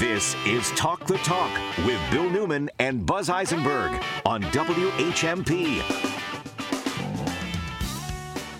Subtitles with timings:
[0.00, 1.50] This is Talk the Talk
[1.84, 5.82] with Bill Newman and Buzz Eisenberg on WHMP.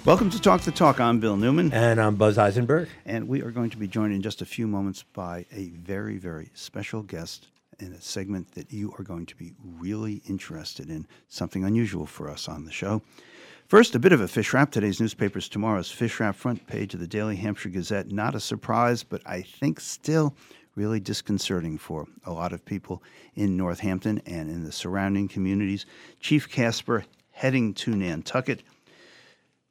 [0.05, 1.01] Welcome to Talk the Talk.
[1.01, 1.73] I'm Bill Newman.
[1.73, 2.91] And I'm Buzz Eisenberg.
[3.07, 6.19] And we are going to be joined in just a few moments by a very,
[6.19, 7.49] very special guest
[7.79, 12.29] in a segment that you are going to be really interested in, something unusual for
[12.29, 13.01] us on the show.
[13.67, 14.73] First, a bit of a fish wrap.
[14.73, 18.13] Today's newspaper's tomorrow's fish wrap front page of the Daily Hampshire Gazette.
[18.13, 20.35] Not a surprise, but I think still
[20.81, 23.03] really disconcerting for a lot of people
[23.35, 25.85] in Northampton and in the surrounding communities.
[26.21, 28.63] Chief Casper heading to Nantucket.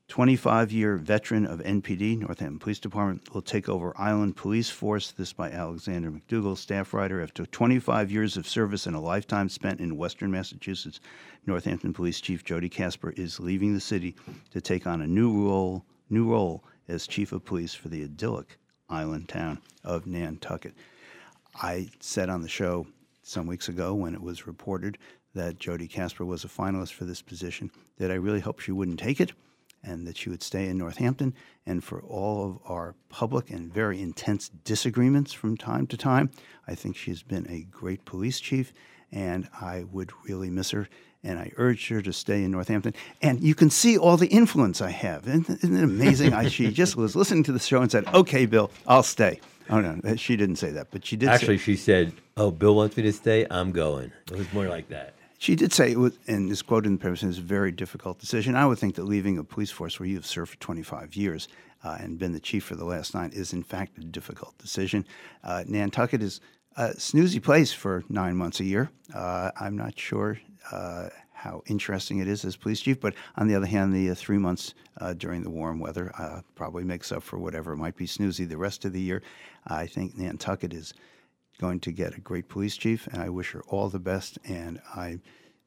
[0.08, 5.10] 25 year veteran of NPD, Northampton Police Department, will take over Island Police Force.
[5.10, 7.24] This by Alexander MacDougall, staff writer.
[7.24, 11.00] After 25 years of service and a lifetime spent in Western Massachusetts,
[11.48, 14.16] Northampton Police Chief Jody Casper is leaving the city
[14.52, 18.60] to take on a new role, new role as Chief of Police for the idyllic
[18.90, 20.76] island town of Nantucket.
[21.62, 22.88] I said on the show
[23.22, 24.98] some weeks ago when it was reported
[25.36, 29.00] that Jody Casper was a finalist for this position that I really hope she wouldn't
[29.00, 29.34] take it
[29.84, 31.34] and that she would stay in Northampton.
[31.66, 36.32] And for all of our public and very intense disagreements from time to time,
[36.68, 38.74] I think she's been a great police chief,
[39.12, 40.90] and I would really miss her.
[41.24, 42.94] And I urged her to stay in Northampton.
[43.22, 45.28] And you can see all the influence I have.
[45.28, 46.34] Isn't, isn't it amazing?
[46.34, 49.82] I, she just was listening to the show and said, "Okay, Bill, I'll stay." Oh
[49.82, 51.30] no, she didn't say that, but she did.
[51.30, 53.46] Actually, say, she said, "Oh, Bill wants me to stay.
[53.52, 55.14] I'm going." It was more like that.
[55.38, 58.20] She did say it was, and this quote in the paper says, "a very difficult
[58.20, 61.16] decision." I would think that leaving a police force where you have served for 25
[61.16, 61.48] years
[61.84, 65.06] uh, and been the chief for the last nine is, in fact, a difficult decision.
[65.44, 66.42] Uh, Nantucket is
[66.76, 68.90] a snoozy place for nine months a year.
[69.14, 70.40] Uh, I'm not sure
[70.72, 73.00] uh, how interesting it is as police chief.
[73.00, 76.42] But on the other hand, the uh, three months uh, during the warm weather uh,
[76.56, 79.22] probably makes up for whatever might be snoozy the rest of the year.
[79.68, 80.94] I think Nantucket is
[81.60, 84.38] going to get a great police chief, and I wish her all the best.
[84.46, 85.20] And I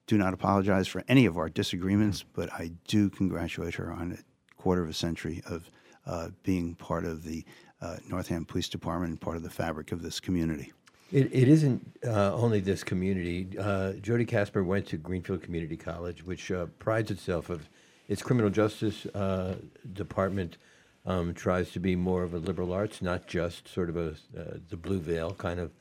[0.06, 4.60] do not apologize for any of our disagreements, but I do congratulate her on a
[4.60, 5.70] quarter of a century of
[6.06, 7.44] uh, being part of the
[7.80, 10.72] uh, Northampton Police Department and part of the fabric of this community.
[11.12, 13.46] It, it isn't uh, only this community.
[13.58, 17.68] Uh, Jody Casper went to Greenfield Community College, which uh, prides itself of
[18.08, 19.56] its criminal justice uh,
[19.92, 20.56] department.
[21.04, 24.58] Um, tries to be more of a liberal arts, not just sort of a uh,
[24.70, 25.72] the blue veil kind of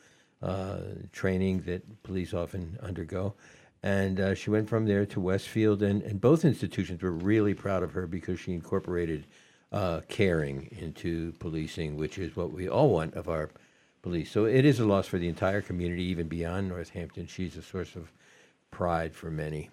[0.41, 0.79] uh,
[1.11, 3.35] training that police often undergo.
[3.83, 7.93] And she went from there to Westfield, and, and both institutions were really proud of
[7.93, 9.27] her because she incorporated
[10.07, 13.51] caring into policing, which is what we all want of our
[14.01, 14.31] police.
[14.31, 17.27] So it is a loss for the entire community, even beyond Northampton.
[17.27, 18.11] She's a source of
[18.71, 19.69] pride for many.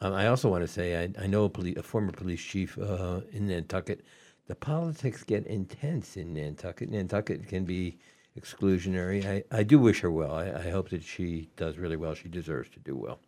[0.00, 2.78] Um, I also want to say I, I know a, poli- a, former police chief
[2.78, 4.04] uh, in Nantucket.
[4.46, 6.90] The politics get intense in Nantucket.
[6.90, 7.98] Nantucket can be
[8.38, 9.24] exclusionary.
[9.24, 10.34] I, I do wish her well.
[10.34, 12.14] I, I hope that she does really well.
[12.14, 13.18] She deserves to do well.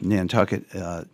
[0.00, 1.04] Nantucket uh,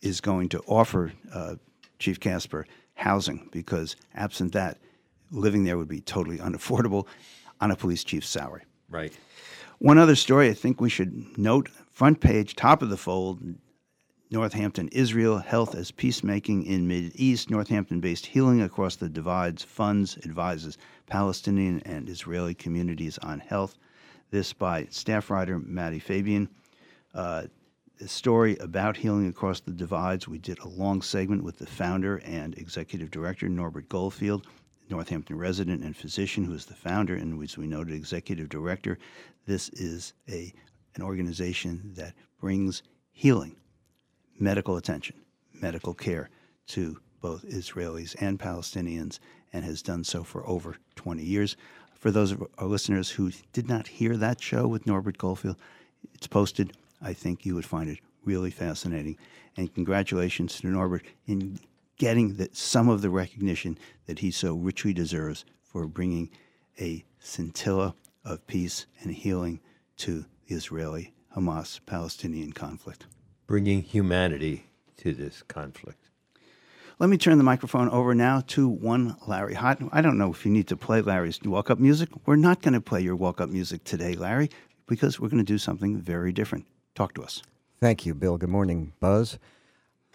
[0.00, 1.56] is going to offer uh,
[1.98, 4.78] Chief Casper housing because absent that,
[5.30, 7.06] living there would be totally unaffordable
[7.60, 8.62] on a police chief's salary.
[8.88, 9.12] Right.
[9.78, 13.40] One other story I think we should note front page, top of the fold
[14.30, 17.50] Northampton, Israel, Health as Peacemaking in Mid East.
[17.50, 20.76] Northampton based Healing Across the Divides funds, advises
[21.06, 23.76] Palestinian and Israeli communities on health.
[24.30, 26.48] This by staff writer Maddie Fabian.
[27.14, 27.44] Uh,
[27.98, 32.18] the story about Healing Across the Divides, we did a long segment with the founder
[32.18, 34.46] and executive director, Norbert Goldfield.
[34.90, 38.98] Northampton resident and physician who is the founder and, as we noted, executive director.
[39.46, 40.52] This is a,
[40.94, 42.82] an organization that brings
[43.12, 43.56] healing,
[44.38, 45.16] medical attention,
[45.52, 46.30] medical care
[46.68, 49.18] to both Israelis and Palestinians
[49.52, 51.56] and has done so for over 20 years.
[51.94, 55.56] For those of our listeners who did not hear that show with Norbert Goldfield,
[56.14, 56.72] it's posted.
[57.02, 59.16] I think you would find it really fascinating.
[59.56, 61.58] And congratulations to Norbert in
[61.98, 66.30] getting the, some of the recognition that he so richly deserves for bringing
[66.80, 67.94] a scintilla
[68.24, 69.60] of peace and healing
[69.96, 73.06] to the Israeli Hamas Palestinian conflict.
[73.46, 74.66] Bringing humanity
[74.98, 76.08] to this conflict.
[76.98, 79.88] Let me turn the microphone over now to one Larry Hott.
[79.92, 82.08] I don't know if you need to play Larry's walk up music.
[82.26, 84.50] We're not going to play your walk up music today, Larry,
[84.88, 86.66] because we're going to do something very different.
[86.96, 87.42] Talk to us.
[87.80, 88.36] Thank you, Bill.
[88.36, 89.38] Good morning, Buzz.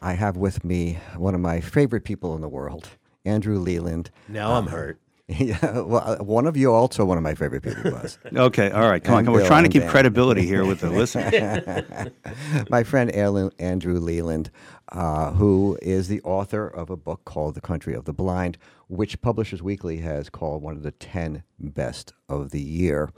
[0.03, 2.89] I have with me one of my favorite people in the world,
[3.23, 4.11] Andrew Leland.
[4.27, 4.99] Now I'm hurt.
[5.25, 8.19] Yeah, well, uh, one of you also one of my favorite people was.
[8.35, 9.39] okay, all right, come on, come on.
[9.39, 9.89] We're trying to keep Dan.
[9.89, 12.11] credibility here with the listener.
[12.69, 14.51] my friend Andrew Leland,
[14.91, 18.57] uh, who is the author of a book called The Country of the Blind,
[18.89, 23.09] which Publishers Weekly has called one of the 10 best of the year.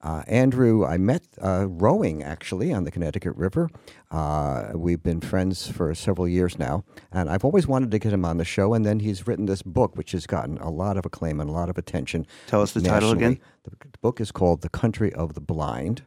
[0.00, 3.68] Uh, Andrew, I met uh, rowing actually on the Connecticut River.
[4.12, 8.24] Uh, we've been friends for several years now, and I've always wanted to get him
[8.24, 8.74] on the show.
[8.74, 11.52] And then he's written this book, which has gotten a lot of acclaim and a
[11.52, 12.28] lot of attention.
[12.46, 13.40] Tell us the title again.
[13.64, 16.02] The, the book is called The Country of the Blind.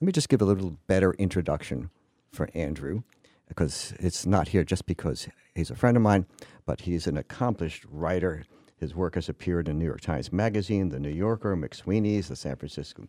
[0.00, 1.90] Let me just give a little better introduction
[2.30, 3.02] for Andrew,
[3.48, 6.26] because it's not here just because he's a friend of mine,
[6.64, 8.44] but he's an accomplished writer.
[8.78, 12.56] His work has appeared in New York Times Magazine, The New Yorker, McSweeney's, The San
[12.56, 13.08] Francisco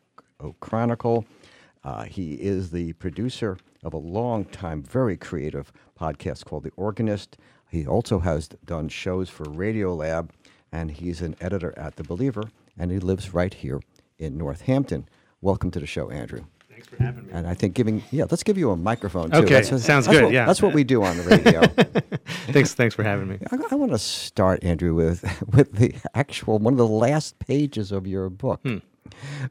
[0.59, 1.25] Chronicle.
[1.83, 7.37] Uh, he is the producer of a long time, very creative podcast called The Organist.
[7.69, 10.29] He also has done shows for Radiolab,
[10.71, 12.43] and he's an editor at The Believer,
[12.77, 13.81] and he lives right here
[14.19, 15.07] in Northampton.
[15.41, 16.45] Welcome to the show, Andrew.
[16.69, 17.29] Thanks for having me.
[17.33, 19.37] And I think giving, yeah, let's give you a microphone too.
[19.37, 20.45] Okay, That's- sounds that's good, what- yeah.
[20.45, 21.61] That's what we do on the radio.
[22.53, 23.39] thanks, thanks for having me.
[23.51, 25.23] I, I want to start, Andrew, with
[25.53, 28.61] with the actual one of the last pages of your book,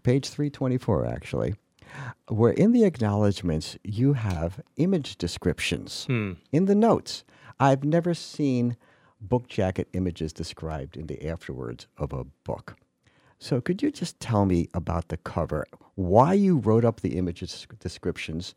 [0.02, 1.54] page three twenty four, actually,
[2.28, 6.32] where in the acknowledgments you have image descriptions hmm.
[6.50, 7.24] in the notes.
[7.60, 8.76] I've never seen
[9.20, 12.76] book jacket images described in the afterwards of a book.
[13.38, 17.66] So, could you just tell me about the cover, why you wrote up the images
[17.78, 18.54] descriptions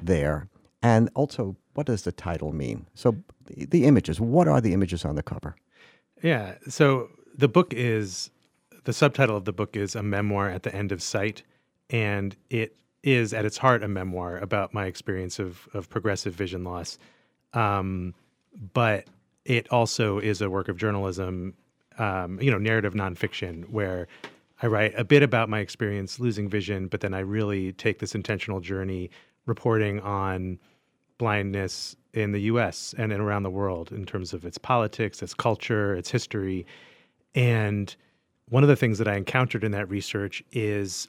[0.00, 0.48] there,
[0.82, 2.86] and also what does the title mean?
[2.94, 3.16] So,
[3.46, 5.56] the images, what are the images on the cover?
[6.22, 6.54] Yeah.
[6.68, 8.30] So the book is
[8.88, 11.42] the subtitle of the book is a memoir at the end of sight,
[11.90, 16.64] and it is at its heart a memoir about my experience of of progressive vision
[16.64, 16.96] loss.
[17.52, 18.14] Um,
[18.72, 19.04] but
[19.44, 21.52] it also is a work of journalism,
[21.98, 24.08] um, you know, narrative nonfiction, where
[24.62, 28.14] I write a bit about my experience losing vision, but then I really take this
[28.14, 29.10] intentional journey
[29.44, 30.58] reporting on
[31.18, 35.94] blindness in the US and around the world in terms of its politics, its culture,
[35.94, 36.64] its history.
[37.34, 37.94] And
[38.50, 41.08] one of the things that I encountered in that research is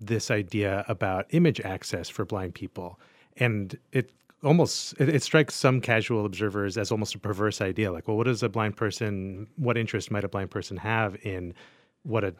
[0.00, 3.00] this idea about image access for blind people.
[3.38, 4.10] And it
[4.44, 8.26] almost it, it strikes some casual observers as almost a perverse idea like well what
[8.26, 11.54] does a blind person what interest might a blind person have in
[12.02, 12.34] what a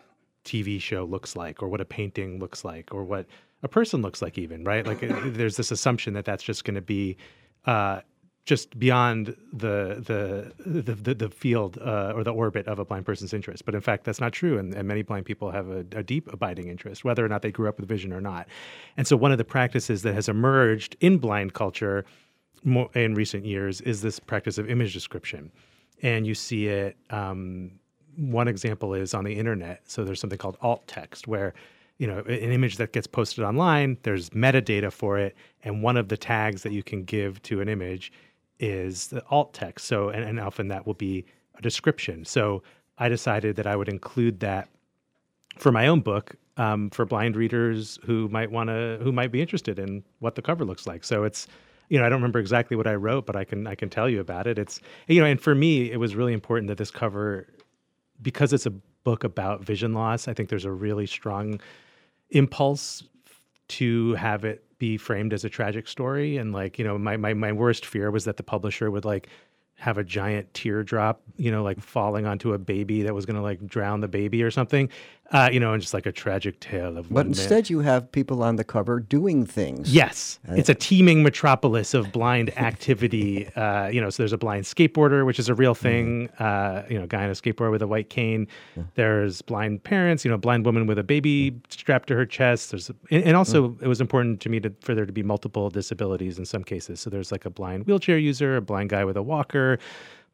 [0.44, 3.26] TV show looks like or what a painting looks like or what
[3.62, 5.00] a person looks like even right like
[5.32, 7.16] there's this assumption that that's just going to be
[7.64, 8.00] uh,
[8.46, 13.34] just beyond the the the the, field uh, or the orbit of a blind person's
[13.34, 13.64] interest.
[13.64, 16.32] But in fact, that's not true, and, and many blind people have a, a, deep
[16.32, 18.46] abiding interest, whether or not they grew up with vision or not.
[18.96, 22.04] And so, one of the practices that has emerged in blind culture
[22.62, 25.50] more, in recent years is this practice of image description,
[26.00, 26.96] and you see it.
[27.10, 27.72] Um,
[28.16, 29.82] one example is on the internet.
[29.90, 31.52] So there's something called alt text where
[31.98, 35.34] you know, an image that gets posted online, there's metadata for it,
[35.64, 38.12] and one of the tags that you can give to an image
[38.58, 39.86] is the alt text.
[39.86, 41.24] So, and, and often that will be
[41.56, 42.24] a description.
[42.24, 42.62] So,
[42.98, 44.68] I decided that I would include that
[45.58, 49.40] for my own book um, for blind readers who might want to, who might be
[49.40, 51.04] interested in what the cover looks like.
[51.04, 51.46] So it's,
[51.88, 54.08] you know, I don't remember exactly what I wrote, but I can, I can tell
[54.08, 54.58] you about it.
[54.58, 57.46] It's, you know, and for me, it was really important that this cover,
[58.22, 60.26] because it's a book about vision loss.
[60.26, 61.60] I think there's a really strong
[62.30, 63.04] impulse
[63.68, 66.36] to have it be framed as a tragic story.
[66.36, 69.28] And like you know my, my my worst fear was that the publisher would like
[69.78, 73.42] have a giant teardrop you know like falling onto a baby that was going to
[73.42, 74.88] like drown the baby or something
[75.32, 77.32] uh, you know and just like a tragic tale of But one man.
[77.32, 79.92] instead, you have people on the cover doing things.
[79.92, 83.48] Yes, it's a teeming metropolis of blind activity.
[83.56, 86.28] Uh, you know, so there's a blind skateboarder, which is a real thing.
[86.38, 88.46] Uh, you know, guy on a skateboard with a white cane.
[88.94, 90.24] There's blind parents.
[90.24, 92.70] You know, blind woman with a baby strapped to her chest.
[92.70, 95.70] There's, and, and also it was important to me to for there to be multiple
[95.70, 97.00] disabilities in some cases.
[97.00, 99.65] So there's like a blind wheelchair user, a blind guy with a walker,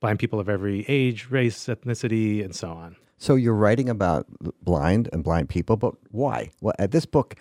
[0.00, 2.96] blind people of every age, race, ethnicity, and so on.
[3.16, 4.26] So you're writing about
[4.64, 6.50] blind and blind people, but why?
[6.60, 7.36] Well, at this book,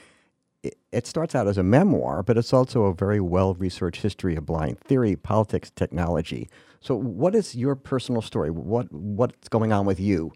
[0.64, 4.36] it, it starts out as a memoir, but it's also a very well researched history
[4.36, 6.50] of blind theory, politics, technology.
[6.82, 8.52] So, what is your personal story?
[8.52, 10.32] What what's going on with you,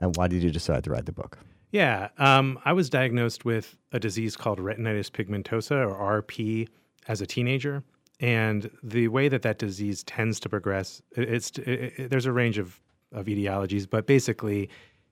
[0.00, 1.38] and why did you decide to write the book?
[1.70, 6.68] Yeah, um, I was diagnosed with a disease called retinitis pigmentosa, or RP,
[7.06, 7.82] as a teenager.
[8.20, 12.58] And the way that that disease tends to progress, it's it, it, there's a range
[12.58, 12.80] of
[13.12, 14.68] of etiologies, but basically,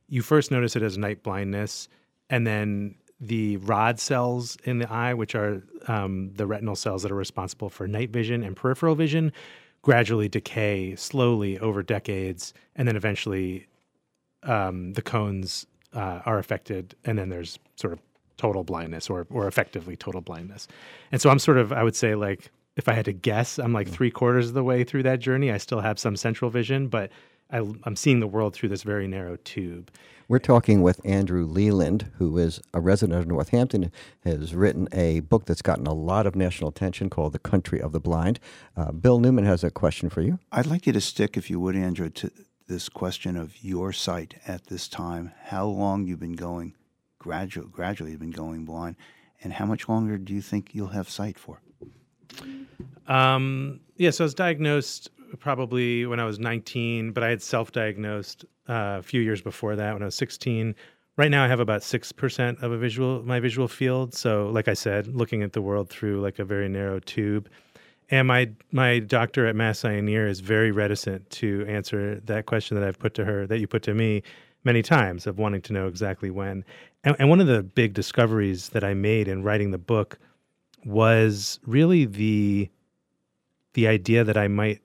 [0.09, 1.89] you first notice it as night blindness,
[2.29, 7.11] and then the rod cells in the eye, which are um, the retinal cells that
[7.11, 9.33] are responsible for night vision and peripheral vision,
[9.83, 13.67] gradually decay slowly over decades, and then eventually
[14.43, 18.01] um, the cones uh, are affected, and then there's sort of
[18.37, 20.69] total blindness, or or effectively total blindness.
[21.13, 23.73] And so I'm sort of, I would say, like if I had to guess, I'm
[23.73, 25.50] like three quarters of the way through that journey.
[25.50, 27.11] I still have some central vision, but
[27.50, 29.90] I, I'm seeing the world through this very narrow tube.
[30.28, 33.92] We're talking with Andrew Leland, who is a resident of Northampton,
[34.25, 37.92] has written a book that's gotten a lot of national attention called The Country of
[37.92, 38.40] the Blind.
[38.76, 40.40] Uh, Bill Newman has a question for you.
[40.50, 42.33] I'd like you to stick, if you would, Andrew, to
[42.66, 45.30] this question of your sight at this time.
[45.45, 46.75] How long you've been going,
[47.21, 48.97] gradually, gradually you've been going blind,
[49.45, 51.62] and how much longer do you think you'll have sight for?
[53.07, 58.45] Um, yeah, so I was diagnosed probably when I was 19, but I had self-diagnosed
[58.69, 60.75] uh, a few years before that when I was 16.
[61.16, 64.12] Right now, I have about six percent of a visual my visual field.
[64.12, 67.49] So, like I said, looking at the world through like a very narrow tube.
[68.11, 72.45] And my my doctor at Mass Eye and Ear is very reticent to answer that
[72.45, 74.23] question that I've put to her, that you put to me
[74.64, 76.64] many times, of wanting to know exactly when.
[77.02, 80.19] And, and one of the big discoveries that I made in writing the book
[80.87, 82.71] was really the
[83.75, 84.81] the idea that I might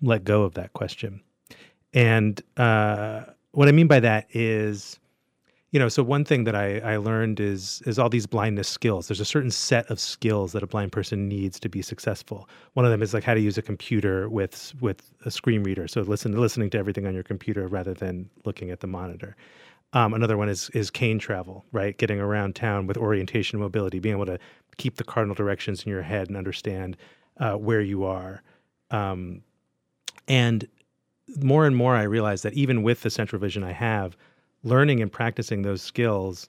[0.00, 1.20] let go of that question.
[1.92, 4.98] And uh, what I mean by that is,
[5.72, 9.08] you know, so one thing that I, I learned is is all these blindness skills.
[9.08, 12.48] There's a certain set of skills that a blind person needs to be successful.
[12.74, 15.88] One of them is like how to use a computer with with a screen reader.
[15.88, 19.36] So listen listening to everything on your computer rather than looking at the monitor.
[19.92, 21.96] Um, another one is is cane travel, right?
[21.96, 24.38] Getting around town with orientation mobility, being able to
[24.76, 26.96] keep the cardinal directions in your head and understand
[27.38, 28.42] uh, where you are.
[28.90, 29.42] Um,
[30.26, 30.68] and
[31.42, 34.16] more and more, I realize that even with the central vision I have,
[34.62, 36.48] learning and practicing those skills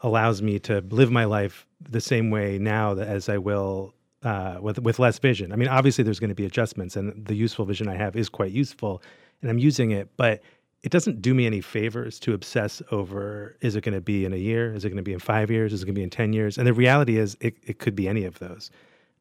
[0.00, 4.78] allows me to live my life the same way now as I will uh, with
[4.80, 5.52] with less vision.
[5.52, 8.28] I mean, obviously, there's going to be adjustments, and the useful vision I have is
[8.28, 9.02] quite useful,
[9.42, 10.40] and I'm using it, but
[10.82, 14.32] it doesn't do me any favors to obsess over is it going to be in
[14.32, 14.72] a year?
[14.74, 15.72] Is it going to be in five years?
[15.72, 16.56] Is it going to be in 10 years?
[16.56, 18.70] And the reality is, it, it could be any of those,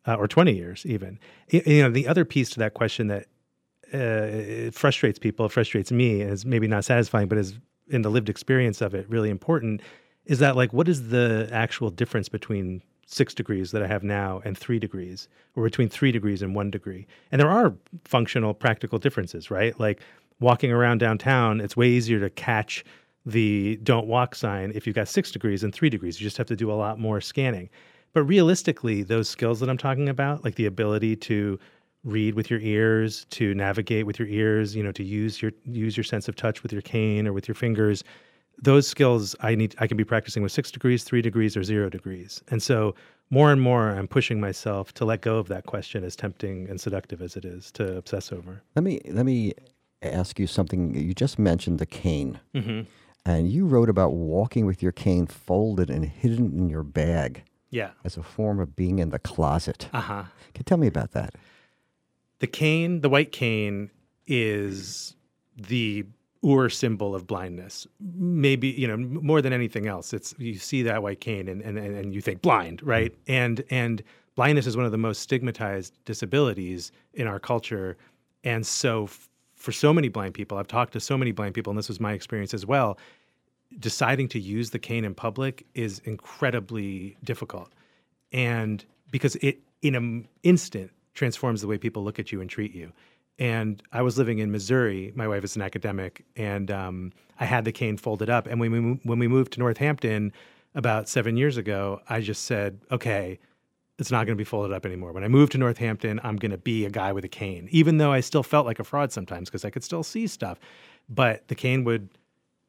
[0.08, 1.20] uh, or 20 years even.
[1.50, 3.26] you know, the other piece to that question that
[3.94, 7.58] uh, frustrates people, frustrates me, is maybe not satisfying, but is
[7.90, 9.82] in the lived experience of it really important,
[10.26, 14.42] is that like, what is the actual difference between six degrees that I have now
[14.44, 17.08] and three degrees, or between three degrees and one degree?
[17.32, 17.74] And there are
[18.04, 19.80] functional, practical differences, right?
[19.80, 20.02] Like,
[20.40, 22.84] walking around downtown, it's way easier to catch
[23.26, 26.20] the don't walk sign if you've got six degrees and three degrees.
[26.20, 27.70] You just have to do a lot more scanning.
[28.14, 31.60] But realistically, those skills that I'm talking about, like the ability to
[32.04, 35.98] read with your ears, to navigate with your ears, you know, to use your use
[35.98, 38.04] your sense of touch with your cane or with your fingers,
[38.60, 41.90] those skills I need I can be practicing with six degrees, three degrees, or zero
[41.90, 42.42] degrees.
[42.50, 42.96] And so
[43.30, 46.80] more and more I'm pushing myself to let go of that question as tempting and
[46.80, 48.64] seductive as it is to obsess over.
[48.76, 49.54] Let me let me
[50.02, 50.96] ask you something.
[50.96, 52.40] You just mentioned the cane.
[52.54, 52.82] Mm-hmm.
[53.26, 57.44] And you wrote about walking with your cane folded and hidden in your bag.
[57.70, 57.90] Yeah.
[58.06, 59.90] As a form of being in the closet.
[59.92, 60.24] Uh huh.
[60.54, 61.36] Can you tell me about that?
[62.40, 63.92] The cane, the white cane,
[64.26, 65.16] is
[65.56, 66.06] the
[66.46, 67.88] Ur symbol of blindness.
[68.00, 70.14] Maybe you know more than anything else.
[70.14, 73.12] It's you see that white cane and and, and you think blind, right?
[73.12, 73.32] Mm-hmm.
[73.32, 74.04] And and
[74.36, 77.98] blindness is one of the most stigmatized disabilities in our culture,
[78.44, 79.10] and so
[79.58, 82.00] for so many blind people, I've talked to so many blind people, and this was
[82.00, 82.98] my experience as well.
[83.80, 87.74] Deciding to use the cane in public is incredibly difficult,
[88.32, 92.74] and because it in an instant transforms the way people look at you and treat
[92.74, 92.92] you.
[93.40, 95.12] And I was living in Missouri.
[95.16, 98.48] My wife is an academic, and um, I had the cane folded up.
[98.48, 100.32] And when we when we moved to Northampton
[100.76, 103.40] about seven years ago, I just said, "Okay,
[104.00, 105.12] it's not going to be folded up anymore.
[105.12, 107.98] When I move to Northampton, I'm going to be a guy with a cane, even
[107.98, 110.60] though I still felt like a fraud sometimes because I could still see stuff.
[111.10, 112.10] But the cane would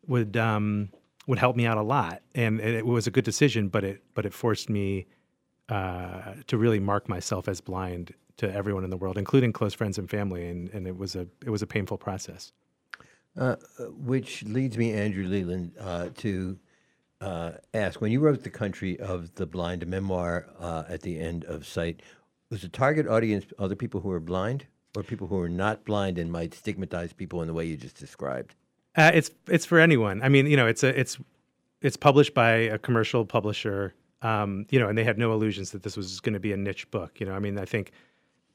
[0.07, 0.91] would um,
[1.27, 3.69] would help me out a lot, and it, was a good decision.
[3.69, 5.07] But it but it forced me
[5.69, 9.99] uh, to really mark myself as blind to everyone in the world, including close friends
[9.99, 12.53] and family, and, and it was a it was a painful process.
[13.37, 13.57] Uh,
[13.91, 16.59] which leads me, Andrew Leland, uh, to
[17.21, 21.19] uh, ask when you wrote The Country of the Blind, a memoir uh, at the
[21.19, 22.03] end of Sight,
[22.51, 26.19] was the target audience other people who are blind or people who are not blind
[26.19, 28.55] and might stigmatize people in the way you just described?
[28.97, 30.23] Uh, it's it's for anyone.
[30.23, 31.19] I mean, you know, it's a it's
[31.83, 35.83] it's published by a commercial publisher, um, you know, and they had no illusions that
[35.83, 37.21] this was going to be a niche book.
[37.21, 37.93] You know, I mean, I think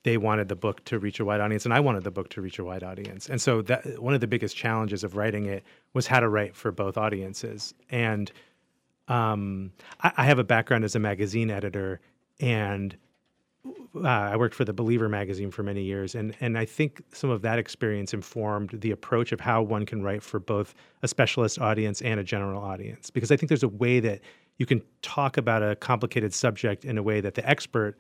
[0.04, 2.42] they wanted the book to reach a wide audience, and I wanted the book to
[2.42, 3.30] reach a wide audience.
[3.30, 6.56] And so that one of the biggest challenges of writing it was how to write
[6.56, 7.74] for both audiences.
[7.90, 8.32] And
[9.08, 12.00] um, I, I, have a background as a magazine editor,
[12.40, 12.96] and
[13.96, 17.30] uh, I worked for the Believer magazine for many years, and and I think some
[17.30, 21.60] of that experience informed the approach of how one can write for both a specialist
[21.60, 23.10] audience and a general audience.
[23.10, 24.22] Because I think there's a way that
[24.58, 27.98] you can talk about a complicated subject in a way that the expert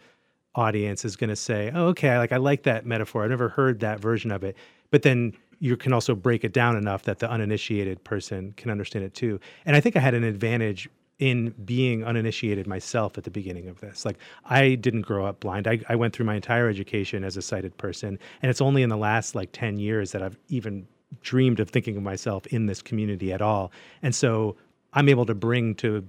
[0.55, 3.23] audience is going to say, "Oh, okay, like I like that metaphor.
[3.23, 4.55] I've never heard that version of it."
[4.89, 5.33] But then
[5.63, 9.39] you can also break it down enough that the uninitiated person can understand it too.
[9.65, 10.89] And I think I had an advantage
[11.19, 14.03] in being uninitiated myself at the beginning of this.
[14.03, 15.65] Like I didn't grow up blind.
[15.65, 18.89] I, I went through my entire education as a sighted person, and it's only in
[18.89, 20.85] the last like ten years that I've even
[21.21, 23.71] dreamed of thinking of myself in this community at all.
[24.01, 24.57] And so
[24.91, 26.05] I'm able to bring to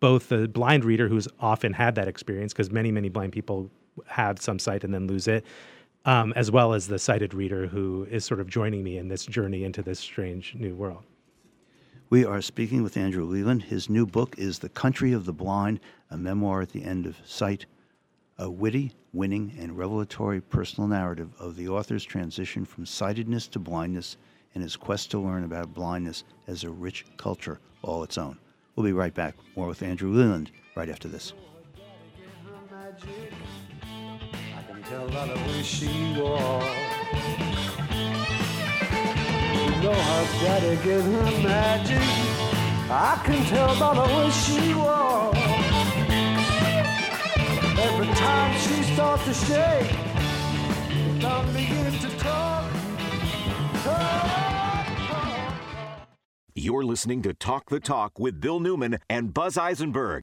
[0.00, 3.70] both the blind reader who's often had that experience because many many blind people
[4.06, 5.42] have some sight and then lose it
[6.04, 9.24] um, as well as the sighted reader who is sort of joining me in this
[9.26, 11.02] journey into this strange new world
[12.10, 13.62] We are speaking with Andrew Leland.
[13.62, 15.80] His new book is The Country of the Blind,
[16.10, 17.66] a memoir at the end of sight,
[18.38, 24.16] a witty, winning, and revelatory personal narrative of the author's transition from sightedness to blindness
[24.54, 28.38] and his quest to learn about blindness as a rich culture all its own.
[28.74, 29.34] We'll be right back.
[29.56, 31.32] More with Andrew Leland right after this.
[36.16, 36.84] Walks.
[39.54, 41.98] You know her magic.
[42.90, 45.38] I can tell by the way she walks.
[47.78, 49.92] Every time she starts to shake,
[51.24, 52.70] I begin to talk,
[53.82, 54.24] talk.
[56.54, 60.22] You're listening to Talk the Talk with Bill Newman and Buzz Eisenberg.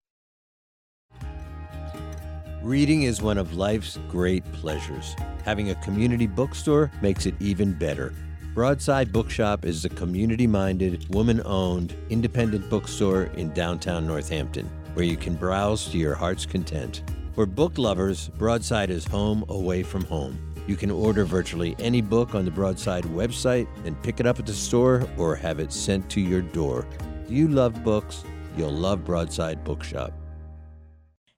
[2.64, 5.16] Reading is one of life's great pleasures.
[5.44, 8.14] Having a community bookstore makes it even better.
[8.54, 15.18] Broadside Bookshop is a community minded, woman owned, independent bookstore in downtown Northampton where you
[15.18, 17.04] can browse to your heart's content.
[17.34, 20.38] For book lovers, Broadside is home away from home.
[20.68, 24.46] You can order virtually any book on the Broadside website and pick it up at
[24.46, 26.86] the store or have it sent to your door.
[27.28, 28.24] Do you love books?
[28.58, 30.14] You'll love Broadside Bookshop.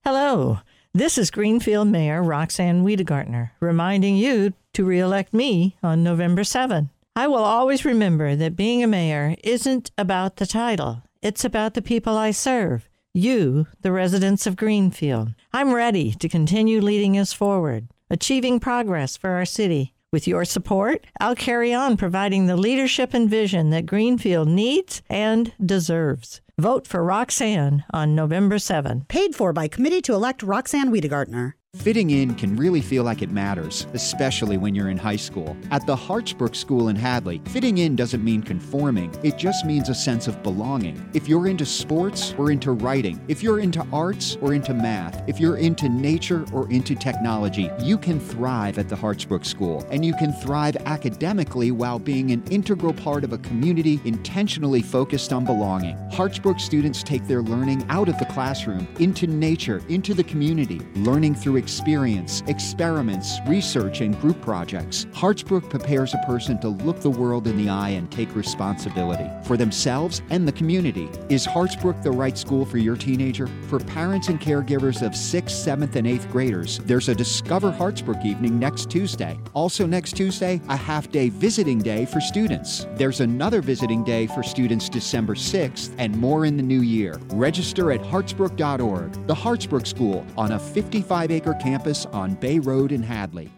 [0.04, 0.60] Hello,
[0.96, 6.92] this is Greenfield Mayor Roxann Wedegartner reminding you to reelect me on November 7.
[7.16, 11.82] I will always remember that being a mayor isn't about the title, it's about the
[11.82, 15.34] people I serve, you, the residents of Greenfield.
[15.52, 19.96] I'm ready to continue leading us forward, achieving progress for our city.
[20.12, 25.54] With your support, I'll carry on providing the leadership and vision that Greenfield needs and
[25.60, 26.42] deserves.
[26.60, 29.06] Vote for Roxann on November 7.
[29.08, 31.54] Paid for by Committee to Elect Roxann Wedegartner.
[31.78, 35.58] Fitting in can really feel like it matters, especially when you're in high school.
[35.72, 39.96] At the Hartsbrook School in Hadley, fitting in doesn't mean conforming, it just means a
[39.96, 41.04] sense of belonging.
[41.16, 45.40] If you're into sports or into writing, if you're into arts or into math, if
[45.40, 49.84] you're into nature or into technology, you can thrive at the Hartsbrook School.
[49.90, 55.34] And you can thrive academically while being an integral part of a community intentionally focused
[55.34, 55.98] on belonging.
[56.12, 61.34] Hartsbrook students take their learning out of the classroom, into nature, into the community, learning
[61.34, 65.06] through experience, experiments, research, and group projects.
[65.14, 69.56] Hartsbrook prepares a person to look the world in the eye and take responsibility for
[69.56, 71.10] themselves and the community.
[71.30, 73.48] Is Hartsbrook the right school for your teenager?
[73.70, 78.60] For parents and caregivers of 6th, 7th, and 8th graders, there's a Discover Hartsbrook evening
[78.60, 79.40] next Tuesday.
[79.54, 82.88] Also, next Tuesday, a half day visiting day for students.
[82.96, 87.18] There's another visiting day for students December 6th and more in the new year.
[87.30, 89.28] Register at hartsbrook.org.
[89.28, 93.52] The Hartsbrook School on a 55 acre campus on Bay Road in Hadley.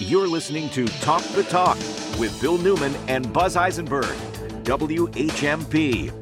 [0.00, 1.76] You're listening to Talk the Talk
[2.18, 4.16] with Bill Newman and Buzz Eisenberg.
[4.64, 6.12] WHMP.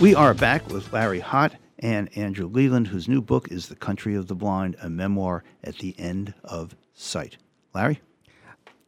[0.00, 4.14] We are back with Larry Hott and Andrew Leland, whose new book is The Country
[4.14, 7.38] of the Blind, a memoir at the end of sight.
[7.74, 8.00] Larry?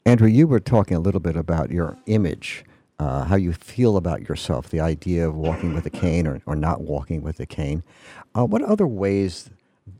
[0.04, 2.64] Andrew, you were talking a little bit about your image,
[3.00, 6.54] uh, how you feel about yourself, the idea of walking with a cane or, or
[6.54, 7.82] not walking with a cane.
[8.36, 9.48] Uh, what other ways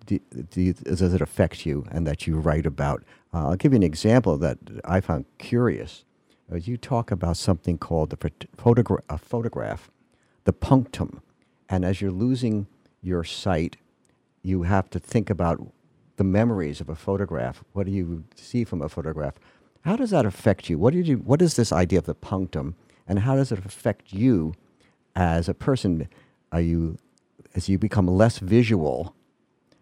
[0.05, 0.19] do,
[0.51, 3.03] do you, does it affect you and that you write about?
[3.33, 6.05] Uh, I'll give you an example that I found curious.
[6.53, 8.19] Uh, you talk about something called the
[8.59, 9.91] photogra- a photograph,
[10.45, 11.23] the punctum.
[11.71, 12.67] And as you're losing
[13.03, 13.79] your sight,
[14.43, 15.73] you have to think about
[16.17, 17.65] the memories of a photograph.
[17.73, 19.37] What do you see from a photograph?
[19.87, 20.79] How does that affect you?
[20.79, 21.17] What did you?
[21.17, 22.75] What is this idea of the punctum,
[23.11, 24.55] and how does it affect you
[25.17, 26.09] as a person?
[26.53, 26.97] Are you,
[27.57, 29.17] as you become less visual,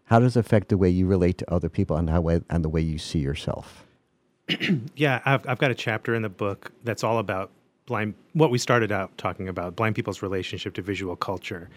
[0.05, 2.71] how does it affect the way you relate to other people and how and the
[2.71, 3.85] way you see yourself?
[4.97, 7.51] Yeah, I've, I've got a chapter in the book that's all about
[7.85, 11.69] blind, what we started out talking about, blind people's relationship to visual culture.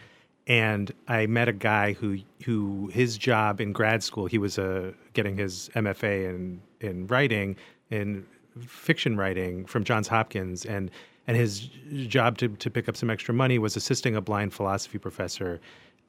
[0.48, 4.94] And I met a guy who, who his job in grad school, he was uh,
[5.14, 7.58] getting his MFA in, in writing,
[7.90, 8.26] in
[8.66, 10.66] fiction writing from Johns Hopkins.
[10.66, 10.90] And,
[11.32, 11.70] and his
[12.08, 15.60] job to, to pick up some extra money was assisting a blind philosophy professor.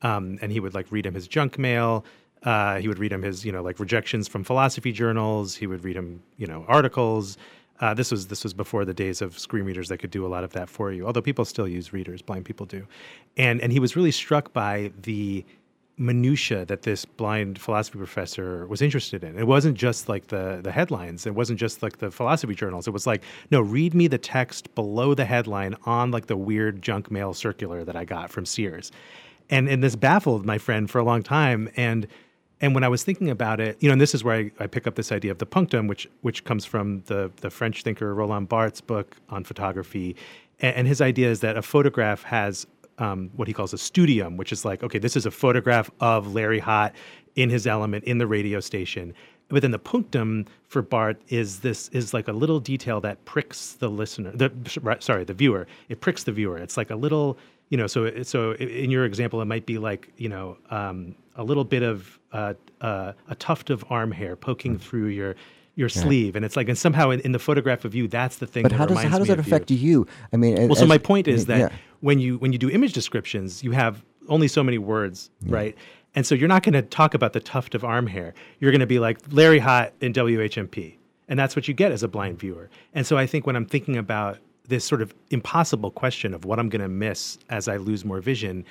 [0.02, 2.04] Um, and he would like read him his junk mail
[2.42, 5.54] Uh, he would read him his, you know, like rejections from philosophy journals.
[5.54, 7.38] He would read him, you know, articles.
[7.80, 10.28] Uh, this was this was before the days of screen readers that could do a
[10.28, 11.06] lot of that for you.
[11.06, 12.86] Although people still use readers, blind people do,
[13.36, 15.44] and and he was really struck by the
[15.98, 19.38] minutia that this blind philosophy professor was interested in.
[19.38, 21.26] It wasn't just like the the headlines.
[21.26, 22.88] It wasn't just like the philosophy journals.
[22.88, 26.82] It was like, no, read me the text below the headline on like the weird
[26.82, 28.90] junk mail circular that I got from Sears.
[29.50, 31.68] And and this baffled my friend for a long time.
[31.76, 32.06] And
[32.60, 34.66] and when I was thinking about it, you know, and this is where I, I
[34.68, 38.14] pick up this idea of the punctum, which which comes from the the French thinker
[38.14, 40.16] Roland Barthes' book on photography.
[40.60, 42.66] And, and his idea is that a photograph has
[43.02, 46.34] um, what he calls a studium, which is like, okay, this is a photograph of
[46.34, 46.92] Larry Hott
[47.34, 49.14] in his element in the radio station.
[49.48, 53.72] But then the punctum for Barthes is this is like a little detail that pricks
[53.74, 54.50] the listener, the
[55.00, 55.66] sorry, the viewer.
[55.88, 56.56] It pricks the viewer.
[56.58, 57.36] It's like a little,
[57.68, 57.86] you know.
[57.86, 61.82] So so in your example, it might be like you know um, a little bit
[61.82, 65.34] of uh, uh, a tuft of arm hair poking through your
[65.74, 66.02] your Yeah.
[66.02, 68.62] sleeve, and it's like and somehow in, in the photograph of you, that's the thing.
[68.62, 69.54] But how does how does that of you.
[69.54, 70.06] affect you?
[70.32, 71.68] I mean, Well, so my point is that yeah.
[72.02, 75.74] When you when you do image descriptions, you have only so many words, right?
[76.14, 78.34] And so you're not going to talk about the tuft of arm hair.
[78.60, 80.96] You're going to be like Larry Hott in WHMP,
[81.28, 82.68] and that's what you get as a blind viewer.
[82.92, 84.38] And so I think when I'm thinking about
[84.68, 88.20] this sort of impossible question of what I'm going to miss as I lose more
[88.20, 88.64] vision,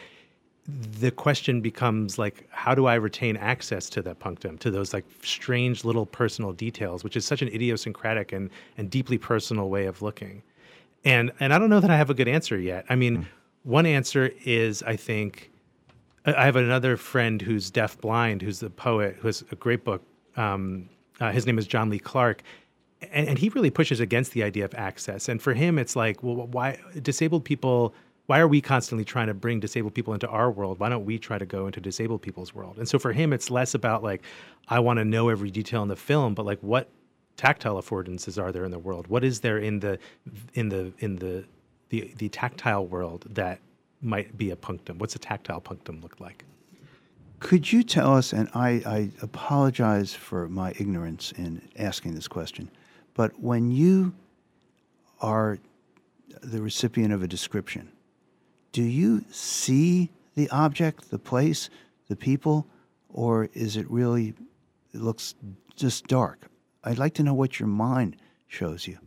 [0.67, 5.05] the question becomes like, how do I retain access to that punctum, to those like
[5.23, 10.01] strange little personal details, which is such an idiosyncratic and and deeply personal way of
[10.01, 10.43] looking.
[11.03, 12.85] And and I don't know that I have a good answer yet.
[12.89, 13.27] I mean,
[13.63, 15.51] one answer is I think
[16.25, 19.83] I I have another friend who's deaf blind, who's a poet, who has a great
[19.83, 20.03] book.
[20.37, 22.43] Um, uh, his name is John Lee Clark,
[23.11, 25.27] and, and he really pushes against the idea of access.
[25.29, 27.93] And for him, it's like, well, why disabled people?
[28.27, 30.79] Why are we constantly trying to bring disabled people into our world?
[30.79, 32.77] Why don't we try to go into disabled people's world?
[32.77, 34.21] And so for him, it's less about like,
[34.69, 36.87] I want to know every detail in the film, but like, what
[37.41, 39.07] tactile affordances are there in the world?
[39.07, 39.97] What is there in the
[40.53, 41.43] in the in the
[41.89, 43.59] the, the tactile world that
[43.99, 44.99] might be a punctum?
[44.99, 46.45] What's a tactile punctum look like?
[47.39, 52.69] Could you tell us, and I, I apologize for my ignorance in asking this question,
[53.15, 54.13] but when you
[55.19, 55.57] are
[56.43, 57.91] the recipient of a description,
[58.71, 61.71] do you see the object, the place,
[62.07, 62.67] the people,
[63.09, 64.35] or is it really,
[64.93, 65.33] it looks
[65.75, 66.50] just dark?
[66.83, 68.17] I'd like to know what your mind
[68.47, 68.97] shows you.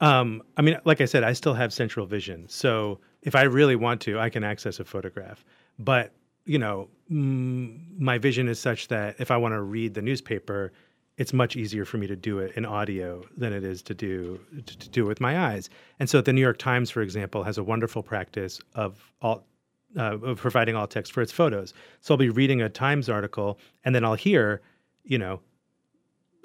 [0.00, 2.48] Um, I mean, like I said, I still have central vision.
[2.48, 5.44] So if I really want to, I can access a photograph.
[5.78, 6.12] But,
[6.46, 10.72] you know, mm, my vision is such that if I want to read the newspaper,
[11.18, 14.40] it's much easier for me to do it in audio than it is to do
[14.64, 15.68] to, to do it with my eyes.
[15.98, 19.44] And so the New York Times, for example, has a wonderful practice of all
[19.98, 21.74] uh, of providing alt text for its photos.
[22.00, 24.62] So I'll be reading a Times article, and then I'll hear,
[25.04, 25.40] you know,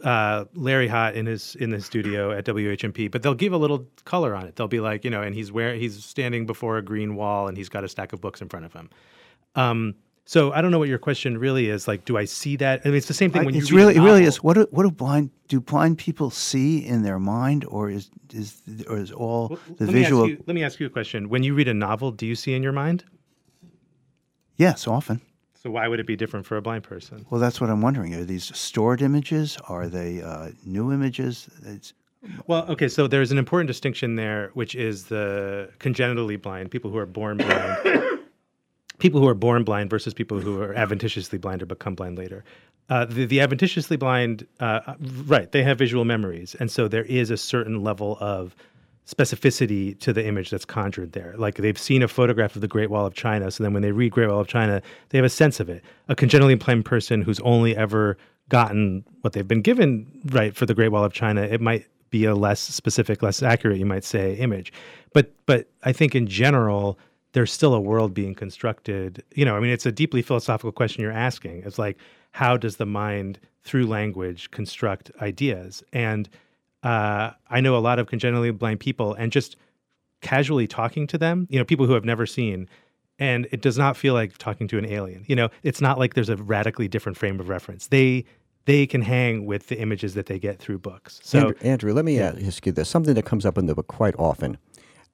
[0.03, 3.87] uh, Larry Hott in his in the studio at WHMP, but they'll give a little
[4.03, 4.55] color on it.
[4.55, 7.57] They'll be like, you know, and he's where he's standing before a green wall, and
[7.57, 8.89] he's got a stack of books in front of him.
[9.55, 9.95] Um,
[10.27, 11.87] so I don't know what your question really is.
[11.87, 12.81] Like, do I see that?
[12.83, 14.23] I mean, it's the same thing I- when you it's read a really, it really
[14.23, 14.43] is.
[14.43, 15.61] What do, what do blind do?
[15.61, 20.23] Blind people see in their mind, or is is or is all the let visual?
[20.25, 21.29] Me you, let me ask you a question.
[21.29, 23.03] When you read a novel, do you see in your mind?
[24.57, 25.21] Yes, often.
[25.65, 27.25] So why would it be different for a blind person?
[27.31, 28.13] Well, that's what I'm wondering.
[28.13, 29.57] Are these stored images?
[29.67, 31.49] Are they uh, new images?
[31.63, 31.93] It's,
[32.45, 36.99] Well, okay, so there's an important distinction there, which is the congenitally blind, people who
[36.99, 37.79] are born blind,
[38.99, 42.43] people who are born blind versus people who are adventitiously blind or become blind later.
[42.89, 44.93] Uh, the, the adventitiously blind, uh,
[45.25, 46.55] right, they have visual memories.
[46.59, 48.55] And so there is a certain level of
[49.05, 51.35] specificity to the image that's conjured there.
[51.37, 53.91] Like they've seen a photograph of the Great Wall of China, so then when they
[53.91, 55.83] read Great Wall of China, they have a sense of it.
[56.09, 58.17] A congenitally blind person who's only ever
[58.49, 62.25] gotten what they've been given right for the Great Wall of China, it might be
[62.25, 64.71] a less specific, less accurate, you might say, image.
[65.13, 66.97] But but I think in general,
[67.33, 69.23] there's still a world being constructed.
[69.35, 71.63] You know, I mean, it's a deeply philosophical question you're asking.
[71.65, 71.97] It's like,
[72.31, 75.83] how does the mind through language construct ideas?
[75.91, 76.29] And
[76.85, 79.57] uh, I know a lot of congenitally blind people, and just
[80.21, 82.69] casually talking to them, you know, people who have never seen,
[83.19, 85.25] and it does not feel like talking to an alien.
[85.27, 87.87] You know, it's not like there's a radically different frame of reference.
[87.87, 88.25] They
[88.65, 91.19] they can hang with the images that they get through books.
[91.23, 92.89] So Andrew, Andrew, let me ask you this.
[92.89, 94.57] Something that comes up in the book quite often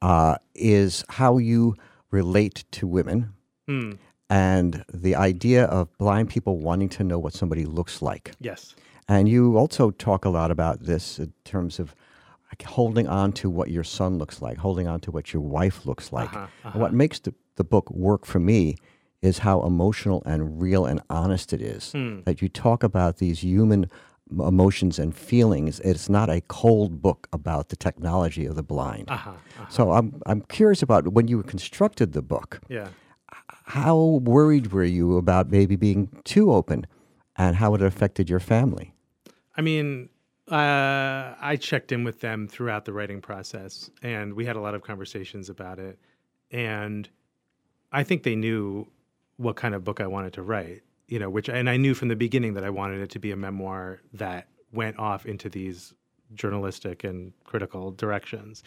[0.01, 1.75] uh, is how you
[2.11, 3.33] relate to women
[3.67, 3.91] Hmm.
[4.29, 8.31] and the idea of blind people wanting to know what somebody looks like.
[8.39, 8.73] yes,
[9.11, 11.93] And you also talk a lot about this in terms of
[12.65, 16.13] holding on to what your son looks like, holding on to what your wife looks
[16.13, 16.33] like.
[16.33, 18.75] Uh-huh, And what makes the, the book work for me
[19.21, 21.91] is how emotional and real and honest it is.
[21.91, 22.21] Hmm.
[22.25, 23.89] That you talk about these human
[24.31, 25.81] emotions and feelings.
[25.81, 29.09] It's not a cold book about the technology of the blind.
[29.09, 29.33] Uh-huh,
[29.69, 32.61] So I'm I'm curious about when you constructed the book.
[32.69, 32.87] Yeah.
[33.77, 36.87] How worried were you about maybe being too open,
[37.35, 38.93] and how it affected your family?
[39.55, 40.09] I mean,
[40.49, 44.75] uh, I checked in with them throughout the writing process, and we had a lot
[44.75, 45.99] of conversations about it.
[46.51, 47.07] And
[47.91, 48.87] I think they knew
[49.37, 52.07] what kind of book I wanted to write, you know, which, and I knew from
[52.09, 55.93] the beginning that I wanted it to be a memoir that went off into these
[56.33, 58.63] journalistic and critical directions.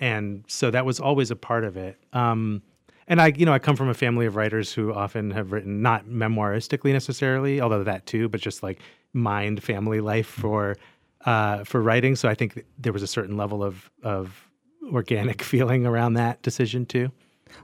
[0.00, 1.98] And so that was always a part of it.
[2.12, 2.62] Um,
[3.06, 5.82] and I, you know, I come from a family of writers who often have written
[5.82, 8.80] not memoiristically necessarily, although that too, but just like
[9.14, 10.76] mind family life for
[11.24, 12.16] uh, for writing.
[12.16, 14.50] So I think there was a certain level of of
[14.92, 17.10] organic feeling around that decision too.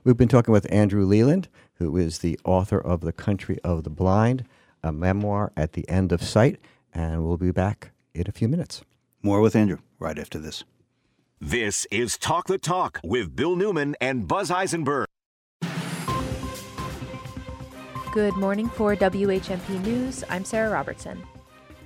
[0.05, 3.91] We've been talking with Andrew Leland, who is the author of The Country of the
[3.91, 4.45] Blind,
[4.83, 6.61] a memoir at the end of sight,
[6.95, 8.83] and we'll be back in a few minutes.
[9.23, 10.65] More with Andrew right after this.
[11.41, 15.07] This is Talk the Talk with Bill Newman and Buzz Eisenberg.
[18.13, 20.25] Good morning for WHMP News.
[20.29, 21.23] I'm Sarah Robertson.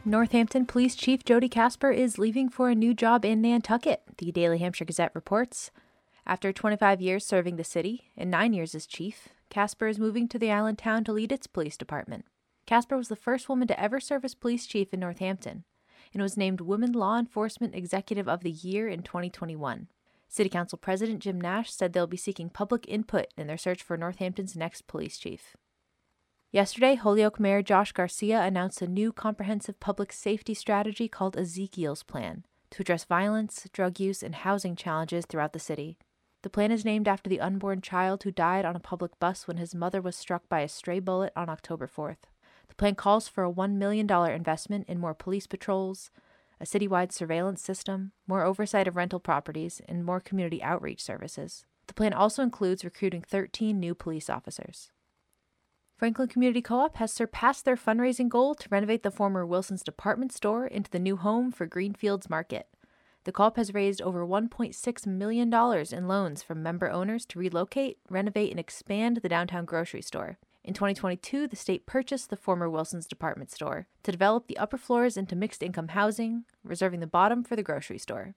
[0.06, 4.58] Northampton Police Chief Jody Casper is leaving for a new job in Nantucket, the Daily
[4.58, 5.70] Hampshire Gazette reports.
[6.26, 10.38] After 25 years serving the city and nine years as chief, Casper is moving to
[10.38, 12.26] the island town to lead its police department.
[12.66, 15.64] Casper was the first woman to ever serve as police chief in Northampton
[16.12, 19.88] and was named Women Law Enforcement Executive of the Year in 2021.
[20.28, 23.96] City Council President Jim Nash said they'll be seeking public input in their search for
[23.96, 25.56] Northampton's next police chief.
[26.54, 32.44] Yesterday, Holyoke Mayor Josh Garcia announced a new comprehensive public safety strategy called Ezekiel's Plan
[32.70, 35.98] to address violence, drug use, and housing challenges throughout the city.
[36.42, 39.56] The plan is named after the unborn child who died on a public bus when
[39.56, 42.28] his mother was struck by a stray bullet on October 4th.
[42.68, 46.12] The plan calls for a $1 million investment in more police patrols,
[46.60, 51.64] a citywide surveillance system, more oversight of rental properties, and more community outreach services.
[51.88, 54.92] The plan also includes recruiting 13 new police officers.
[55.96, 60.33] Franklin Community Co op has surpassed their fundraising goal to renovate the former Wilson's department
[60.33, 62.66] store into the new home for Greenfields Market.
[63.22, 67.98] The co op has raised over $1.6 million in loans from member owners to relocate,
[68.11, 70.38] renovate, and expand the downtown grocery store.
[70.64, 75.16] In 2022, the state purchased the former Wilson's department store to develop the upper floors
[75.16, 78.35] into mixed income housing, reserving the bottom for the grocery store.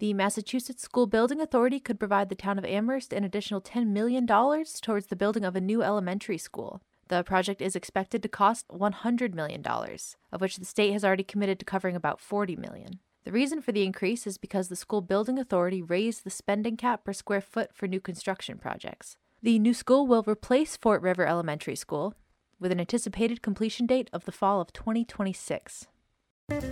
[0.00, 4.28] The Massachusetts School Building Authority could provide the town of Amherst an additional $10 million
[4.28, 6.80] towards the building of a new elementary school.
[7.08, 11.58] The project is expected to cost $100 million, of which the state has already committed
[11.58, 13.00] to covering about 40 million.
[13.24, 17.02] The reason for the increase is because the School Building Authority raised the spending cap
[17.02, 19.16] per square foot for new construction projects.
[19.42, 22.14] The new school will replace Fort River Elementary School,
[22.60, 25.88] with an anticipated completion date of the fall of 2026.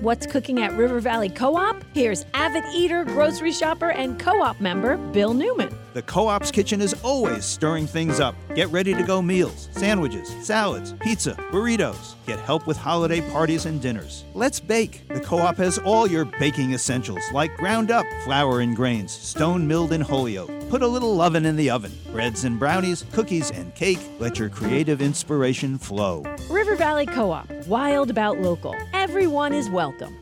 [0.01, 1.85] What's cooking at River Valley Co op?
[1.93, 5.69] Here's avid eater, grocery shopper, and co op member Bill Newman.
[5.93, 8.35] The Co op's kitchen is always stirring things up.
[8.55, 12.15] Get ready to go meals, sandwiches, salads, pizza, burritos.
[12.27, 14.25] Get help with holiday parties and dinners.
[14.33, 15.07] Let's bake.
[15.09, 19.67] The Co op has all your baking essentials like ground up flour and grains, stone
[19.67, 20.51] milled in Holyoke.
[20.71, 21.93] Put a little oven in the oven.
[22.13, 24.01] Breads and brownies, cookies and cake.
[24.19, 26.23] Let your creative inspiration flow.
[26.51, 28.75] River Valley Co op, wild about local.
[28.93, 30.17] Everyone is welcome.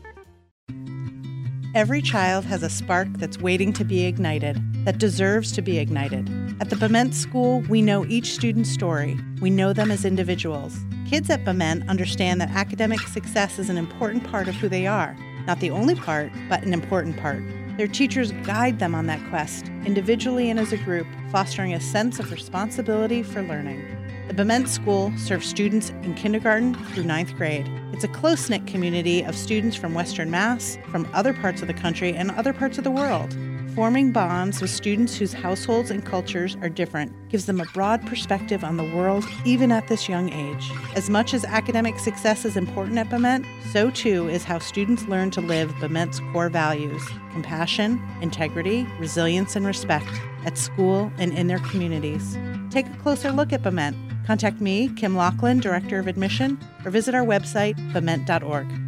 [1.75, 6.29] Every child has a spark that's waiting to be ignited, that deserves to be ignited.
[6.61, 9.19] At the Bement School, we know each student's story.
[9.41, 10.77] We know them as individuals.
[11.09, 15.17] Kids at Bement understand that academic success is an important part of who they are.
[15.45, 17.43] Not the only part, but an important part.
[17.77, 22.19] Their teachers guide them on that quest, individually and as a group, fostering a sense
[22.19, 23.85] of responsibility for learning.
[24.27, 27.69] The Bement School serves students in kindergarten through ninth grade.
[27.93, 31.75] It's a close knit community of students from Western Mass, from other parts of the
[31.75, 33.37] country, and other parts of the world.
[33.75, 38.63] Forming bonds with students whose households and cultures are different gives them a broad perspective
[38.63, 40.71] on the world, even at this young age.
[40.95, 45.29] As much as academic success is important at Bement, so too is how students learn
[45.31, 50.07] to live Bement's core values compassion, integrity, resilience, and respect
[50.45, 52.37] at school and in their communities.
[52.69, 53.97] Take a closer look at Bement.
[54.25, 58.84] Contact me, Kim Lachlan, Director of Admission, or visit our website, bement.org.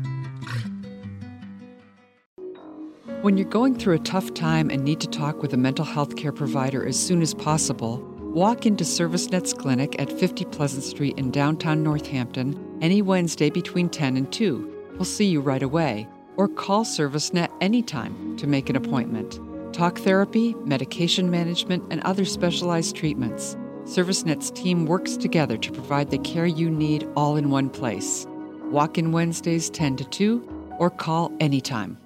[3.28, 6.16] When you're going through a tough time and need to talk with a mental health
[6.16, 11.30] care provider as soon as possible, walk into ServiceNet's clinic at 50 Pleasant Street in
[11.30, 14.94] downtown Northampton any Wednesday between 10 and 2.
[14.94, 16.08] We'll see you right away.
[16.38, 19.42] Or call ServiceNet anytime to make an appointment.
[19.74, 23.58] Talk therapy, medication management, and other specialized treatments.
[23.84, 28.26] ServiceNet's team works together to provide the care you need all in one place.
[28.72, 31.98] Walk in Wednesdays 10 to 2 or call anytime.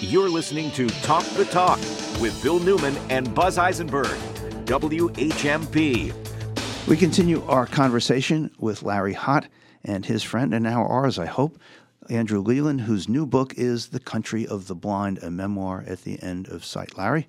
[0.00, 1.78] You're listening to Talk the Talk
[2.20, 4.18] with Bill Newman and Buzz Eisenberg,
[4.66, 6.12] WHMP.
[6.86, 9.46] We continue our conversation with Larry Hott
[9.84, 11.58] and his friend, and now ours, I hope,
[12.10, 16.22] Andrew Leland, whose new book is The Country of the Blind, a memoir at the
[16.22, 16.98] end of sight.
[16.98, 17.26] Larry?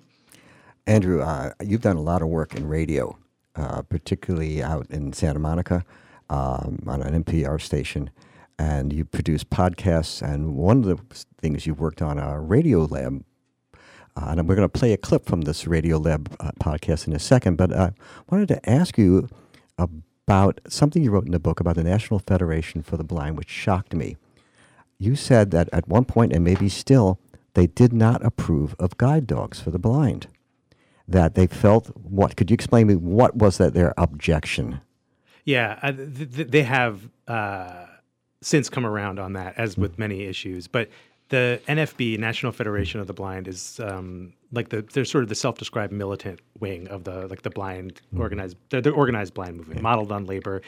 [0.86, 3.16] Andrew, uh, you've done a lot of work in radio,
[3.56, 5.86] uh, particularly out in Santa Monica
[6.28, 8.10] um, on an NPR station,
[8.58, 10.20] and you produce podcasts.
[10.22, 10.98] And one of the
[11.40, 13.24] things you've worked on a radio lab,
[14.16, 17.12] uh, and we're going to play a clip from this Radio Lab uh, podcast in
[17.12, 17.56] a second.
[17.56, 17.92] But I
[18.30, 19.28] wanted to ask you
[19.78, 23.48] about something you wrote in the book about the National Federation for the Blind, which
[23.48, 24.16] shocked me.
[24.98, 27.20] You said that at one point, and maybe still,
[27.54, 30.26] they did not approve of guide dogs for the blind
[31.08, 34.80] that they felt what could you explain to me what was that their objection
[35.44, 37.86] yeah uh, th- th- they have uh,
[38.42, 40.66] since come around on that as with many issues.
[40.68, 40.88] But
[41.28, 45.34] the nfb national federation of the blind is um, like the they're sort of the
[45.34, 48.20] self-described militant wing of the like the blind mm.
[48.20, 50.62] organized they're the organized blind movement modeled on labor.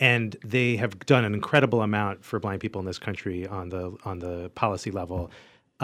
[0.00, 3.96] And they have done an incredible amount for blind people in this country on the
[4.04, 5.30] on the policy level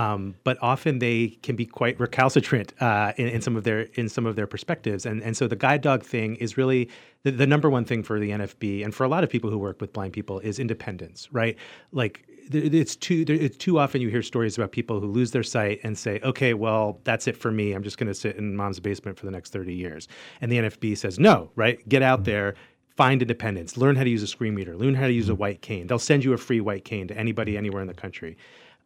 [0.00, 4.08] um, but often they can be quite recalcitrant uh, in, in, some of their in
[4.08, 6.88] some of their perspectives, and and so the guide dog thing is really
[7.22, 9.58] the, the, number one thing for the NFB and for a lot of people who
[9.58, 11.56] work with blind people is independence, right?
[11.92, 15.80] Like it's too it's too often you hear stories about people who lose their sight
[15.82, 17.72] and say, okay, well that's it for me.
[17.72, 20.08] I'm just going to sit in mom's basement for the next 30 years,
[20.40, 21.86] and the NFB says no, right?
[21.88, 22.54] Get out there.
[22.96, 23.76] Find independence.
[23.76, 24.76] Learn how to use a screen reader.
[24.76, 25.86] Learn how to use a white cane.
[25.86, 28.36] They'll send you a free white cane to anybody anywhere in the country.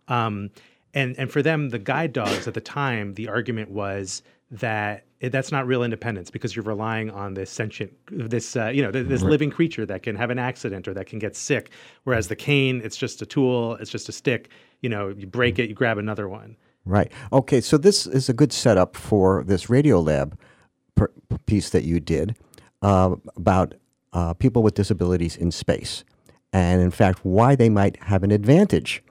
[0.08, 0.50] Um,
[0.94, 5.32] and and for them the guide dogs at the time the argument was that it,
[5.32, 9.22] that's not real independence because you're relying on this sentient this uh, you know this
[9.22, 9.30] right.
[9.30, 11.70] living creature that can have an accident or that can get sick
[12.04, 15.58] whereas the cane it's just a tool it's just a stick you know you break
[15.58, 19.68] it you grab another one right okay so this is a good setup for this
[19.68, 20.38] radio lab
[20.94, 21.12] per-
[21.46, 22.36] piece that you did
[22.82, 23.74] uh, about
[24.12, 26.04] uh, people with disabilities in space
[26.52, 29.02] and in fact why they might have an advantage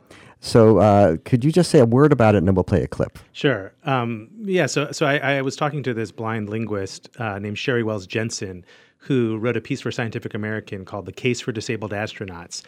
[0.45, 2.87] so, uh, could you just say a word about it, and then we'll play a
[2.87, 3.17] clip?
[3.31, 3.71] Sure.
[3.85, 4.65] Um, yeah.
[4.65, 8.65] So, so I, I, was talking to this blind linguist uh, named Sheri Wells-Jensen,
[8.97, 12.61] who wrote a piece for Scientific American called "The Case for Disabled Astronauts,"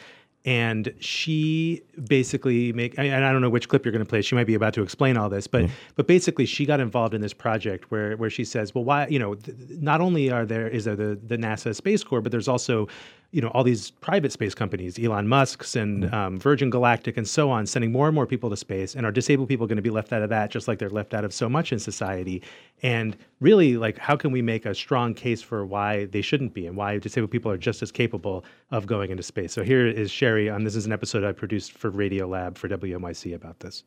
[0.46, 4.22] and she basically make and I don't know which clip you're going to play.
[4.22, 7.20] She might be about to explain all this, but but basically she got involved in
[7.20, 10.70] this project where where she says, well, why you know, th- not only are there
[10.70, 12.88] is there the the NASA Space Corps, but there's also
[13.36, 16.14] you know all these private space companies, Elon Musk's and mm.
[16.14, 18.96] um, Virgin Galactic and so on, sending more and more people to space.
[18.96, 21.14] And are disabled people going to be left out of that, just like they're left
[21.14, 22.42] out of so much in society?
[22.82, 26.66] And really, like, how can we make a strong case for why they shouldn't be,
[26.66, 29.52] and why disabled people are just as capable of going into space?
[29.52, 30.54] So here is Sheri.
[30.54, 33.84] Um, this is an episode I produced for Radio Lab for WNYC about this.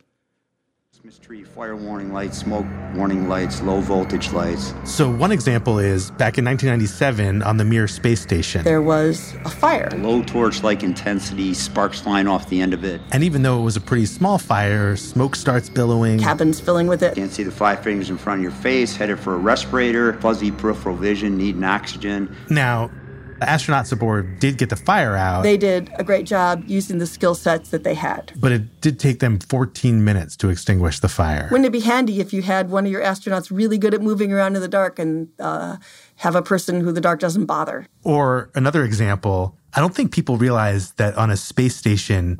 [1.00, 4.74] Christmas tree, fire warning lights, smoke warning lights, low voltage lights.
[4.82, 8.64] So, one example is back in 1997 on the Mir space station.
[8.64, 9.88] There was a fire.
[9.98, 13.00] Low torch like intensity, sparks flying off the end of it.
[13.12, 16.18] And even though it was a pretty small fire, smoke starts billowing.
[16.18, 17.14] Cabins filling with it.
[17.14, 20.50] Can't see the five fingers in front of your face, headed for a respirator, fuzzy
[20.50, 22.34] peripheral vision, needing oxygen.
[22.50, 22.90] Now,
[23.38, 25.42] the astronauts aboard did get the fire out.
[25.42, 28.32] They did a great job using the skill sets that they had.
[28.36, 31.48] But it did take them 14 minutes to extinguish the fire.
[31.50, 34.32] Wouldn't it be handy if you had one of your astronauts really good at moving
[34.32, 35.76] around in the dark and uh,
[36.16, 37.86] have a person who the dark doesn't bother?
[38.02, 42.36] Or another example, I don't think people realize that on a space station,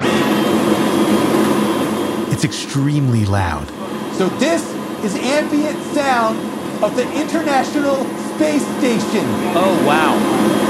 [2.30, 3.68] it's extremely loud.
[4.14, 4.64] So this
[5.04, 6.38] is ambient sound
[6.82, 9.24] of the International Space Station.
[9.54, 10.67] Oh, wow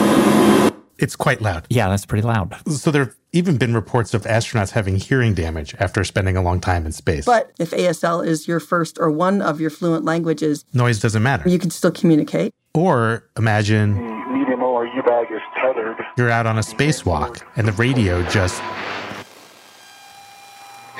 [0.98, 1.66] it's quite loud.
[1.70, 2.54] Yeah, that's pretty loud.
[2.70, 6.60] So there have even been reports of astronauts having hearing damage after spending a long
[6.60, 7.24] time in space.
[7.24, 11.48] But if ASL is your first or one of your fluent languages, noise doesn't matter.
[11.48, 12.52] You can still communicate.
[12.74, 13.94] Or imagine
[14.32, 15.96] medium ORU bag is tethered.
[16.16, 18.62] You're out on a spacewalk and the radio just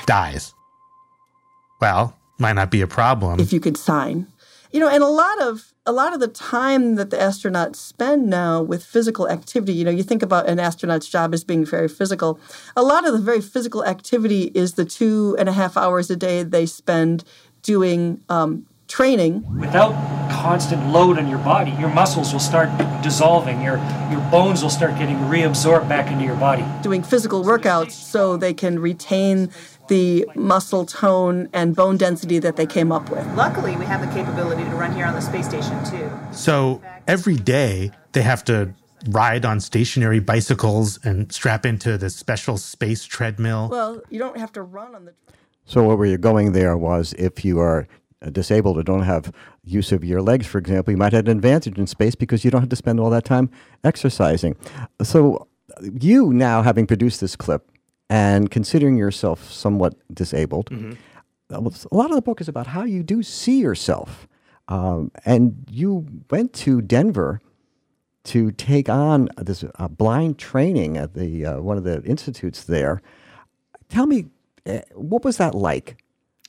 [0.07, 0.55] dies.
[1.80, 3.40] Well, might not be a problem.
[3.40, 4.26] If you could sign.
[4.72, 8.28] You know, and a lot of a lot of the time that the astronauts spend
[8.28, 11.88] now with physical activity, you know, you think about an astronaut's job as being very
[11.88, 12.38] physical.
[12.76, 16.16] A lot of the very physical activity is the two and a half hours a
[16.16, 17.24] day they spend
[17.62, 19.44] doing um, training.
[19.58, 19.92] Without
[20.30, 22.68] constant load on your body, your muscles will start
[23.02, 23.76] dissolving, your,
[24.10, 26.64] your bones will start getting reabsorbed back into your body.
[26.82, 29.50] Doing physical workouts so they can retain
[29.89, 33.26] the muscle tone and bone density that they came up with.
[33.34, 36.11] Luckily, we have the capability to run here on the space station too.
[36.32, 38.74] So every day they have to
[39.09, 43.68] ride on stationary bicycles and strap into this special space treadmill.
[43.70, 45.14] Well, you don't have to run on the.
[45.64, 47.86] So where you're going there was if you are
[48.22, 49.32] uh, disabled or don't have
[49.64, 52.51] use of your legs, for example, you might have an advantage in space because you
[52.51, 53.51] don't have to spend all that time
[53.84, 54.57] exercising.
[55.03, 55.47] So
[56.01, 57.70] you now having produced this clip
[58.09, 60.92] and considering yourself somewhat disabled, Mm-hmm.
[61.54, 64.28] a lot of the book is about how you do see yourself.
[64.68, 67.40] Um, and you went to Denver
[68.24, 73.00] to take on this uh, blind training at the uh, one of the institutes there.
[73.88, 74.26] Tell me,
[74.66, 75.96] uh, what was that like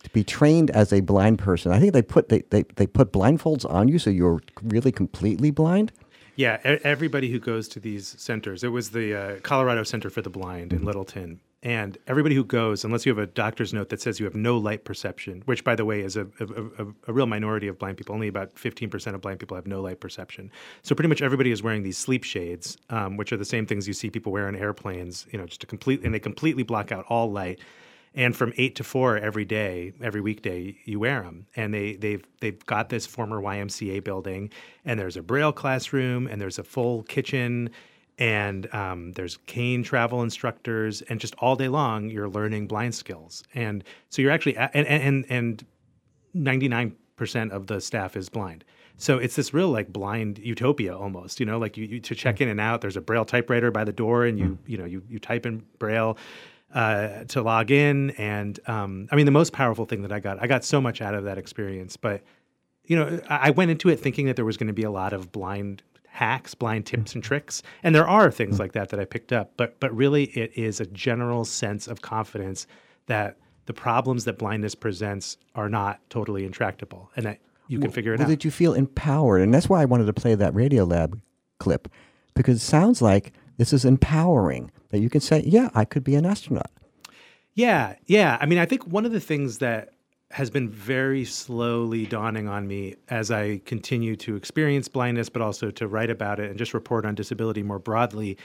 [0.04, 1.72] to be trained as a blind person?
[1.72, 5.52] I think they put they, they, they put blindfolds on you, so you're really completely
[5.52, 5.94] blind.
[6.36, 10.30] Yeah, everybody who goes to these centers, it was the uh, Colorado Center for the
[10.30, 11.40] Blind in Littleton.
[11.62, 14.58] And everybody who goes, unless you have a doctor's note that says you have no
[14.58, 17.98] light perception, which, by the way, is a, a, a, a real minority of blind
[17.98, 18.16] people.
[18.16, 20.52] Only about 15% of blind people have no light perception.
[20.84, 23.88] So pretty much everybody is wearing these sleep shades, um, which are the same things
[23.88, 26.94] you see people wear on airplanes, you know, just to complete, and they completely block
[26.94, 27.60] out all light
[28.16, 31.46] and from eight to four every day, every weekday, you wear them.
[31.56, 34.52] And they they've they've got this former YMCA building,
[34.86, 37.70] and there's a braille classroom, and there's a full kitchen,
[38.20, 43.44] and um, there's cane travel instructors, and just all day long you're learning blind skills.
[43.56, 45.66] And so you're actually and and and
[46.34, 48.64] ninety nine percent of the staff is blind.
[48.98, 52.42] So it's this real like blind utopia almost, you know, like you, you to check
[52.42, 52.82] in and out.
[52.82, 55.64] There's a braille typewriter by the door, and you you know you you type in
[55.80, 56.18] braille
[56.74, 58.12] uh, to log in.
[58.12, 61.02] And um, I mean, the most powerful thing that I got, I got so much
[61.02, 61.96] out of that experience.
[61.96, 62.22] But
[62.84, 64.92] you know, I, I went into it thinking that there was going to be a
[64.92, 66.96] lot of blind hacks, blind hmm.
[66.96, 68.62] tips and tricks, and there are things hmm.
[68.62, 69.54] like that that I picked up.
[69.58, 72.68] But but really, it is a general sense of confidence
[73.08, 78.14] that the problems that blindness presents are not totally intractable, and that you can figure
[78.14, 78.30] it well, out.
[78.30, 79.42] Did you feel empowered?
[79.42, 81.22] And that's why I wanted to play that Radio Lab
[81.60, 81.88] clip
[82.36, 86.16] because it sounds like this is empowering that you can say, "Yeah, I could be
[86.16, 86.72] an astronaut."
[87.54, 88.38] Yeah, yeah.
[88.40, 89.90] I mean, I think one of the things that
[90.32, 95.72] has been very slowly dawning on me as I continue to experience blindness, but also
[95.72, 98.38] to write about it and just report on disability more broadly,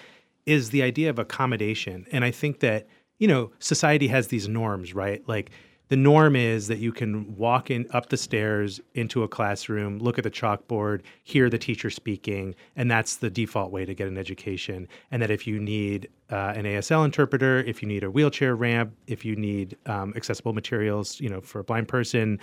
[0.46, 2.06] is the idea of accommodation.
[2.10, 2.86] And I think that,
[3.18, 5.22] you know, society has these norms, right?
[5.28, 5.50] Like,
[5.88, 10.18] the norm is that you can walk in up the stairs into a classroom, look
[10.18, 14.16] at the chalkboard, hear the teacher speaking, and that's the default way to get an
[14.16, 14.88] education.
[15.10, 18.94] And that if you need uh, an ASL interpreter, if you need a wheelchair ramp,
[19.06, 22.40] if you need um, accessible materials, you know, for a blind person,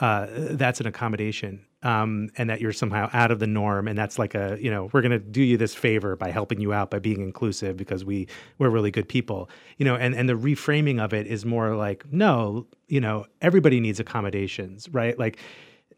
[0.00, 1.66] uh, that's an accommodation.
[1.82, 4.88] Um, and that you're somehow out of the norm, and that's like a you know
[4.94, 8.06] we're going to do you this favor by helping you out by being inclusive because
[8.06, 8.26] we
[8.56, 9.94] we're really good people, you know.
[9.94, 14.88] And and the reframing of it is more like no, you know, everybody needs accommodations,
[14.88, 15.18] right?
[15.18, 15.38] Like,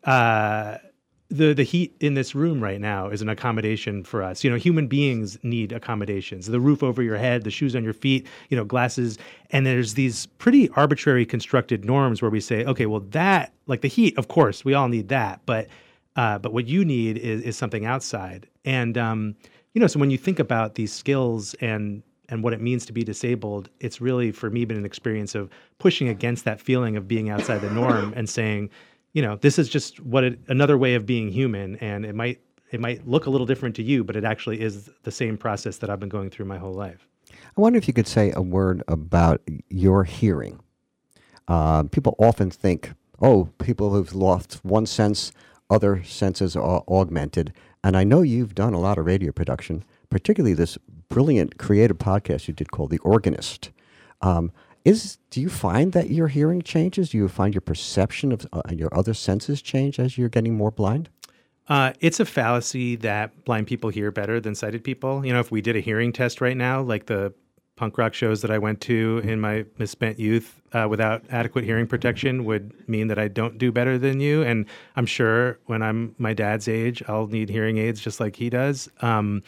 [0.02, 0.78] uh,
[1.28, 4.44] the the heat in this room right now is an accommodation for us.
[4.44, 6.46] You know, human beings need accommodations.
[6.46, 9.18] The roof over your head, the shoes on your feet, you know, glasses,
[9.50, 13.88] and there's these pretty arbitrary constructed norms where we say, okay, well that like the
[13.88, 15.66] heat, of course, we all need that, but
[16.14, 18.46] uh, but what you need is is something outside.
[18.64, 19.34] And um,
[19.74, 22.92] you know, so when you think about these skills and and what it means to
[22.92, 27.06] be disabled, it's really for me been an experience of pushing against that feeling of
[27.06, 28.70] being outside the norm and saying,
[29.16, 32.38] you know, this is just what it, another way of being human, and it might
[32.70, 35.78] it might look a little different to you, but it actually is the same process
[35.78, 37.08] that I've been going through my whole life.
[37.30, 39.40] I wonder if you could say a word about
[39.70, 40.60] your hearing.
[41.48, 42.92] Uh, people often think,
[43.22, 45.32] oh, people who've lost one sense,
[45.70, 47.54] other senses are augmented.
[47.82, 50.76] And I know you've done a lot of radio production, particularly this
[51.08, 53.70] brilliant creative podcast you did called The Organist.
[54.20, 54.52] Um,
[54.86, 57.10] is do you find that your hearing changes?
[57.10, 60.70] Do you find your perception of uh, your other senses change as you're getting more
[60.70, 61.08] blind?
[61.68, 65.26] Uh, it's a fallacy that blind people hear better than sighted people.
[65.26, 67.34] You know, if we did a hearing test right now, like the
[67.74, 71.88] punk rock shows that I went to in my misspent youth uh, without adequate hearing
[71.88, 74.44] protection would mean that I don't do better than you.
[74.44, 78.48] And I'm sure when I'm my dad's age, I'll need hearing aids just like he
[78.48, 78.88] does.
[79.00, 79.42] Um,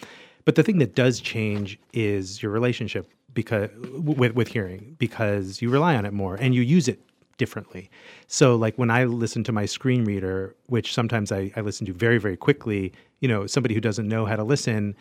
[0.45, 3.09] but the thing that does change is your relationship
[3.39, 6.99] because with with hearing because you rely on it more and you use it
[7.36, 7.89] differently.
[8.26, 11.93] So like when I listen to my screen reader, which sometimes I, I listen to
[11.93, 14.97] very, very quickly, you know, somebody who doesn't know how to listen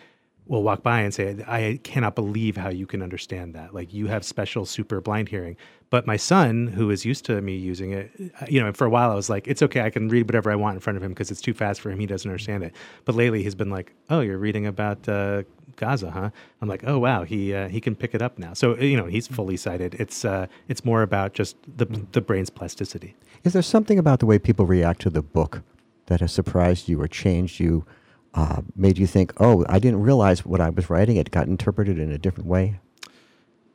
[0.46, 3.74] will walk by and say, I cannot believe how you can understand that.
[3.74, 5.58] Like you have special super blind hearing.
[5.90, 8.90] But my son, who is used to me using it, uh, you know, for a
[8.90, 11.02] while I was like, it's okay, I can read whatever I want in front of
[11.02, 11.98] him because it's too fast for him.
[11.98, 12.76] He doesn't understand it.
[13.04, 15.42] But lately he's been like, oh, you're reading about uh,
[15.78, 16.30] Gaza, huh?
[16.62, 18.54] I'm like, oh wow, he uh, he can pick it up now.
[18.54, 19.96] So you know, he's fully sighted.
[19.96, 23.16] It's uh, it's more about just the the brain's plasticity.
[23.44, 25.62] Is there something about the way people react to the book
[26.08, 27.86] that has surprised you or changed you,
[28.34, 31.18] uh, made you think, oh, I didn't realize what I was writing.
[31.18, 32.80] It got interpreted in a different way.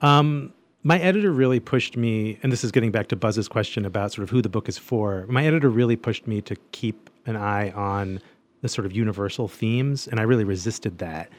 [0.00, 4.12] Um, my editor really pushed me, and this is getting back to Buzz's question about
[4.12, 5.26] sort of who the book is for.
[5.28, 8.20] My editor really pushed me to keep an eye on
[8.62, 11.30] the sort of universal themes, and I really resisted that.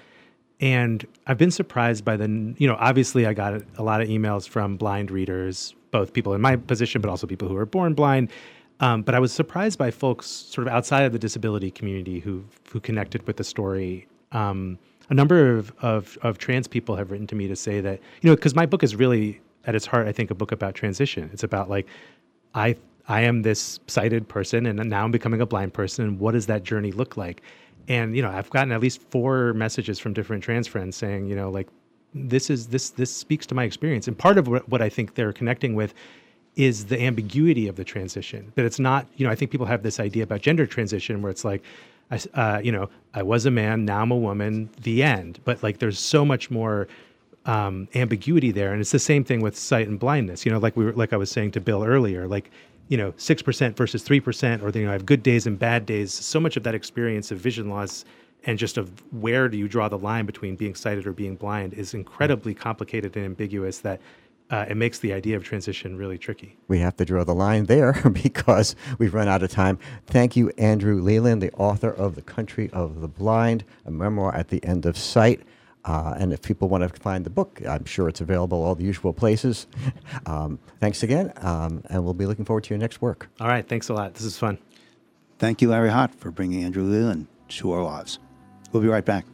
[0.64, 4.48] And I've been surprised by the, you know, obviously I got a lot of emails
[4.48, 8.32] from blind readers, both people in my position, but also people who are born blind.
[8.80, 12.46] Um, but I was surprised by folks sort of outside of the disability community who
[12.72, 14.08] who connected with the story.
[14.32, 18.00] Um, a number of, of, of trans people have written to me to say that
[18.22, 20.76] you know because my book is really at its heart, I think, a book about
[20.76, 21.30] transition.
[21.34, 21.88] It's about like
[22.56, 22.78] I
[23.10, 26.06] I am this sighted person, and now I'm becoming a blind person.
[26.06, 27.42] And what does that journey look like?
[27.88, 31.36] And you know, I've gotten at least four messages from different trans friends saying, you
[31.36, 31.68] know, like
[32.14, 34.08] this is this this speaks to my experience.
[34.08, 35.94] And part of what, what I think they're connecting with
[36.56, 38.52] is the ambiguity of the transition.
[38.56, 41.32] That it's not, you know, I think people have this idea about gender transition where
[41.32, 41.64] it's like,
[42.12, 45.40] I, uh, you know, I was a man, now I'm a woman, the end.
[45.46, 46.88] But like, there's so much more
[47.46, 50.46] um, ambiguity there, and it's the same thing with sight and blindness.
[50.46, 52.52] You know, like we were, like I was saying to Bill earlier, like
[52.88, 55.58] you know, six percent versus three percent, or you know, I have good days and
[55.58, 56.14] bad days.
[56.14, 58.06] So much of that experience of vision loss
[58.46, 61.74] and just of where do you draw the line between being sighted or being blind
[61.74, 64.02] is incredibly complicated and ambiguous that
[64.50, 66.56] uh, it makes the idea of transition really tricky.
[66.68, 69.80] We have to draw the line there because we've run out of time.
[70.06, 74.50] Thank you, Andrew Leland, the author of The Country of the Blind, a memoir at
[74.50, 75.42] the end of sight.
[75.86, 78.86] Uh, and if people want to find the book, I'm sure it's available all the
[78.86, 79.68] usual places.
[80.26, 83.30] Um, thanks again, um, and we'll be looking forward to your next work.
[83.42, 84.14] All right, thanks a lot.
[84.14, 84.58] This is fun.
[85.38, 88.20] Thank you, Larry Hott, for bringing Andrew Leland to our lives.
[88.72, 89.26] We'll be right back.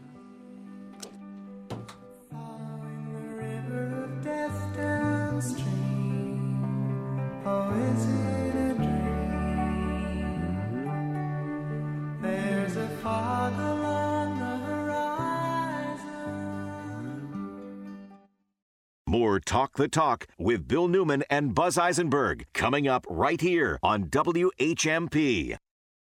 [19.39, 25.57] Talk the Talk with Bill Newman and Buzz Eisenberg coming up right here on WHMP.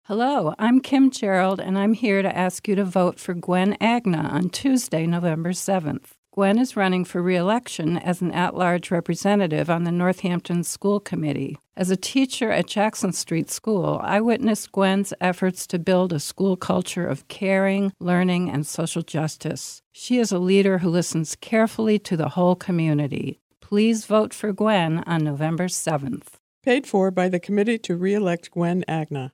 [0.05, 4.29] Hello, I'm Kim Gerald, and I'm here to ask you to vote for Gwen Agna
[4.31, 6.11] on Tuesday, November 7th.
[6.35, 11.57] Gwen is running for reelection as an at large representative on the Northampton School Committee.
[11.77, 16.57] As a teacher at Jackson Street School, I witnessed Gwen's efforts to build a school
[16.57, 19.81] culture of caring, learning, and social justice.
[19.97, 23.39] She is a leader who listens carefully to the whole community.
[23.61, 26.33] Please vote for Gwen on November 7th.
[26.65, 29.33] Paid for by the Committee to Re-elect Gwen Agna.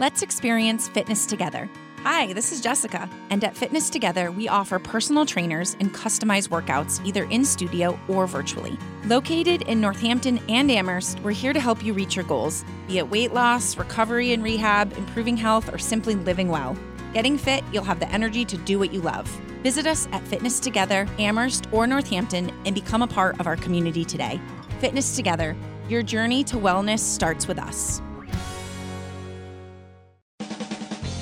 [0.00, 1.70] Let's experience fitness together.
[1.98, 7.00] Hi, this is Jessica, and at Fitness Together, we offer personal trainers and customized workouts
[7.06, 8.76] either in studio or virtually.
[9.04, 13.08] Located in Northampton and Amherst, we're here to help you reach your goals, be it
[13.08, 16.76] weight loss, recovery and rehab, improving health, or simply living well.
[17.12, 19.28] Getting fit, you'll have the energy to do what you love.
[19.62, 24.02] Visit us at Fitness Together, Amherst, or Northampton and become a part of our community
[24.02, 24.40] today.
[24.80, 25.54] Fitness Together,
[25.90, 28.00] your journey to wellness starts with us.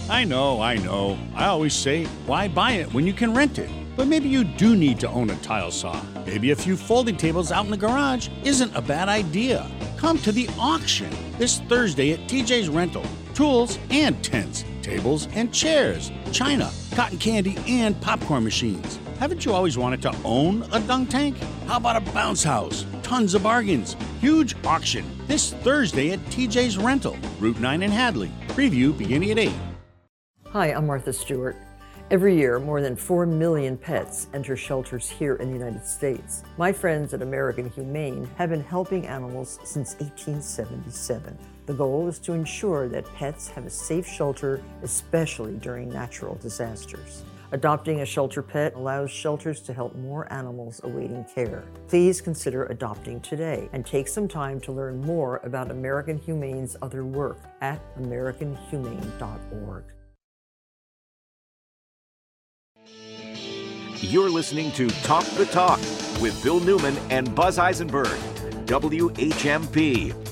[0.09, 1.19] I know, I know.
[1.35, 3.71] I always say, why buy it when you can rent it?
[3.97, 6.01] But maybe you do need to own a tile saw.
[6.25, 9.69] Maybe a few folding tables out in the garage isn't a bad idea.
[9.97, 13.05] Come to the auction this Thursday at TJ's Rental.
[13.35, 18.99] Tools and tents, tables and chairs, china, cotton candy, and popcorn machines.
[19.21, 21.37] Haven't you always wanted to own a dunk tank?
[21.67, 22.85] How about a bounce house?
[23.05, 23.95] Tons of bargains.
[24.21, 28.33] Huge auction this Thursday at TJ's Rental, Route 9 in Hadley.
[28.49, 29.53] Preview beginning at 8.
[30.49, 31.57] Hi, I'm Martha Stewart.
[32.11, 36.43] Every year, more than 4 million pets enter shelters here in the United States.
[36.59, 41.39] My friends at American Humane have been helping animals since 1877.
[41.71, 47.23] The goal is to ensure that pets have a safe shelter, especially during natural disasters.
[47.53, 51.63] Adopting a shelter pet allows shelters to help more animals awaiting care.
[51.87, 57.05] Please consider adopting today and take some time to learn more about American Humane's other
[57.05, 59.85] work at americanhumane.org.
[64.01, 65.79] You're listening to Talk the Talk
[66.21, 68.19] with Bill Newman and Buzz Eisenberg,
[68.67, 70.30] WHMP.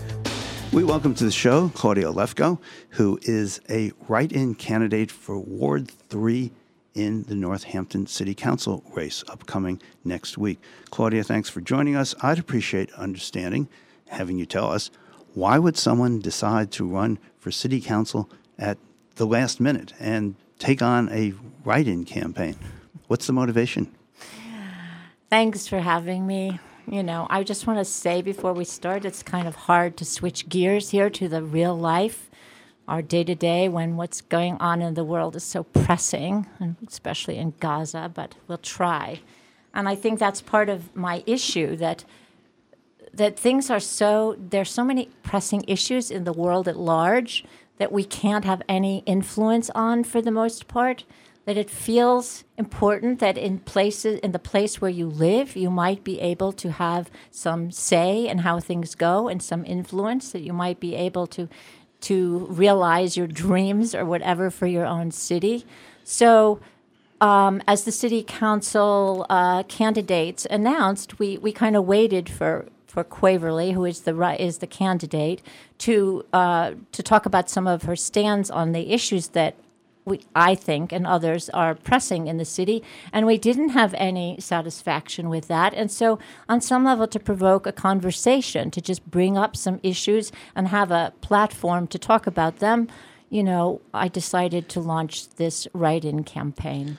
[0.71, 2.59] We welcome to the show Claudia Lefko,
[2.91, 6.53] who is a write in candidate for Ward 3
[6.95, 10.61] in the Northampton City Council race upcoming next week.
[10.91, 12.15] Claudia, thanks for joining us.
[12.23, 13.69] I'd appreciate understanding,
[14.09, 14.91] having you tell us,
[15.33, 18.77] why would someone decide to run for City Council at
[19.17, 21.33] the last minute and take on a
[21.65, 22.57] write in campaign?
[23.07, 23.95] What's the motivation?
[25.31, 26.61] Thanks for having me.
[26.91, 30.07] You know, I just want to say before we start, it's kind of hard to
[30.07, 32.31] switch gears here to the real life,
[32.87, 36.77] our day to day, when what's going on in the world is so pressing, and
[36.87, 39.21] especially in Gaza, but we'll try.
[39.75, 42.07] And I think that's part of my issue that
[43.13, 47.45] that things are so there's so many pressing issues in the world at large
[47.77, 51.05] that we can't have any influence on for the most part
[51.49, 56.05] that it feels important that in places in the place where you live you might
[56.05, 60.53] be able to have some say in how things go and some influence that you
[60.53, 61.49] might be able to
[62.03, 65.65] to realize your dreams or whatever for your own city.
[66.05, 66.61] So
[67.23, 73.05] um, as the city council uh, candidates announced we, we kind of waited for for
[73.05, 75.41] Quaverly, who is the is the candidate,
[75.79, 79.55] to uh, to talk about some of her stands on the issues that
[80.09, 82.83] we, I think, and others are pressing in the city,
[83.13, 85.75] and we didn't have any satisfaction with that.
[85.75, 90.33] And so, on some level, to provoke a conversation, to just bring up some issues
[90.55, 92.89] and have a platform to talk about them,
[93.31, 96.99] you know, I decided to launch this write-in campaign.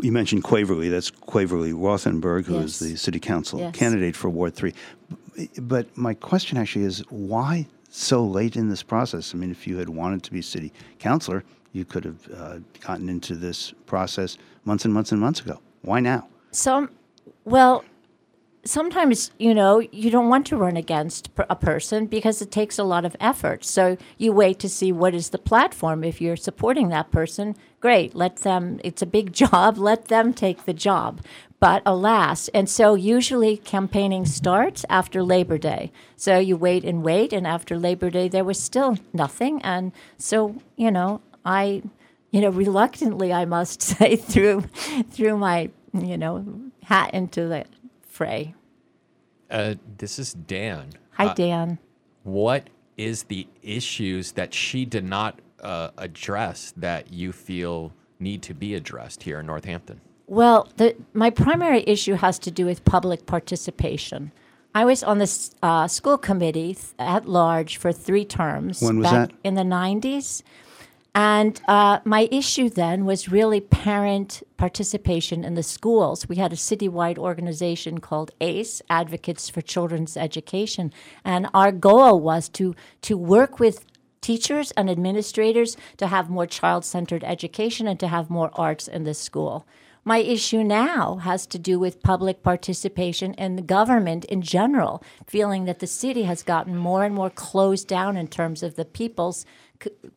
[0.00, 0.88] You mentioned Quaverly.
[0.88, 2.90] That's Quaverly Rothenberg, who is Yes.
[2.90, 3.74] the city council Yes.
[3.74, 4.72] candidate for Ward 3.
[5.60, 9.34] But my question actually is why so late in this process?
[9.34, 13.08] I mean, if you had wanted to be city councilor, you could have uh, gotten
[13.08, 15.60] into this process months and months and months ago.
[15.82, 16.28] Why now?
[16.50, 16.90] Some,
[17.44, 17.84] well,
[18.64, 22.84] sometimes you know you don't want to run against a person because it takes a
[22.84, 23.64] lot of effort.
[23.64, 26.04] So you wait to see what is the platform.
[26.04, 28.14] If you're supporting that person, great.
[28.14, 28.80] Let them.
[28.84, 29.78] It's a big job.
[29.78, 31.20] Let them take the job.
[31.62, 35.92] But alas, and so usually campaigning starts after Labor Day.
[36.16, 39.62] So you wait and wait, and after Labor Day there was still nothing.
[39.62, 41.84] And so you know, I,
[42.32, 44.62] you know, reluctantly I must say, threw,
[45.12, 46.44] threw my you know
[46.82, 47.66] hat into the
[48.08, 48.56] fray.
[49.48, 50.94] Uh, this is Dan.
[51.12, 51.78] Hi, Uh, Dan.
[52.24, 58.52] What is the issues that she did not uh, address that you feel need to
[58.52, 60.00] be addressed here in Northampton?
[60.32, 64.32] Well, the, my primary issue has to do with public participation.
[64.74, 65.30] I was on the
[65.62, 68.80] uh, school committee th- at large for three terms.
[68.80, 69.36] When was back that?
[69.44, 70.42] In the 90s.
[71.14, 76.26] And uh, my issue then was really parent participation in the schools.
[76.26, 80.94] We had a citywide organization called ACE, Advocates for Children's Education,
[81.26, 83.84] and our goal was to to work with
[84.22, 89.12] teachers and administrators to have more child-centered education and to have more arts in the
[89.12, 89.66] school.
[90.04, 95.64] My issue now has to do with public participation and the government in general, feeling
[95.66, 99.46] that the city has gotten more and more closed down in terms of the people's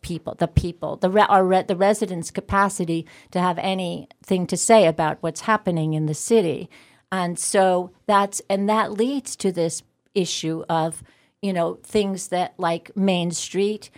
[0.02, 5.18] people, the people, the re- re- the residents' capacity to have anything to say about
[5.22, 6.70] what's happening in the city,
[7.12, 9.84] and so that's and that leads to this
[10.14, 11.04] issue of
[11.42, 13.90] you know things that like Main Street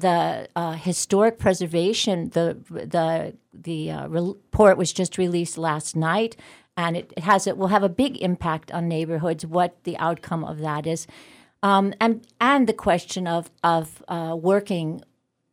[0.00, 6.36] the uh, historic preservation, the the the uh, report was just released last night,
[6.76, 9.46] and it, has it will have a big impact on neighborhoods.
[9.46, 11.06] What the outcome of that is,
[11.62, 15.02] um, and and the question of of uh, working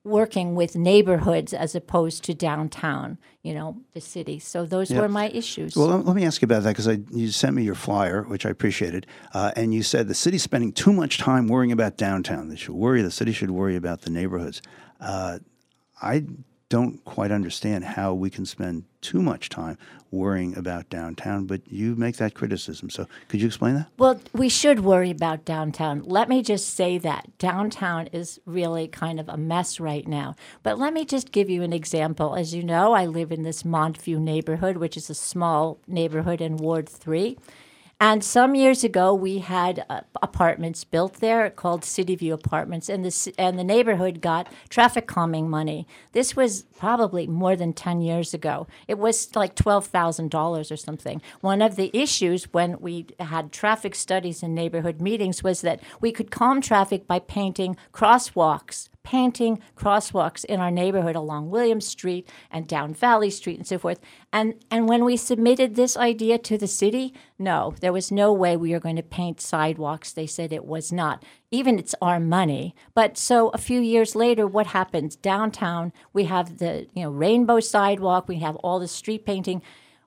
[0.08, 4.40] working with neighborhoods as opposed to downtown, you know, the city.
[4.40, 5.02] So those Yeah.
[5.02, 5.76] were my issues.
[5.76, 8.46] Well, let, let me ask you about that because you sent me your flyer, which
[8.46, 12.50] I appreciated, uh, and you said the city's spending too much time worrying about downtown.
[12.50, 13.02] They should worry.
[13.02, 14.62] The city should worry about the neighborhoods.
[15.00, 15.40] Uh,
[16.02, 16.26] I
[16.70, 19.78] don't quite understand how we can spend too much time
[20.12, 22.90] worrying about downtown, but you make that criticism.
[22.90, 23.88] So, could you explain that?
[23.98, 26.04] Well, we should worry about downtown.
[26.04, 30.36] Let me just say that downtown is really kind of a mess right now.
[30.64, 32.36] But let me just give you an example.
[32.36, 36.58] As you know, I live in this Montview neighborhood, which is a small neighborhood in
[36.58, 37.38] Ward 3.
[38.00, 43.04] And some years ago, we had uh, apartments built there called City View Apartments, and
[43.04, 45.88] the and the neighborhood got traffic calming money.
[46.12, 48.68] This was probably more than ten years ago.
[48.88, 51.24] It was like twelve thousand dollars or something.
[51.42, 56.12] One of the issues when we had traffic studies and neighborhood meetings was that we
[56.12, 62.68] could calm traffic by painting crosswalks painting crosswalks in our neighborhood along William Street and
[62.68, 64.02] down Valley Street and so forth.
[64.34, 68.58] And and when we submitted this idea to the city, no, there was no way
[68.58, 70.12] we were going to paint sidewalks.
[70.12, 71.24] They said it was not.
[71.52, 72.76] Even it's our money.
[72.94, 75.16] But so a few years later, what happens?
[75.16, 79.62] Downtown, we have the you know rainbow sidewalk, we have all the street painting.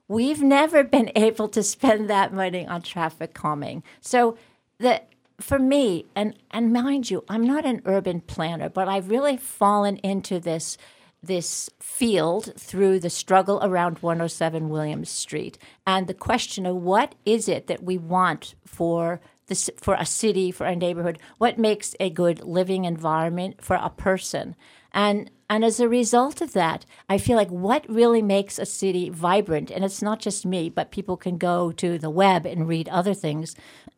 [0.07, 3.81] We've never been able to spend that money on traffic calming.
[3.99, 4.37] So
[4.77, 5.01] the
[5.41, 9.97] for me, and and mind you, I'm not an urban planner, but I've really fallen
[9.97, 10.77] into this
[11.23, 17.47] this field through the struggle around 107 Williams Street and the question of what is
[17.47, 22.09] it that we want for this, for a city, for a neighborhood, what makes a
[22.09, 24.55] good living environment for a person.
[24.93, 29.09] And and as a result of that, I feel like what really makes a city
[29.09, 32.87] vibrant, and it's not just me, but people can go to the web and read
[32.87, 33.55] other things.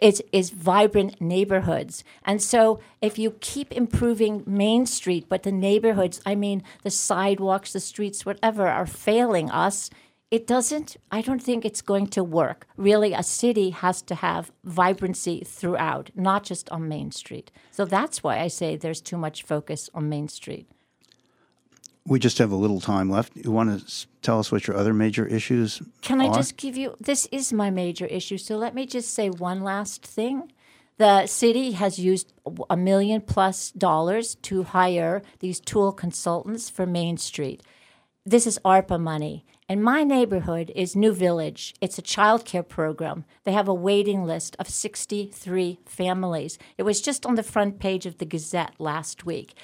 [0.00, 2.04] is, is vibrant neighborhoods.
[2.24, 7.72] And so if you keep improving Main Street, but the neighborhoods, I mean, the sidewalks,
[7.72, 9.90] the streets, whatever, are failing us,
[10.30, 12.66] it doesn't, I don't think it's going to work.
[12.78, 17.50] Really, a city has to have vibrancy throughout, not just on Main Street.
[17.70, 20.66] So that's why I say there's too much focus on Main Street.
[22.04, 23.36] We just have a little time left.
[23.36, 26.34] You want to tell us what your other major issues Can I are?
[26.34, 28.38] just give you this is my major issue.
[28.38, 30.52] So let me just say one last thing.
[30.98, 32.32] The city has used
[32.68, 37.62] a million plus dollars to hire these tool consultants for Main Street.
[38.24, 39.44] This is ARPA money.
[39.68, 41.74] And my neighborhood is New Village.
[41.80, 43.24] It's a child care program.
[43.44, 46.58] They have a waiting list of 63 families.
[46.76, 49.54] It was just on the front page of the Gazette last week.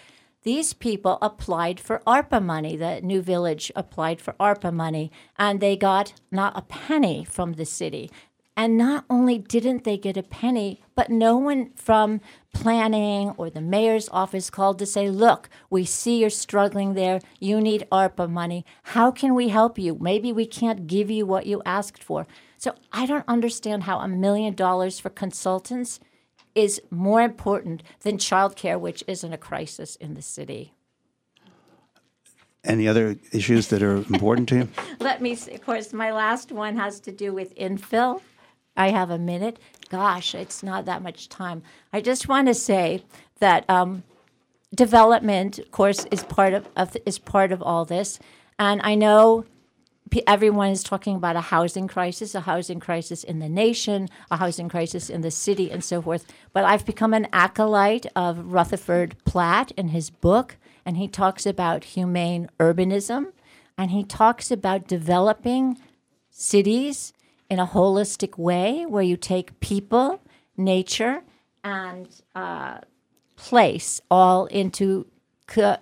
[0.43, 2.77] These people applied for ARPA money.
[2.77, 7.67] The New Village applied for ARPA money, and they got not a penny from the
[7.67, 8.11] city.
[8.57, 12.21] And not only didn't they get a penny, but no one from
[12.53, 17.21] planning or the mayor's office called to say, Look, we see you're struggling there.
[17.39, 18.65] You need ARPA money.
[18.83, 19.97] How can we help you?
[20.01, 22.27] Maybe we can't give you what you asked for.
[22.57, 26.01] So I don't understand how a million dollars for consultants
[26.59, 30.75] is more important than childcare, which isn't a crisis in the city.
[32.65, 34.69] Any other issues that are important to you?
[34.99, 35.55] Let me see.
[35.55, 38.23] Of course, my last one has to do with infill.
[38.77, 39.61] I have a minute.
[39.89, 41.63] Gosh, it's not that much time.
[41.93, 43.05] I just want to say
[43.39, 44.03] that um,
[44.75, 48.19] development, of course, is part of, of is part of all this,
[48.59, 49.45] and I know
[50.27, 54.69] everyone is talking about a housing crisis, a housing crisis in the nation, a housing
[54.69, 56.27] crisis in the city, and so forth.
[56.53, 61.85] But I've become an acolyte of Rutherford Platt in his book, and he talks about
[61.85, 63.33] humane urbanism,
[63.77, 65.79] and he talks about developing
[66.31, 67.13] cities
[67.51, 70.21] in a holistic way where you take people,
[70.57, 71.23] nature,
[71.65, 72.79] and uh,
[73.37, 75.07] place all into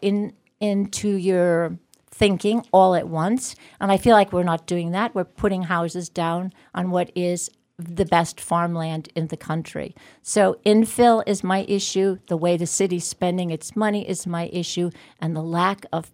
[0.01, 1.79] in into your
[2.19, 3.55] thinking all at once.
[3.79, 5.14] And I feel like we're not doing that.
[5.14, 9.95] We're putting houses down on what is the best farmland in the country.
[10.23, 12.19] So infill is my issue.
[12.29, 14.91] The way the city's spending its money is my issue,
[15.21, 16.11] and the lack of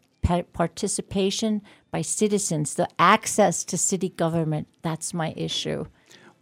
[0.52, 5.86] participation by citizens, the access to city government, that's my issue.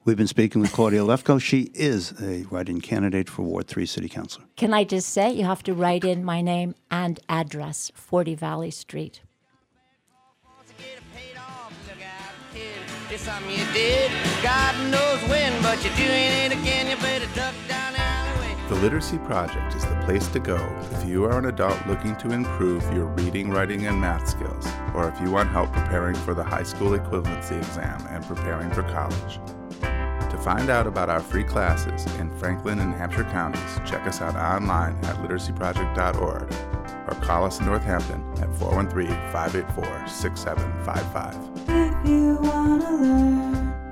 [0.06, 1.38] We've been speaking with Claudia Lefko.
[1.38, 4.46] She is a write-in candidate for Ward 3 City Councilor.
[4.56, 8.70] Can I just say you have to write in my name and address, 40 Valley
[8.70, 9.20] Street.
[18.68, 20.56] The Literacy Project is the place to go
[20.92, 25.08] if you are an adult looking to improve your reading, writing, and math skills, or
[25.08, 29.59] if you want help preparing for the high school equivalency exam and preparing for college.
[30.40, 34.36] To find out about our free classes in Franklin and Hampshire counties, check us out
[34.36, 36.50] online at literacyproject.org
[37.06, 41.36] or call us in Northampton at 413 584 6755.
[41.68, 43.90] If you wanna learn,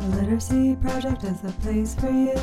[0.00, 2.34] the Literacy Project is the place for you.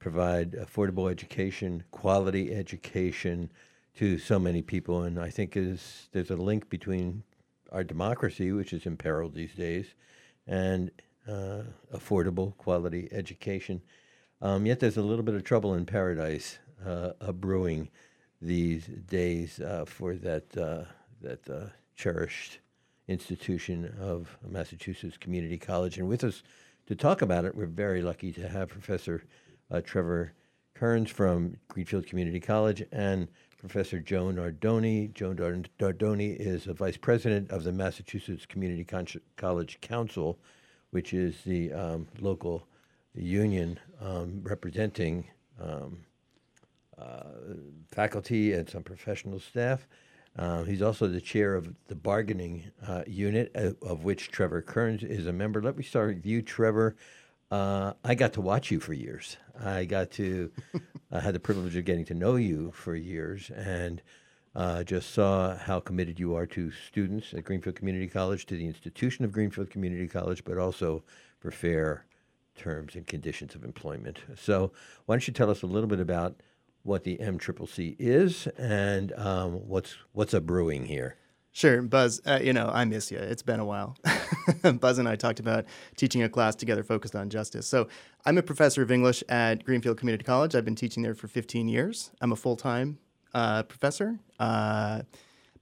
[0.00, 3.52] provide affordable education, quality education
[3.94, 5.04] to so many people.
[5.04, 7.22] And I think is there's a link between
[7.70, 9.94] our democracy, which is imperiled these days,
[10.48, 10.90] and
[11.28, 11.62] uh,
[11.94, 13.80] affordable quality education.
[14.42, 17.90] Um, yet there's a little bit of trouble in paradise uh, brewing
[18.42, 20.82] these days uh, for that uh,
[21.22, 22.58] that cherished
[23.08, 25.98] institution of Massachusetts Community College.
[25.98, 26.42] And with us
[26.86, 29.24] to talk about it, we're very lucky to have Professor
[29.70, 30.32] uh, Trevor
[30.74, 33.28] Kearns from Greenfield Community College and
[33.58, 35.12] Professor Joe Nardoni.
[35.14, 40.38] Joe Nardoni is a vice president of the Massachusetts Community Con- College Council,
[40.90, 42.66] which is the um, local
[43.14, 45.26] union um, representing
[45.60, 45.98] um,
[46.98, 47.54] uh,
[47.90, 49.86] faculty and some professional staff.
[50.38, 55.02] Uh, he's also the chair of the bargaining uh, unit, uh, of which Trevor Kearns
[55.02, 55.62] is a member.
[55.62, 56.96] Let me start with you, Trevor.
[57.50, 59.36] Uh, I got to watch you for years.
[59.58, 60.50] I got to,
[61.12, 64.02] I had the privilege of getting to know you for years and
[64.54, 68.66] uh, just saw how committed you are to students at Greenfield Community College, to the
[68.66, 71.02] institution of Greenfield Community College, but also
[71.38, 72.06] for fair
[72.56, 74.18] terms and conditions of employment.
[74.34, 74.72] So,
[75.04, 76.40] why don't you tell us a little bit about
[76.86, 81.16] what the MCCC is and um, what's what's a brewing here?
[81.52, 82.20] Sure, Buzz.
[82.26, 83.16] Uh, you know, I miss you.
[83.16, 83.96] It's been a while.
[84.78, 85.64] Buzz and I talked about
[85.96, 87.66] teaching a class together focused on justice.
[87.66, 87.88] So,
[88.26, 90.54] I'm a professor of English at Greenfield Community College.
[90.54, 92.10] I've been teaching there for 15 years.
[92.20, 92.98] I'm a full time
[93.32, 95.02] uh, professor, uh,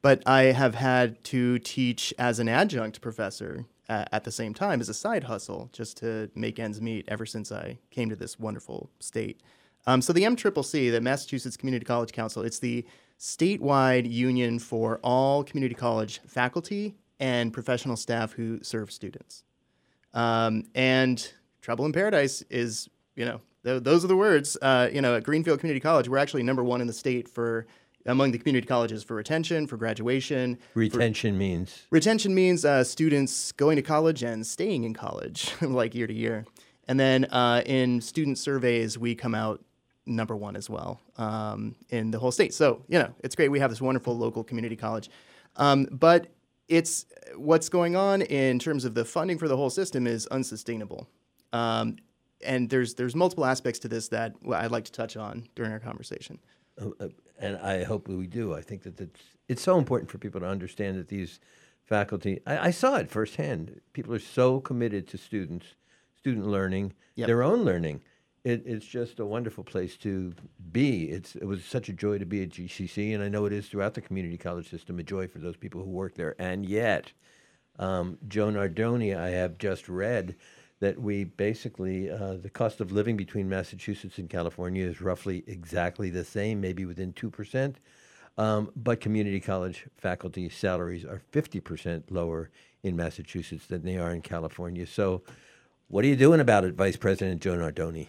[0.03, 4.81] but I have had to teach as an adjunct professor uh, at the same time
[4.81, 8.39] as a side hustle just to make ends meet ever since I came to this
[8.39, 9.41] wonderful state.
[9.87, 12.87] Um, so, the MCCC, the Massachusetts Community College Council, it's the
[13.19, 19.45] statewide union for all community college faculty and professional staff who serve students.
[20.13, 24.57] Um, and Trouble in Paradise is, you know, th- those are the words.
[24.61, 27.67] Uh, you know, at Greenfield Community College, we're actually number one in the state for
[28.07, 30.59] among the community colleges for retention, for graduation.
[30.75, 35.95] Retention for, means retention means uh, students going to college and staying in college, like
[35.95, 36.45] year to year.
[36.87, 39.65] And then uh, in student surveys, we come out
[40.07, 42.55] number one as well um, in the whole state.
[42.55, 43.51] So you know, it's great.
[43.51, 45.11] We have this wonderful local community college,
[45.57, 46.29] um, but
[46.69, 51.09] it's what's going on in terms of the funding for the whole system is unsustainable.
[51.53, 51.97] Um,
[52.45, 55.81] and there's there's multiple aspects to this that I'd like to touch on during our
[55.81, 56.39] conversation.
[56.81, 58.55] Uh, uh, and I hope we do.
[58.55, 61.41] I think that it's it's so important for people to understand that these
[61.85, 62.41] faculty.
[62.47, 63.81] I, I saw it firsthand.
[63.93, 65.67] People are so committed to students,
[66.17, 67.27] student learning, yep.
[67.27, 68.03] their own learning
[68.45, 70.35] it, it's just a wonderful place to
[70.71, 71.05] be.
[71.05, 73.69] It's it was such a joy to be at GCC, and I know it is
[73.69, 76.37] throughout the community college system a joy for those people who work there.
[76.39, 77.13] And yet,
[77.79, 80.37] um, Joe Nardoni, I have just read
[80.81, 86.11] that we basically uh, the cost of living between Massachusetts and California is roughly exactly
[86.11, 87.79] the same, maybe within two percent.
[88.37, 92.51] Um, but community college faculty salaries are 50% lower
[92.83, 94.87] in Massachusetts than they are in California.
[94.89, 95.23] So,
[95.87, 98.09] what are you doing about it, Vice President Joe Nardoni?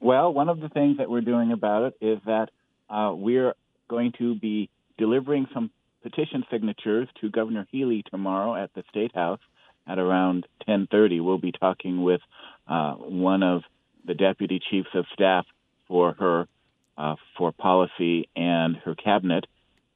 [0.00, 2.50] Well, one of the things that we're doing about it is that
[2.88, 3.54] uh, we're
[3.88, 5.70] going to be delivering some
[6.02, 9.40] petition signatures to Governor Healey tomorrow at the State House
[9.86, 11.24] at around 10:30.
[11.24, 12.20] We'll be talking with
[12.68, 13.62] uh, one of
[14.04, 15.46] the deputy chiefs of staff
[15.88, 16.48] for her
[16.96, 19.46] uh, for policy and her cabinet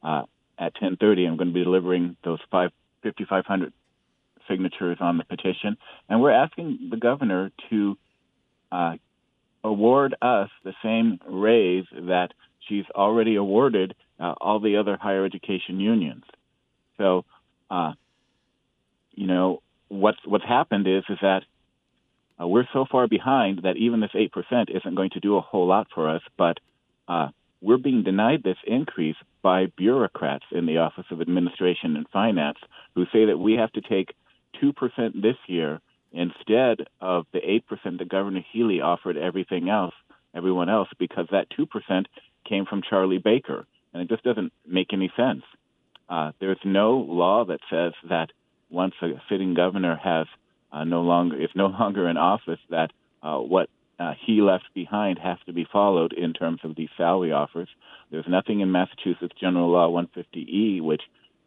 [0.03, 0.23] uh,
[0.59, 1.29] at 10:30.
[1.29, 2.71] I'm going to be delivering those five
[3.03, 3.73] 5,500
[4.49, 5.77] signatures on the petition,
[6.09, 7.97] and we're asking the governor to
[8.71, 8.95] uh,
[9.65, 12.29] award us the same raise that
[12.69, 16.25] she's already awarded uh, all the other higher education unions.
[16.99, 17.25] So,
[17.71, 17.93] uh,
[19.13, 21.43] you know, what's what's happened is is that
[22.41, 25.41] uh, we're so far behind that even this eight percent isn't going to do a
[25.41, 26.23] whole lot for us.
[26.37, 26.59] But
[27.09, 27.29] uh,
[27.61, 32.59] we're being denied this increase by bureaucrats in the Office of Administration and Finance
[32.95, 34.15] who say that we have to take
[34.61, 35.81] two percent this year
[36.13, 39.95] instead of the 8% that Governor Healey offered everything else,
[40.35, 42.07] everyone else, because that 2%
[42.49, 43.67] came from Charlie Baker.
[43.93, 45.43] And it just doesn't make any sense.
[46.09, 48.31] Uh, there's no law that says that
[48.71, 50.27] once a sitting governor has
[50.73, 52.91] uh, no longer is no longer in office, that
[53.23, 57.33] uh, what uh, he left behind has to be followed in terms of these salary
[57.33, 57.69] offers.
[58.11, 61.03] There's nothing in Massachusetts General Law 150E which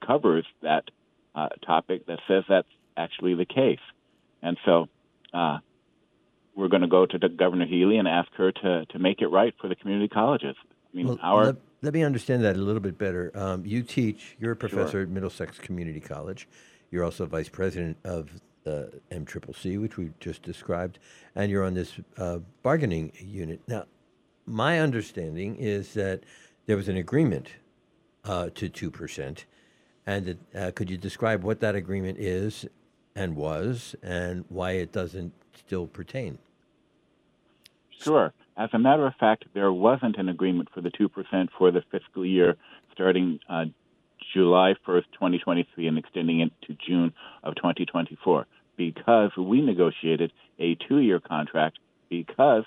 [0.05, 0.85] covers that
[1.33, 3.79] uh, topic that says that's actually the case.
[4.41, 4.87] And so
[5.33, 5.59] uh,
[6.55, 9.53] we're going to go to Governor Healey and ask her to, to make it right
[9.59, 10.55] for the community colleges.
[10.61, 13.31] I mean, Well, our let, let me understand that a little bit better.
[13.35, 14.69] Um, you teach, you're a Sure.
[14.69, 16.47] professor at Middlesex Community College.
[16.91, 18.29] You're also vice president of
[18.63, 20.97] the MCCC, which we just described,
[21.35, 23.61] and you're on this uh, bargaining unit.
[23.67, 23.85] Now,
[24.45, 26.23] my understanding is that
[26.65, 27.49] there was an agreement
[28.23, 29.43] uh, to 2%.
[30.07, 32.65] And that, uh, could you describe what that agreement is
[33.15, 36.37] and was and why it doesn't still pertain?
[38.01, 38.33] Sure.
[38.57, 42.25] As a matter of fact, there wasn't an agreement for the 2% for the fiscal
[42.25, 42.55] year
[42.93, 43.65] starting uh,
[44.33, 47.13] July 1st, 2023, and extending it to June
[47.43, 48.45] of 2024
[48.77, 52.63] because we negotiated a two year contract because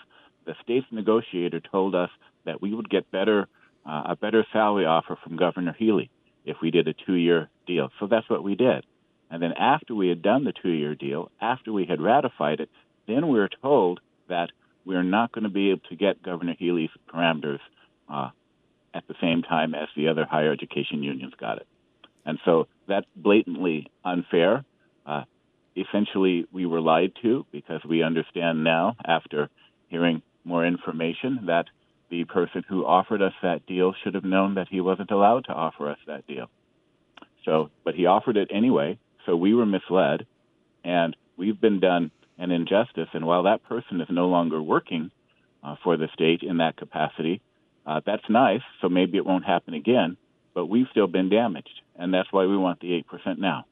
[0.46, 2.10] the state's negotiator told us
[2.44, 3.48] that we would get better
[3.86, 6.10] uh, a better salary offer from Governor Healey
[6.44, 7.90] if we did a two year deal.
[7.98, 8.84] So that's what we did.
[9.30, 12.70] And then after we had done the two year deal, after we had ratified it,
[13.06, 14.50] then we were told that
[14.84, 17.60] we are not going to be able to get Governor Healey's parameters
[18.08, 18.30] uh,
[18.94, 21.66] at the same time as the other higher education unions got it.
[22.24, 24.64] And so that's blatantly unfair.
[25.06, 25.24] Uh,
[25.76, 29.50] essentially, we were lied to because we understand now, after
[29.88, 31.66] hearing more information, that
[32.10, 35.52] the person who offered us that deal should have known that he wasn't allowed to
[35.52, 36.48] offer us that deal.
[37.44, 38.98] So, but he offered it anyway,
[39.28, 40.26] so we were misled,
[40.84, 43.08] and we've been done an injustice.
[43.12, 45.10] And while that person is no longer working
[45.62, 47.42] uh, for the state in that capacity,
[47.86, 48.62] uh, that's nice.
[48.80, 50.16] So maybe it won't happen again.
[50.54, 53.66] But we've still been damaged, and that's why we want the eight percent now.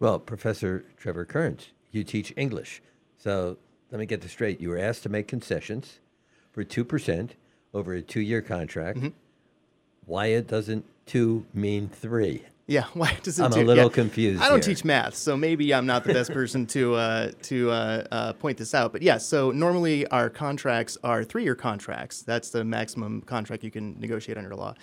[0.00, 2.82] Well, Professor Trevor Kearns, you teach English.
[3.16, 3.56] So
[3.90, 4.60] let me get this straight.
[4.60, 6.00] You were asked to make concessions
[6.52, 7.30] for 2%
[7.72, 8.98] over a two year contract.
[8.98, 9.08] Mm-hmm.
[10.06, 12.44] Why it doesn't two mean three?
[12.68, 13.42] Yeah, why does it?
[13.42, 13.90] I'm do- a little yeah.
[13.90, 14.42] confused.
[14.42, 14.74] I don't here.
[14.74, 18.58] teach math, so maybe I'm not the best person to uh, to uh, uh, point
[18.58, 18.92] this out.
[18.92, 22.22] But yeah, so normally our contracts are three-year contracts.
[22.22, 24.74] That's the maximum contract you can negotiate under law.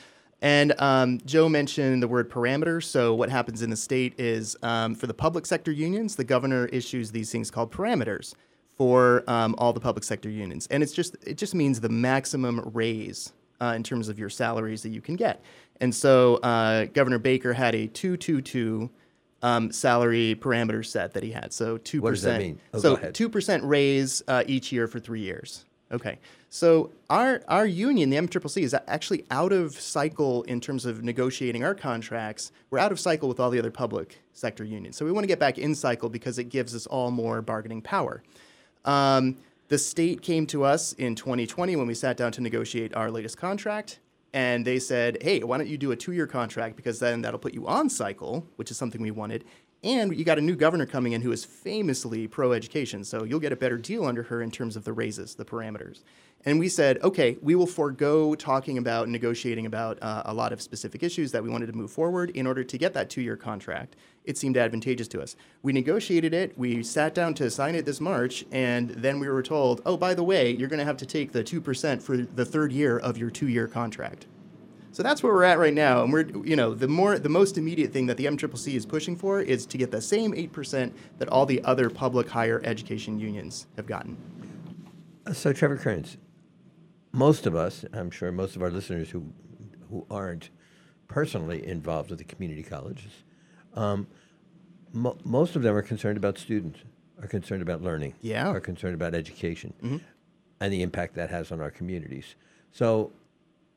[0.42, 2.84] And um, Joe mentioned the word parameters.
[2.84, 6.66] So what happens in the state is um, for the public sector unions, the governor
[6.68, 8.34] issues these things called parameters
[8.76, 12.72] for um, all the public sector unions, and it's just it just means the maximum
[12.74, 13.32] raise
[13.62, 15.42] uh, in terms of your salaries that you can get.
[15.82, 18.90] And so uh, Governor Baker had a two two two
[19.42, 21.54] um, salary parameter set that he had.
[21.54, 22.04] So two percent.
[22.04, 22.60] What does that mean?
[22.74, 23.16] Oh, so go ahead.
[23.16, 25.66] two percent raise uh, each year for three years.
[25.92, 26.20] Okay.
[26.50, 31.64] So our our union, the MCCC, is actually out of cycle in terms of negotiating
[31.64, 32.52] our contracts.
[32.70, 34.96] We're out of cycle with all the other public sector unions.
[34.98, 37.82] So we want to get back in cycle because it gives us all more bargaining
[37.82, 38.24] power.
[38.86, 43.10] Um, the state came to us in 2020 when we sat down to negotiate our
[43.10, 44.00] latest contract,
[44.36, 47.54] and they said, "Hey, why don't you do a two-year contract because then that'll put
[47.56, 49.46] you on cycle, which is something we wanted."
[49.84, 53.54] And you got a new governor coming in who is famously pro-education, so you'll get
[53.54, 56.02] a better deal under her in terms of the raises, the parameters.
[56.44, 60.62] And we said, okay, we will forego talking about negotiating about uh, a lot of
[60.62, 63.96] specific issues that we wanted to move forward in order to get that two-year contract.
[64.26, 65.36] It seemed advantageous to us.
[65.62, 66.58] We negotiated it.
[66.58, 70.14] We sat down to sign it this March, and then we were told, oh, by
[70.14, 72.98] the way, you're going to have to take the two percent for the third year
[72.98, 74.26] of your two-year contract.
[74.92, 77.58] So that's where we're at right now, and we're you know the more the most
[77.58, 80.96] immediate thing that the MCCC is pushing for is to get the same eight percent
[81.20, 84.16] that all the other public higher education unions have gotten.
[85.28, 86.18] Uh, So, Trevor Kearns,
[87.12, 89.34] most of us, I'm sure most of our listeners who,
[89.90, 90.50] who aren't
[91.08, 93.12] personally involved with the community colleges,
[93.76, 94.08] um,
[94.94, 96.80] mo- most of them are concerned about students,
[97.22, 98.50] are concerned about learning, Yeah.
[98.50, 100.02] are concerned about education, Mhm.
[100.60, 102.36] and the impact that has on our communities.
[102.72, 103.12] So,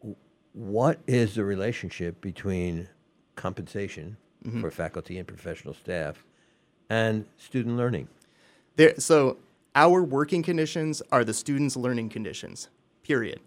[0.01, 0.17] w-
[0.53, 2.89] what is the relationship between
[3.37, 4.61] compensation Mhm.
[4.61, 6.25] for faculty and professional staff
[6.89, 8.09] and student learning?
[8.77, 9.37] There, so
[9.75, 12.69] our working conditions are the students' learning conditions.
[13.03, 13.41] Period.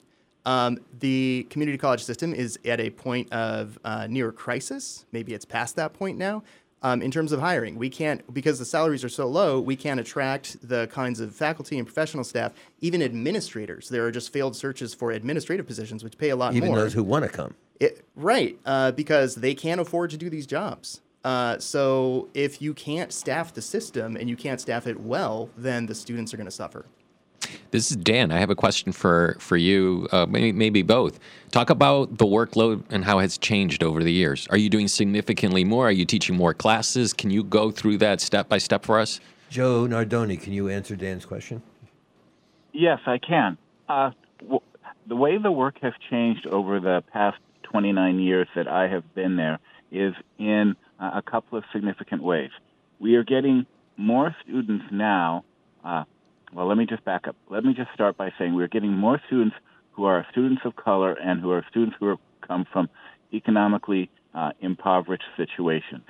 [0.45, 5.05] Um, the community college system is at a point of uh, near crisis.
[5.11, 6.43] Maybe it's past that point now.
[6.83, 9.59] Um, in terms of hiring, we can't because the salaries are so low.
[9.59, 13.89] We can't attract the kinds of faculty and professional staff, even administrators.
[13.89, 16.77] There are just failed searches for administrative positions, which pay a lot Even more.
[16.79, 17.53] those who want to come.
[17.79, 21.01] It, right, uh, because they can't afford to do these jobs.
[21.23, 25.85] Uh, so if you can't staff the system and you can't staff it well, then
[25.85, 26.85] the students are going to suffer.
[27.71, 28.31] This is Dan.
[28.31, 31.19] I have a question for for you, uh, maybe, maybe both.
[31.51, 34.47] Talk about the workload and how it's changed over the years.
[34.49, 35.87] Are you doing significantly more?
[35.87, 37.13] Are you teaching more classes?
[37.13, 39.19] Can you go through that step by step for us?
[39.49, 41.61] Joe Nardoni, can you answer Dan's question?
[42.71, 43.57] Yes, I can.
[43.89, 44.61] Uh, w-
[45.07, 49.35] the way the work has changed over the past 29 years that I have been
[49.35, 49.59] there
[49.91, 52.51] is in uh, a couple of significant ways.
[52.99, 53.65] We are getting
[53.97, 55.43] more students now.
[56.53, 57.35] Well, let me just back up.
[57.49, 59.55] Let me just start by saying we're getting more students
[59.91, 62.89] who are students of color and who are students who are, come from
[63.33, 66.03] economically uh, impoverished situations.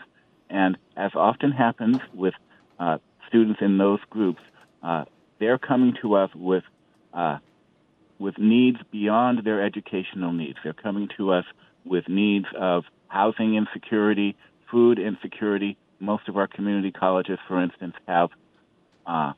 [0.49, 2.33] And as often happens with
[2.79, 4.41] uh, students in those groups,
[4.81, 5.05] uh,
[5.39, 6.63] they're coming to us with
[7.13, 7.37] uh,
[8.19, 10.57] with needs beyond their educational needs.
[10.63, 11.45] They're coming to us
[11.85, 14.35] with needs of housing insecurity,
[14.69, 15.77] food insecurity.
[15.99, 18.29] Most of our community colleges, for instance, have
[19.05, 19.33] uh,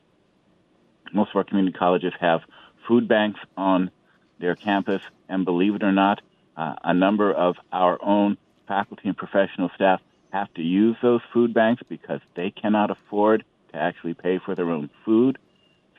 [1.12, 2.40] most of our community colleges have
[2.86, 3.90] food banks on
[4.38, 6.20] their campus, and believe it or not,
[6.56, 8.36] uh, a number of our own
[8.66, 10.00] faculty and professional staff
[10.32, 14.70] have to use those food banks because they cannot afford to actually pay for their
[14.70, 15.38] own food.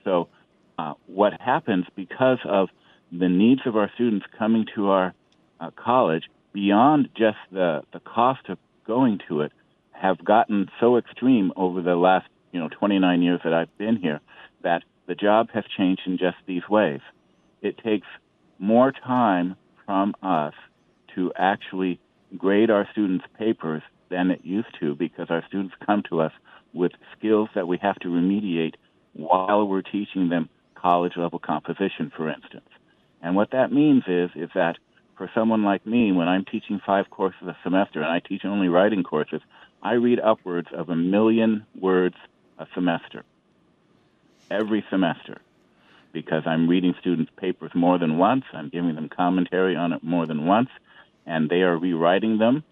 [0.03, 0.27] So,
[0.77, 2.69] uh, what happens because of
[3.11, 5.13] the needs of our students coming to our
[5.59, 9.51] uh, college beyond just the, the cost of going to it
[9.91, 14.19] have gotten so extreme over the last you know 29 years that I've been here
[14.63, 17.01] that the job has changed in just these ways.
[17.61, 18.07] It takes
[18.59, 20.53] more time from us
[21.15, 21.99] to actually
[22.37, 26.31] grade our students' papers than it used to because our students come to us
[26.73, 28.73] with skills that we have to remediate
[29.13, 32.67] while we're teaching them college level composition, for instance.
[33.21, 34.77] And what that means is is that
[35.17, 38.67] for someone like me, when I'm teaching five courses a semester and I teach only
[38.67, 39.41] writing courses,
[39.81, 42.15] I read upwards of a million words
[42.59, 43.23] a semester.
[44.49, 45.37] Every semester.
[46.13, 50.25] Because I'm reading students' papers more than once, I'm giving them commentary on it more
[50.25, 50.69] than once,
[51.25, 52.63] and they are rewriting them.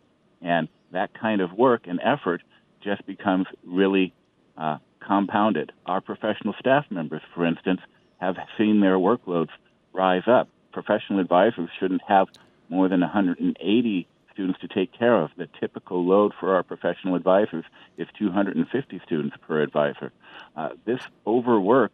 [0.42, 2.42] And that kind of work and effort
[2.82, 4.14] just becomes really
[4.58, 5.72] uh, compounded.
[5.86, 7.82] Our professional staff members, for instance,
[8.20, 9.50] have seen their workloads
[9.92, 10.48] rise up.
[10.72, 12.28] Professional advisors shouldn't have
[12.70, 15.32] more than 180 students to take care of.
[15.38, 17.66] The typical load for our professional advisors
[17.98, 20.12] is 250 students per advisor.
[20.56, 21.94] Uh, this overwork,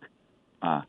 [0.62, 0.82] uh,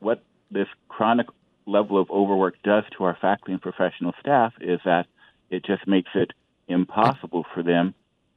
[0.00, 1.26] what this chronic
[1.66, 5.06] level of overwork does to our faculty and professional staff is that
[5.50, 6.32] it just makes it
[6.68, 7.94] impossible for them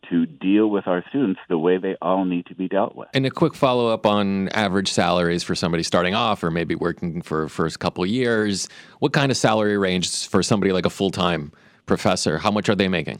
[0.09, 3.07] to deal with our students the way they all need to be dealt with.
[3.13, 7.21] And a quick follow up on average salaries for somebody starting off or maybe working
[7.21, 8.67] for first couple years.
[8.99, 11.51] What kind of salary range for somebody like a full time
[11.95, 12.37] professor?
[12.37, 13.19] How much are they making?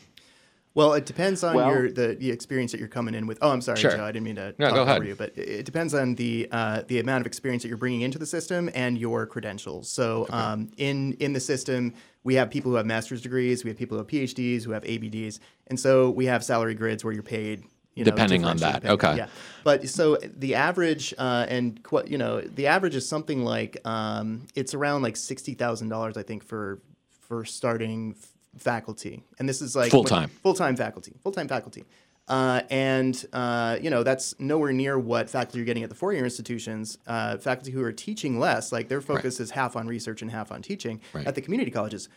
[0.73, 3.37] Well, it depends on Well- your the, the experience that you're coming in with.
[3.41, 3.91] Oh, I'm sorry, Sure.
[3.91, 4.05] Joe.
[4.05, 5.05] I didn't mean to No, talk go over ahead.
[5.07, 8.01] you, but it it depends on the uh, the amount of experience that you're bringing
[8.01, 9.89] into the system and your credentials.
[9.89, 11.93] So, um, in in the system,
[12.23, 14.83] we have people who have master's degrees, we have people who have PhDs, who have
[14.85, 17.63] ABDs, and so we have salary grids where you're paid.
[17.93, 18.75] You know, Depending on that.
[18.83, 19.15] depending- Okay.
[19.17, 19.27] Yeah.
[19.65, 24.47] But so the average, uh, and qu- you know, the average is something like um,
[24.55, 26.79] it's around like sixty thousand dollars, I think, for
[27.27, 30.29] for starting f- faculty, and this is like Full-time.
[30.43, 31.83] full time faculty, full time faculty.
[32.27, 36.23] Uh, and uh, you know that's nowhere near what faculty are getting at the four-year
[36.23, 36.97] institutions.
[37.07, 40.51] Uh, faculty who are teaching less, like their focus is half on research and half
[40.51, 41.01] on teaching.
[41.13, 41.25] Right.
[41.27, 42.07] At the community colleges,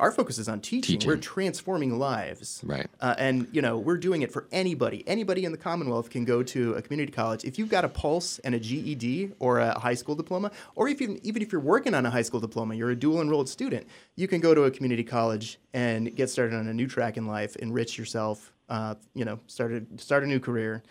[0.00, 0.94] our focus is on teaching.
[0.98, 1.08] Teaching.
[1.08, 2.60] We're transforming lives.
[2.64, 2.86] Right.
[3.00, 5.04] Uh, and you know we're doing it for anybody.
[5.06, 8.38] Anybody in the Commonwealth can go to a community college if you've got a pulse
[8.40, 11.94] and a GED or a high school diploma, or if you, even if you're working
[11.94, 13.86] on a high school diploma, you're a dual enrolled student.
[14.16, 17.26] You can go to a community college and get started on a new track in
[17.26, 18.52] life, enrich yourself.
[18.68, 20.82] Uh, you know, start a, start a new career.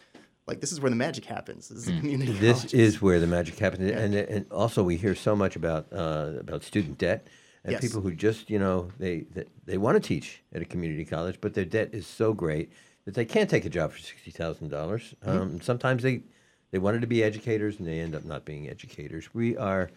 [0.48, 1.70] Like this is where the magic happens.
[1.70, 2.74] This is a community This college.
[2.74, 6.64] is where the magic happens, and and also we hear so much about uh, about
[6.64, 7.28] student debt
[7.64, 7.82] and Yes.
[7.82, 11.40] people who just you know they they, they want to teach at a community college,
[11.42, 12.72] but their debt is so great
[13.06, 15.16] that they can't take a job for sixty thousand dollars.
[15.26, 15.42] Mm-hmm.
[15.42, 16.24] Um, sometimes they
[16.72, 19.34] they wanted to be educators and they end up not being educators.
[19.34, 19.90] We are.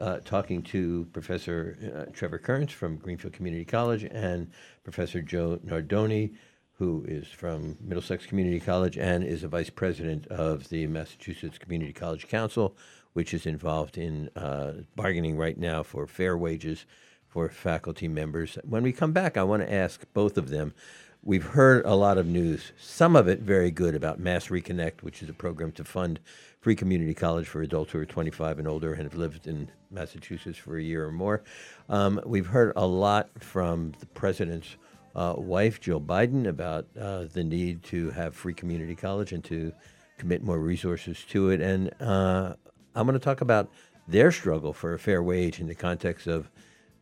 [0.00, 4.50] Uh, talking to Professor uh, Trevor Kearns from Greenfield Community College and
[4.82, 6.34] Professor Joe Nardoni,
[6.72, 11.92] who is from Middlesex Community College and is a vice president of the Massachusetts Community
[11.92, 12.76] College Council,
[13.12, 16.86] which is involved in uh, bargaining right now for fair wages
[17.34, 18.56] for faculty members.
[18.62, 20.72] When we come back, I want to ask both of them.
[21.20, 25.20] We've heard a lot of news, some of it very good about Mass Reconnect, which
[25.20, 26.20] is a program to fund
[26.60, 30.56] free community college for adults who are 25 and older and have lived in Massachusetts
[30.56, 31.42] for a year or more.
[31.88, 34.76] Um, we've heard a lot from the president's
[35.16, 39.72] uh, wife, Jill Biden, about uh, the need to have free community college and to
[40.18, 41.60] commit more resources to it.
[41.60, 42.54] And uh,
[42.94, 43.72] I'm going to talk about
[44.06, 46.48] their struggle for a fair wage in the context of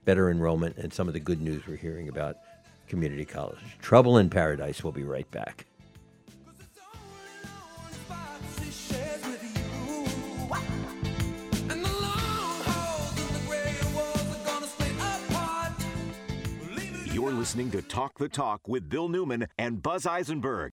[0.04, 2.38] better enrollment and some of the good news we're hearing about
[2.88, 3.58] community college.
[3.80, 4.82] Trouble in Paradise.
[4.82, 5.66] We'll be right back.
[17.12, 20.72] You're listening to Talk the Talk with Bill Newman and Buzz Eisenberg.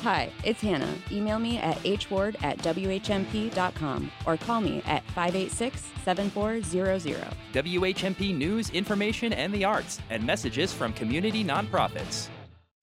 [0.00, 0.94] Hi, it's Hannah.
[1.12, 7.24] Email me at hward at whmp.com or call me at 586 7400.
[7.52, 12.28] WHMP news, information, and the arts, and messages from community nonprofits.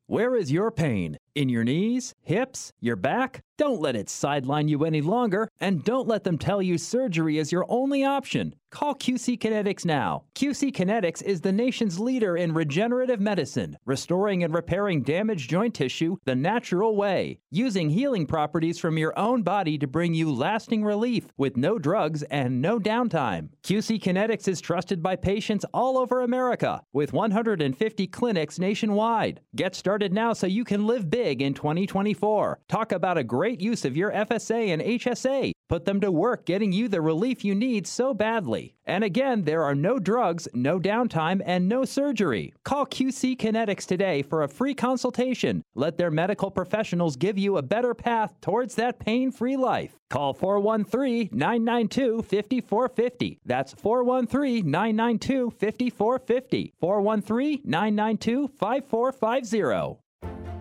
[0.08, 1.18] Where is your pain?
[1.36, 2.16] In your knees?
[2.24, 2.72] Hips?
[2.80, 3.42] Your back?
[3.60, 7.52] Don't let it sideline you any longer, and don't let them tell you surgery is
[7.52, 8.56] your only option.
[8.72, 10.26] Call QC Kinetics now.
[10.36, 16.18] QC Kinetics is the nation's leader in regenerative medicine, restoring and repairing damaged joint tissue
[16.26, 21.28] the natural way, using healing properties from your own body to bring you lasting relief
[21.36, 23.50] with no drugs and no downtime.
[23.64, 29.42] QC Kinetics is trusted by patients all over America with 150 clinics nationwide.
[29.56, 32.60] Get started now so you can live big in 2024.
[32.68, 35.52] Talk about a great use of your FSA and HSA.
[35.70, 38.74] Put them to work getting you the relief you need so badly.
[38.88, 42.54] And again, there are no drugs, no downtime, and no surgery.
[42.66, 45.62] Call QC Kinetics today for a free consultation.
[45.76, 49.96] Let their medical professionals give you a better path towards that pain free life.
[50.10, 53.40] Call 413 992 5450.
[53.46, 56.74] That's 413 992 5450.
[56.80, 60.09] 413 992 5450.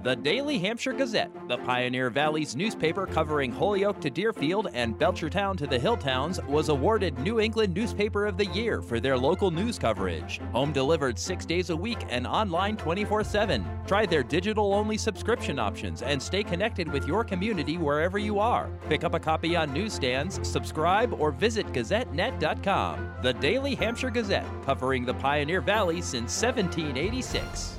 [0.08, 5.66] The Daily Hampshire Gazette, the Pioneer Valley's newspaper covering Holyoke to Deerfield and Belchertown to
[5.66, 10.40] the Hilltowns, was awarded New England Newspaper of the Year for their local news coverage.
[10.52, 13.62] Home delivered six days a week and online 24 7.
[13.86, 18.70] Try their digital only subscription options and stay connected with your community wherever you are.
[18.88, 23.10] Pick up a copy on newsstands, subscribe, or visit GazetteNet.com.
[23.20, 27.77] The Daily Hampshire Gazette, covering the Pioneer Valley since 1786.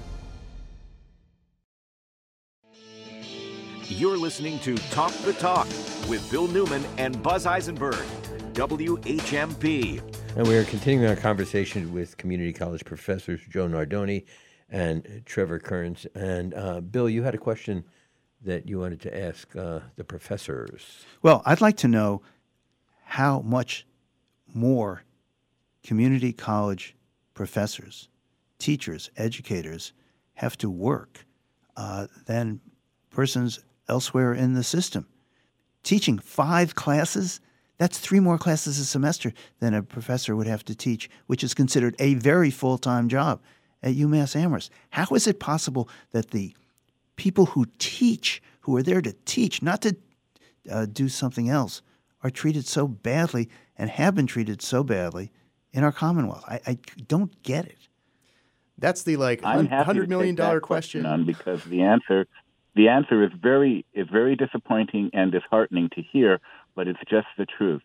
[4.00, 5.68] You're listening to Talk the Talk
[6.08, 8.00] with Bill Newman and Buzz Eisenberg,
[8.54, 10.02] WHMP.
[10.38, 14.24] And we are continuing our conversation with community college professors Joe Nardoni
[14.70, 16.08] and Trevor Kearns.
[16.16, 17.84] And uh, Bill, you had a question
[18.46, 21.04] that you wanted to ask uh, the professors.
[21.22, 22.22] Well, I'd like to know
[23.04, 23.86] how much
[24.48, 25.04] more
[25.84, 26.96] community college
[27.34, 28.08] professors,
[28.60, 29.92] teachers, educators
[30.36, 31.26] have to work
[31.76, 32.62] uh, than
[33.10, 33.60] persons
[33.90, 35.08] elsewhere in the system.
[35.84, 37.40] Teaching five classes,
[37.78, 41.54] that's three more classes a semester than a professor would have to teach, which is
[41.54, 43.42] considered a very full time job
[43.82, 44.72] at UMass Amherst.
[44.92, 46.54] How is it possible that the
[47.16, 49.96] people who teach, who are there to teach, not to
[50.70, 51.82] uh, do something else,
[52.24, 55.32] are treated so badly and have been treated so badly
[55.72, 56.44] in our Commonwealth?
[56.48, 57.78] I, I don't get it.
[58.78, 61.06] That's the like I'm happy to hundred million take that dollar question.
[61.06, 62.28] on because the answer
[62.76, 66.40] the answer is very is very disappointing and disheartening to hear,
[66.76, 67.82] but it's just the truth.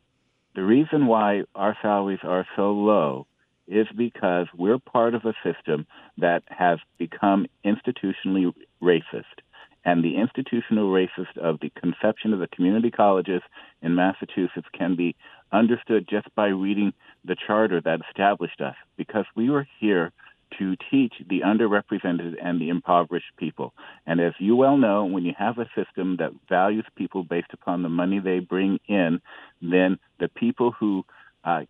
[0.54, 3.26] The reason why our salaries are so low
[3.66, 5.86] is because we're part of a system
[6.18, 8.52] that has become institutionally
[8.82, 9.40] racist.
[9.86, 13.42] And the institutional racist of the conception of the community colleges
[13.82, 15.14] in Massachusetts can be
[15.52, 16.92] understood just by reading
[17.24, 20.12] the charter that established us, because we were here
[20.58, 23.72] to teach the underrepresented and the impoverished people.
[24.06, 27.82] And as you well know, when you have a system that values people based upon
[27.82, 29.20] the money they bring in,
[29.60, 31.04] then the people who
[31.44, 31.62] uh,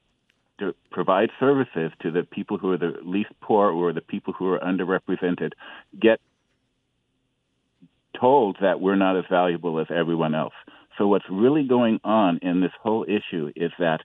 [0.59, 4.53] to provide services to the people who are the least poor or the people who
[4.53, 5.53] are underrepresented
[6.01, 6.21] get
[8.19, 10.55] told that we're not as valuable as everyone else.
[10.97, 14.03] So what's really going on in this whole issue is that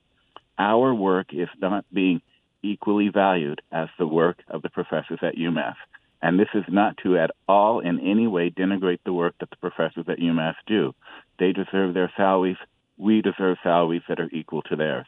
[0.57, 2.21] our work is not being
[2.63, 5.75] equally valued as the work of the professors at UMass.
[6.21, 9.55] And this is not to at all in any way denigrate the work that the
[9.57, 10.93] professors at UMass do.
[11.37, 12.57] They deserve their salaries.
[12.97, 15.05] We deserve salaries that are equal to theirs.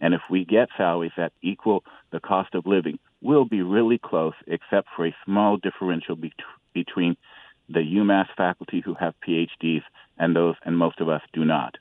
[0.00, 4.34] And if we get salaries that equal the cost of living, we'll be really close,
[4.46, 6.32] except for a small differential be-
[6.72, 7.16] between
[7.68, 9.82] the UMass faculty who have PhDs
[10.18, 11.76] and those, and most of us do not.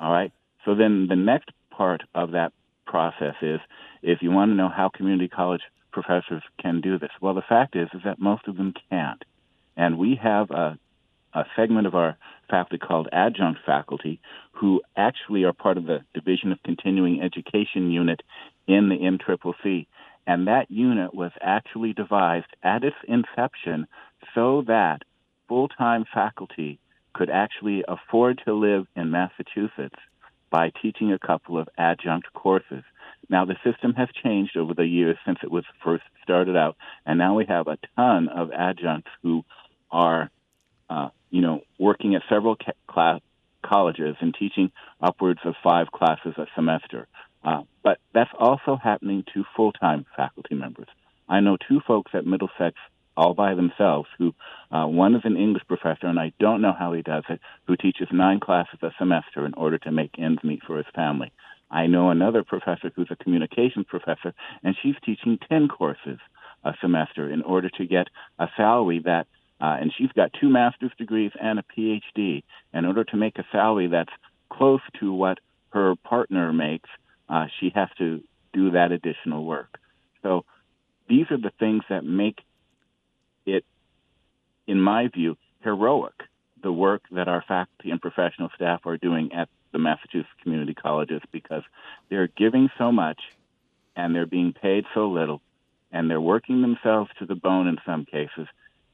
[0.00, 0.32] All right?
[0.64, 2.52] So then the next part of that
[2.86, 3.60] process is
[4.02, 5.62] if you want to know how community college
[5.92, 9.24] professors can do this, well, the fact is is that most of them can't,
[9.76, 10.78] and we have a,
[11.34, 12.16] a segment of our
[12.48, 14.20] faculty called adjunct faculty
[14.52, 18.22] who actually are part of the Division of Continuing Education unit
[18.66, 19.86] in the MCCC,
[20.26, 23.86] and that unit was actually devised at its inception
[24.34, 25.02] so that
[25.48, 26.78] full-time faculty
[27.14, 29.98] could actually afford to live in Massachusetts
[30.50, 32.84] by teaching a couple of adjunct courses
[33.30, 37.18] Now, the system has changed over the years since it was first started out, and
[37.18, 39.44] now we have a ton of adjuncts who
[39.90, 40.30] are,
[40.88, 43.20] uh, you know, working at several ca- class
[43.62, 47.06] colleges and teaching upwards of five classes a semester.
[47.44, 50.88] Uh, but that's also happening to full-time faculty members.
[51.28, 52.76] I know two folks at Middlesex
[53.16, 54.32] all by themselves who
[54.70, 57.76] uh, one is an English professor, and I don't know how he does it, who
[57.76, 61.32] teaches nine classes a semester in order to make ends meet for his family.
[61.70, 66.18] I know another professor who's a communications professor, and she's teaching 10 courses
[66.64, 68.08] a semester in order to get
[68.38, 69.26] a salary that,
[69.60, 72.42] uh, and she's got two master's degrees and a PhD.
[72.72, 74.12] In order to make a salary that's
[74.50, 75.38] close to what
[75.70, 76.88] her partner makes,
[77.28, 78.22] uh, she has to
[78.52, 79.78] do that additional work.
[80.22, 80.44] So
[81.08, 82.40] these are the things that make
[83.46, 83.64] it,
[84.66, 86.14] in my view, heroic,
[86.62, 91.20] the work that our faculty and professional staff are doing at the Massachusetts community colleges
[91.32, 91.62] because
[92.08, 93.20] they're giving so much
[93.96, 95.40] and they're being paid so little
[95.90, 98.46] and they're working themselves to the bone in some cases.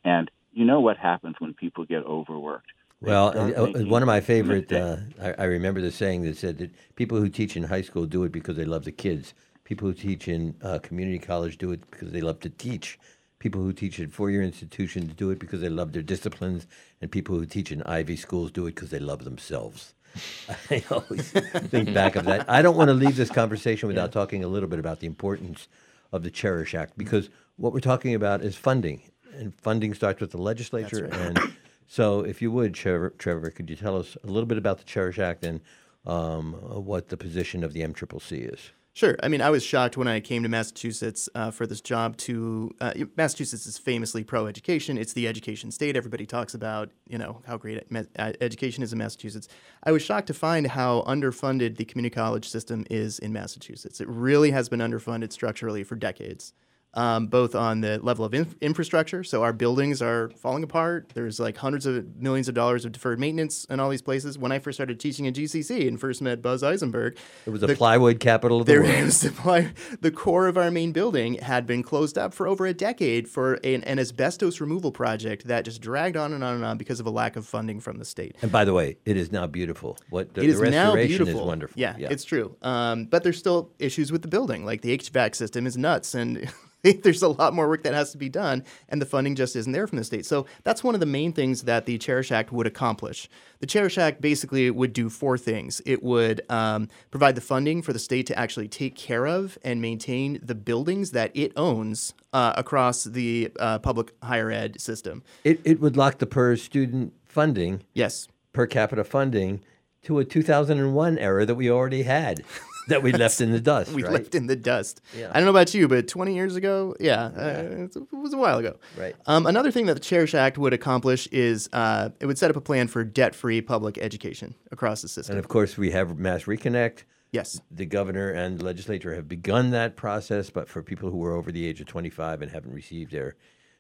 [0.05, 2.66] And you know what happens when people get overworked.
[3.01, 6.59] Well, uh, uh, one of my favorite, uh, I, I remember the saying that said
[6.59, 9.34] that people who teach in high school do it because they love the kids.
[9.64, 12.98] People who teach in uh, community college do it because they love to teach.
[13.40, 16.66] People who teach at four-year institutions do it because they love their disciplines,
[17.02, 19.92] and people who teach in Ivy schools do it because they love themselves.
[20.70, 22.49] I always think back of that.
[22.49, 25.69] I don't want to leave this conversation without talking a little bit about the importance
[26.12, 29.03] of the Cherish Act because what we're talking about is funding,
[29.36, 31.07] and funding starts with the legislature.
[31.12, 31.39] And
[31.86, 34.85] so, if you would, Trevor, Trevor, could you tell us a little bit about the
[34.85, 35.61] Cherish Act and
[36.07, 38.70] um, what the position of the MCCC is?
[38.96, 39.16] Sure.
[39.24, 42.16] I mean, I was shocked when I came to Massachusetts uh, for this job.
[42.18, 44.98] To uh, Massachusetts is famously pro-education.
[44.98, 45.96] It's the education state.
[45.96, 49.48] Everybody talks about you know how great uh, education is in Massachusetts.
[49.82, 54.00] I was shocked to find how underfunded the community college system is in Massachusetts.
[54.00, 56.52] It really has been underfunded structurally for decades.
[56.96, 61.10] Um, both on the level of inf- infrastructure, so our buildings are falling apart.
[61.12, 64.38] There's like hundreds of millions of dollars of deferred maintenance in all these places.
[64.38, 67.16] When I first started teaching at GCC and first met Buzz Eisenberg,
[67.46, 69.04] It was a the- plywood capital of the there world.
[69.06, 72.64] was the, ply- the core of our main building had been closed up for over
[72.64, 76.64] a decade for an, an asbestos removal project that just dragged on and on and
[76.64, 78.36] on because of a lack of funding from the state.
[78.40, 79.98] And by the way, it is now beautiful.
[80.10, 81.40] What the, it is the now restoration beautiful.
[81.40, 81.74] is wonderful.
[81.80, 82.54] Yeah, it's true.
[82.62, 84.64] Um, but there's still issues with the building.
[84.64, 86.48] Like the HVAC system is nuts, and
[87.02, 89.73] there's a lot more work that has to be done, and the funding just isn't
[89.73, 90.27] there from the state.
[90.27, 93.28] So that's one of the main things that the Cherish Act would accomplish.
[93.61, 95.81] The Cherish Act basically would do four things.
[95.86, 99.81] It would um, provide the funding for the state to actually take care of and
[99.81, 105.23] maintain the buildings that it owns uh, across the uh, public higher ed system.
[105.44, 109.62] It, it would lock the per student funding, yes, per capita funding,
[110.02, 112.44] to a 2001 era that we already had,
[112.89, 113.93] that we left in the dust.
[113.93, 114.12] we right?
[114.12, 115.01] left in the dust.
[115.16, 115.31] Yeah.
[115.31, 118.59] I don't know about you, but 20 years ago, yeah, Uh, it was a while
[118.59, 118.77] ago.
[118.97, 119.15] Right.
[119.27, 122.56] Um, another thing that the Cherish Act would accomplish is uh, it would set up
[122.56, 125.36] a plan for debt-free public education across the system.
[125.36, 127.05] And of course, we have Mass Reconnect.
[127.32, 127.61] Yes.
[127.70, 131.51] The governor and the legislature have begun that process, but for people who are over
[131.51, 133.35] the age of 25 and haven't received their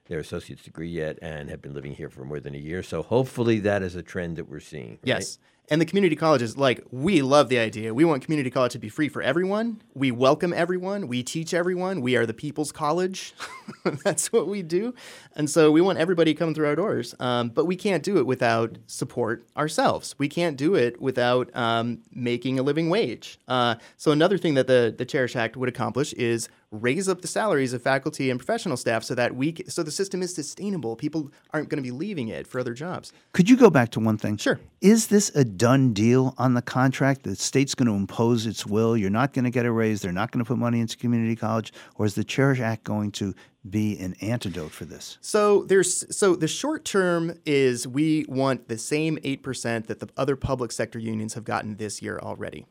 [0.06, 2.82] their associate's degree yet and have been living here for more than a year.
[2.82, 4.90] So hopefully that is a trend that we're seeing.
[4.90, 4.98] right?
[5.04, 5.38] Yes.
[5.70, 7.94] And the community colleges, like, we love the idea.
[7.94, 9.80] We want community college to be free for everyone.
[9.94, 11.08] We welcome everyone.
[11.08, 12.02] We teach everyone.
[12.02, 13.32] We are the people's college.
[14.04, 14.94] That's what we do.
[15.34, 17.14] And so we want everybody coming through our doors.
[17.18, 20.14] Um, but we can't do it without support ourselves.
[20.18, 23.38] We can't do it without um, making a living wage.
[23.48, 26.50] Uh, so another thing that the, the Cherish Act would accomplish is
[26.80, 29.90] raise up the salaries of faculty and professional staff so that we c- so the
[29.90, 30.96] system is sustainable.
[30.96, 33.12] People aren't going to be leaving it for other jobs.
[33.32, 34.36] Could you go back to one thing?
[34.36, 34.60] Sure.
[34.80, 37.22] Is this a done deal on the contract?
[37.22, 38.96] The state's going to impose its will.
[38.96, 40.02] You're not going to get a raise.
[40.02, 41.72] They're not going to put money into community college.
[41.96, 43.34] Or is the Cherish Act going to
[43.68, 45.18] be an antidote for this?
[45.20, 50.08] So there's so the short term is we want the same eight percent that the
[50.16, 52.66] other public sector unions have gotten this year already.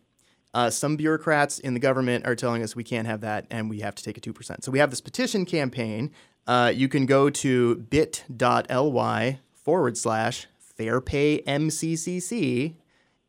[0.53, 3.79] Uh, some bureaucrats in the government are telling us we can't have that and we
[3.79, 4.63] have to take a 2%.
[4.63, 6.11] So we have this petition campaign.
[6.45, 11.39] Uh, you can go to bit.ly forward slash fair pay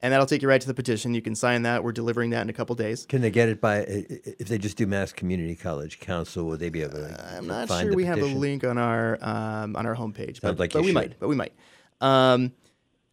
[0.04, 1.14] and that'll take you right to the petition.
[1.14, 1.82] You can sign that.
[1.82, 3.06] We're delivering that in a couple days.
[3.06, 6.68] Can they get it by, if they just do Mass Community College Council, will they
[6.68, 9.96] be able to I'm not sure we have a link on our um, on our
[9.96, 10.94] homepage, but, like but we should.
[10.94, 11.18] might.
[11.18, 11.54] But we might.
[12.02, 12.52] Um,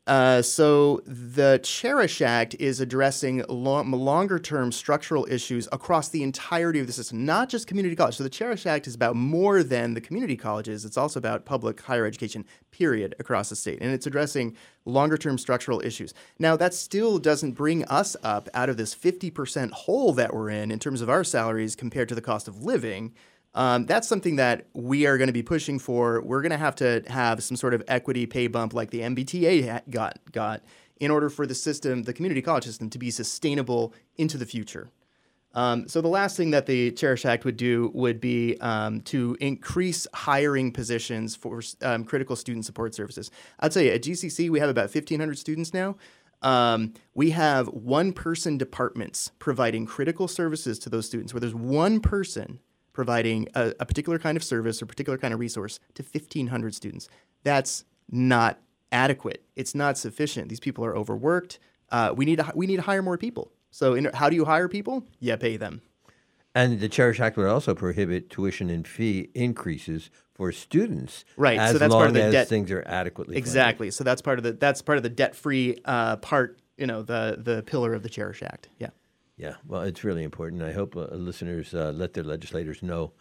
[0.07, 6.79] Uh, so the Cherish Act is addressing lo- longer term structural issues across the entirety
[6.79, 8.17] of the system, not just community college.
[8.17, 10.85] So the Cherish Act is about more than the community colleges.
[10.85, 13.77] It's also about public higher education, period, across the state.
[13.79, 16.15] And it's addressing longer term structural issues.
[16.39, 20.71] Now, that still doesn't bring us up out of this 50% hole that we're in
[20.71, 23.13] in terms of our salaries compared to the cost of living.
[23.53, 26.21] Um, that's something that we are going to be pushing for.
[26.21, 29.81] We're going to have to have some sort of equity pay bump like the MBTA
[29.89, 30.63] got got
[30.99, 34.89] in order for the system, the community college system, to be sustainable into the future.
[35.53, 39.35] Um, so the last thing that the Cherish Act would do would be um, to
[39.41, 43.31] increase hiring positions for um, critical student support services.
[43.59, 45.97] I'd say at GCC we have about 1,500 students now.
[46.41, 52.59] Um, we have one-person departments providing critical services to those students, where there's one person
[52.93, 57.07] providing a, a particular kind of service or particular kind of resource to 1,500 students.
[57.43, 58.59] That's not
[58.91, 59.43] adequate.
[59.55, 60.49] It's not sufficient.
[60.49, 61.59] These people are overworked.
[61.89, 63.51] Uh, we need to, we need to hire more people.
[63.69, 65.05] So, in, how do you hire people?
[65.19, 65.81] Yeah, pay them.
[66.53, 71.57] And the Cherish Act would also prohibit tuition and fee increases for students, Right.
[71.57, 72.47] As so that's long part of the as debt.
[72.49, 73.43] things are adequately funded.
[73.47, 73.91] exactly.
[73.91, 76.59] So that's part of the that's part of the debt free uh, part.
[76.77, 78.67] You know, the the pillar of the Cherish Act.
[78.79, 78.89] Yeah.
[79.41, 80.61] Yeah, well, it's really important.
[80.61, 83.13] I hope uh, listeners uh, let their legislators know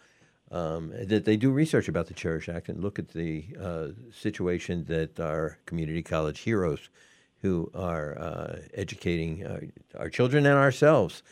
[0.51, 4.83] um, that they do research about the Cherish Act and look at the uh, situation
[4.83, 6.91] that our community college heroes
[7.41, 9.63] who are uh, educating our,
[9.97, 11.23] our children and ourselves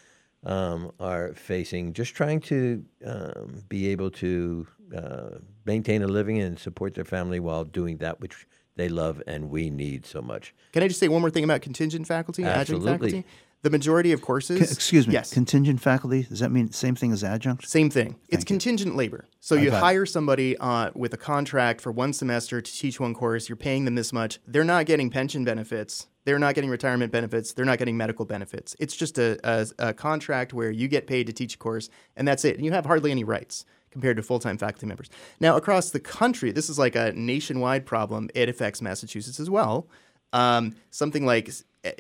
[0.44, 4.66] um, are facing, just trying to um, be able to
[4.98, 9.52] uh, maintain a living and support their family while doing that which they love and
[9.52, 10.56] we need so much.
[10.72, 13.12] Can I just say one more thing about contingent faculty, adjunct Absolutely.
[13.12, 13.26] faculty?
[13.62, 14.60] The majority of courses.
[14.60, 15.14] C- excuse me.
[15.14, 15.34] Yes.
[15.34, 16.24] Contingent faculty.
[16.24, 17.68] Does that mean same thing as adjunct?
[17.68, 18.16] Same thing.
[18.30, 19.28] it's contingent labor.
[19.42, 23.14] So I you hire somebody uh, with a contract for one semester to teach one
[23.14, 23.50] course.
[23.50, 24.40] You're paying them this much.
[24.48, 26.08] They're not getting pension benefits.
[26.26, 27.54] They're not getting retirement benefits.
[27.54, 28.76] They're not getting medical benefits.
[28.80, 32.28] It's just a, a, a contract where you get paid to teach a course, and
[32.28, 32.56] that's it.
[32.56, 35.10] And you have hardly any rights compared to full time faculty members.
[35.40, 38.30] Now, across the country, this is like a nationwide problem.
[38.36, 39.88] It affects Massachusetts as well.
[40.34, 41.50] Um, something like
[41.84, 41.92] eh,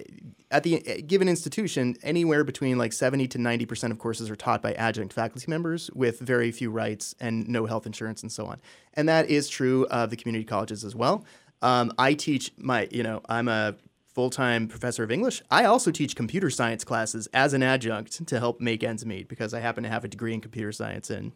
[0.51, 4.61] at the eh, given institution, anywhere between like 70 to 90% of courses are taught
[4.61, 8.59] by adjunct faculty members with very few rights and no health insurance and so on.
[8.93, 11.25] And that is true of the community colleges as well.
[11.61, 13.75] Um, I teach my, you know, I'm a
[14.13, 15.41] full time professor of English.
[15.49, 19.53] I also teach computer science classes as an adjunct to help make ends meet because
[19.53, 21.31] I happen to have a degree in computer science and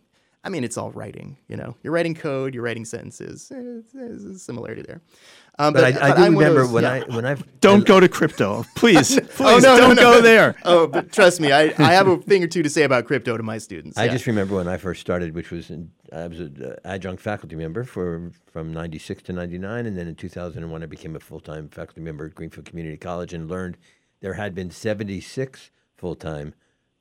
[0.45, 1.38] I mean, it's all writing.
[1.48, 3.49] You know, you're writing code, you're writing sentences.
[3.53, 5.02] Eh, There's a similarity there.
[5.57, 6.91] Um, But I- I do I'm remember those- when yeah.
[7.10, 9.20] I- when I've- Don't go to crypto, please.
[9.36, 10.22] Please oh, no, don't no, go no.
[10.22, 10.56] there.
[10.64, 13.38] Oh, but trust me, I, I have a thing or two to say about crypto
[13.38, 13.98] to my students.
[13.98, 14.11] I yeah.
[14.11, 17.84] just remember when I first started, which was in, I was an adjunct faculty member
[17.84, 22.02] for from '96 to '99, and then in 2001 I became a full time faculty
[22.02, 23.78] member at Greenfield Community College and learned
[24.22, 26.53] there had been 76 full time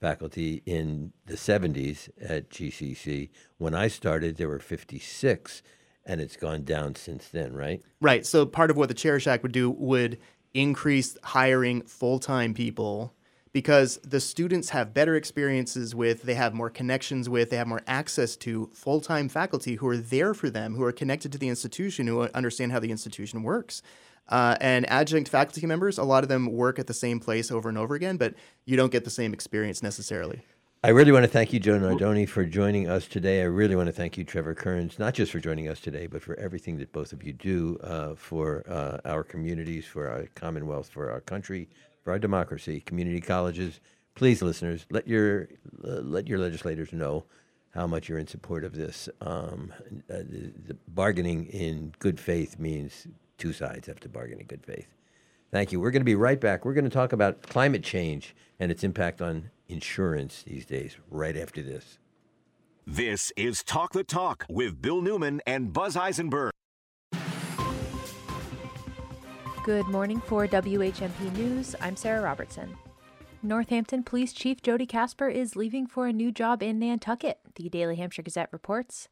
[0.03, 3.31] faculty in the 70s at GCC.
[3.57, 5.63] When I started, there were 56,
[6.05, 7.81] and it's gone down since then, right?
[8.01, 8.27] Right.
[8.27, 10.19] So part of what the Cherish Act would do would
[10.53, 13.15] increase hiring full time people
[13.53, 17.83] because the students have better experiences with, they have more connections with, they have more
[17.87, 21.49] access to full time faculty who are there for them, who are connected to the
[21.49, 23.83] institution, who understand how the institution works.
[24.33, 27.69] Uh, and adjunct faculty members, a lot of them work at the same place over
[27.69, 28.33] and over again, but
[28.65, 30.41] you don't get the same experience necessarily.
[30.83, 33.43] I really want to thank you, Joe Nardoni, for joining us today.
[33.43, 36.23] I really want to thank you, Trevor Kearns, not just for joining us today, but
[36.23, 40.89] for everything that both of you do uh, for uh, our communities, for our Commonwealth,
[40.89, 41.69] for our country,
[42.03, 43.81] for our democracy, community colleges.
[44.15, 45.49] Please, listeners, let your
[45.85, 47.25] uh, let your legislators know
[47.75, 49.11] how much you're in support of this.
[49.21, 49.73] Um,
[50.11, 53.07] uh, the, the bargaining in good faith means
[53.43, 54.87] two sides have to bargain in good faith.
[55.51, 55.81] Thank you.
[55.81, 56.65] We're going to be right back.
[56.65, 61.37] We're going to talk about climate change and its impact on insurance these days, right
[61.37, 61.99] after this.
[62.87, 66.53] This is Talk the Talk with Bill Newman and Buzz Eisenberg.
[69.65, 71.75] Good morning for WHMP News.
[71.81, 72.77] I'm Sarah Robertson.
[73.43, 77.97] Northampton Police Chief Jody Kasper is leaving for a new job in Nantucket, the Daily
[77.97, 79.09] Hampshire Gazette reports.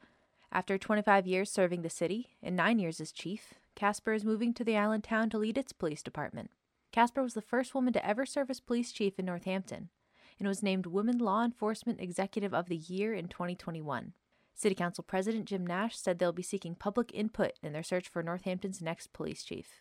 [0.52, 4.64] After 25 years serving the city and nine years as chief, Kasper is moving to
[4.64, 6.50] the island town to lead its police department.
[6.92, 9.90] Kasper was the first woman to ever serve as police chief in Northampton
[10.38, 14.12] and was named Women Law Enforcement Executive of the Year in 2021.
[14.54, 18.22] City Council President Jim Nash said they'll be seeking public input in their search for
[18.22, 19.80] Northampton's next police chief.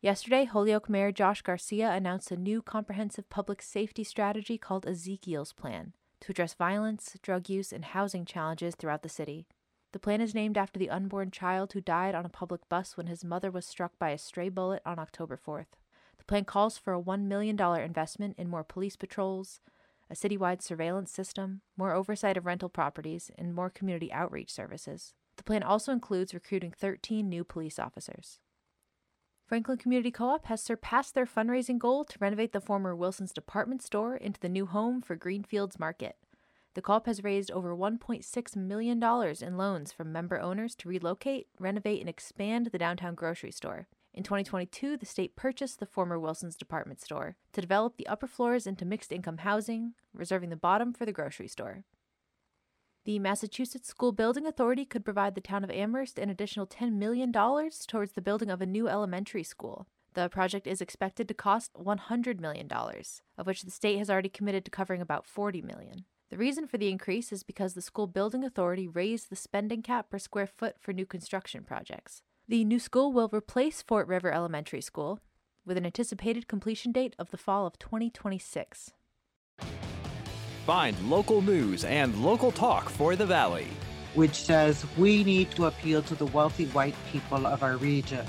[0.00, 5.94] Yesterday, Holyoke Mayor Josh Garcia announced a new comprehensive public safety strategy called Ezekiel's Plan
[6.20, 9.46] to address violence, drug use, and housing challenges throughout the city.
[9.94, 13.06] The plan is named after the unborn child who died on a public bus when
[13.06, 15.78] his mother was struck by a stray bullet on October 4th.
[16.18, 19.60] The plan calls for a $1 million investment in more police patrols,
[20.10, 25.14] a citywide surveillance system, more oversight of rental properties, and more community outreach services.
[25.36, 28.40] The plan also includes recruiting 13 new police officers.
[29.46, 33.80] Franklin Community Co op has surpassed their fundraising goal to renovate the former Wilson's department
[33.80, 36.16] store into the new home for Greenfields Market.
[36.74, 41.46] The co op has raised over $1.6 million in loans from member owners to relocate,
[41.60, 43.86] renovate, and expand the downtown grocery store.
[44.12, 48.66] In 2022, the state purchased the former Wilson's department store to develop the upper floors
[48.66, 51.84] into mixed income housing, reserving the bottom for the grocery store.
[53.04, 57.32] The Massachusetts School Building Authority could provide the town of Amherst an additional $10 million
[57.32, 59.86] towards the building of a new elementary school.
[60.14, 64.64] The project is expected to cost $100 million, of which the state has already committed
[64.64, 66.06] to covering about $40 million.
[66.30, 70.10] The reason for the increase is because the School Building Authority raised the spending cap
[70.10, 72.22] per square foot for new construction projects.
[72.48, 75.20] The new school will replace Fort River Elementary School
[75.66, 78.92] with an anticipated completion date of the fall of 2026.
[80.66, 83.68] Find local news and local talk for the Valley.
[84.14, 88.24] which says we need to appeal to the wealthy white people of our region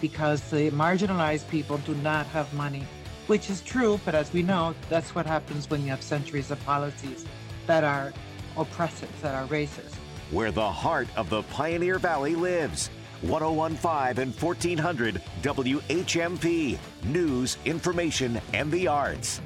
[0.00, 2.86] because the marginalized people do not have money,
[3.26, 6.64] which is true, but as we know, that's what happens when you have centuries of
[6.64, 7.26] policies
[7.66, 8.12] that are
[8.56, 9.94] oppressive, that are racist.
[10.30, 12.90] Where the heart of the Pioneer Valley lives.
[13.22, 16.78] 1015 and 1400 WHMP.
[17.04, 19.40] News, information, and the arts.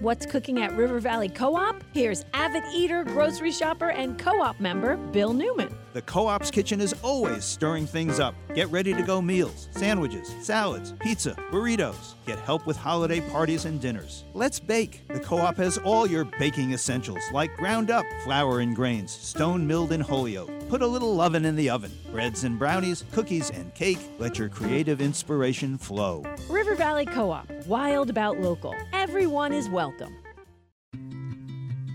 [0.00, 1.82] What's cooking at River Valley Co op?
[1.92, 5.74] Here's avid eater, grocery shopper, and co op member Bill Newman.
[5.96, 8.34] The Co op's kitchen is always stirring things up.
[8.54, 12.12] Get ready to go meals, sandwiches, salads, pizza, burritos.
[12.26, 14.24] Get help with holiday parties and dinners.
[14.34, 15.08] Let's bake.
[15.08, 19.66] The Co op has all your baking essentials like ground up flour and grains, stone
[19.66, 20.68] milled in Holyoke.
[20.68, 21.92] Put a little oven in the oven.
[22.12, 24.00] Breads and brownies, cookies and cake.
[24.18, 26.24] Let your creative inspiration flow.
[26.50, 28.74] River Valley Co op, wild about local.
[28.92, 30.14] Everyone is welcome.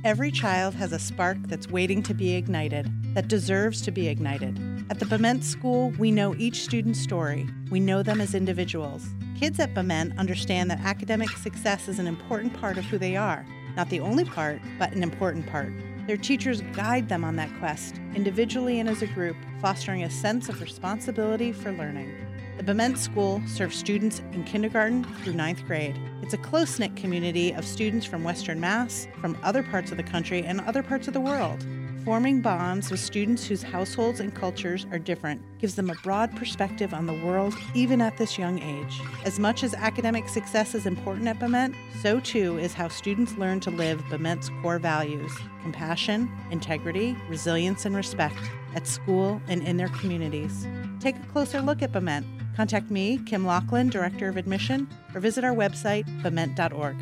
[0.04, 4.60] Every child has a spark that's waiting to be ignited, that deserves to be ignited.
[4.90, 7.48] At the Bement School, we know each student's story.
[7.70, 9.06] We know them as individuals.
[9.40, 13.46] Kids at Bement understand that academic success is an important part of who they are.
[13.76, 15.72] Not the only part, but an important part.
[16.08, 20.50] Their teachers guide them on that quest, individually and as a group, fostering a sense
[20.50, 22.14] of responsibility for learning.
[22.58, 26.00] The Bement School serves students in kindergarten through ninth grade.
[26.22, 30.04] It's a close knit community of students from Western Mass, from other parts of the
[30.04, 31.66] country, and other parts of the world.
[32.06, 36.96] Forming bonds with students whose households and cultures are different gives them a broad perspective
[36.96, 39.00] on the world, even at this young age.
[39.24, 43.60] As much as academic success is important at Bement, so too is how students learn
[43.60, 48.40] to live Bement's core values compassion, integrity, resilience, and respect
[48.74, 50.68] at school and in their communities.
[51.00, 52.26] Take a closer look at Bement.
[52.56, 56.98] Contact me, Kim Lachlan, Director of Admission, or visit our website, bement.org.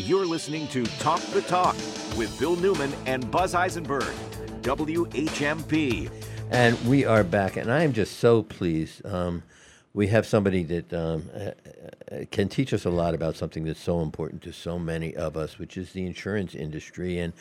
[0.00, 1.74] You're listening to Talk the Talk
[2.16, 4.14] with Bill Newman and Buzz Eisenberg.
[4.62, 6.08] WHMP.
[6.52, 9.04] And we are back, and I am just so pleased.
[9.04, 9.42] Um,
[9.94, 13.82] we have somebody that um, uh, uh, can teach us a lot about something that's
[13.82, 17.18] so important to so many of us, which is the insurance industry.
[17.18, 17.32] And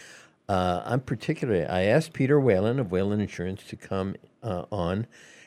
[0.50, 5.06] uh, I'm particularly, I asked Peter Whalen of Whalen Insurance to come uh, on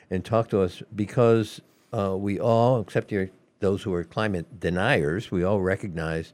[0.09, 1.59] and talk to us because
[1.91, 3.29] uh, we all, except your,
[3.59, 6.31] those who are climate deniers, we all recognize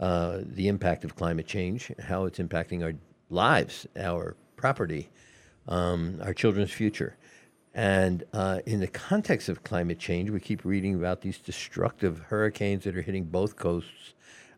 [0.00, 2.94] uh, the impact of climate change, how it's impacting our
[3.30, 5.08] lives, our property,
[5.68, 7.16] um, our children's future.
[7.74, 12.84] And uh, in the context of climate change, we keep reading about these destructive hurricanes
[12.84, 14.14] that are hitting both coasts.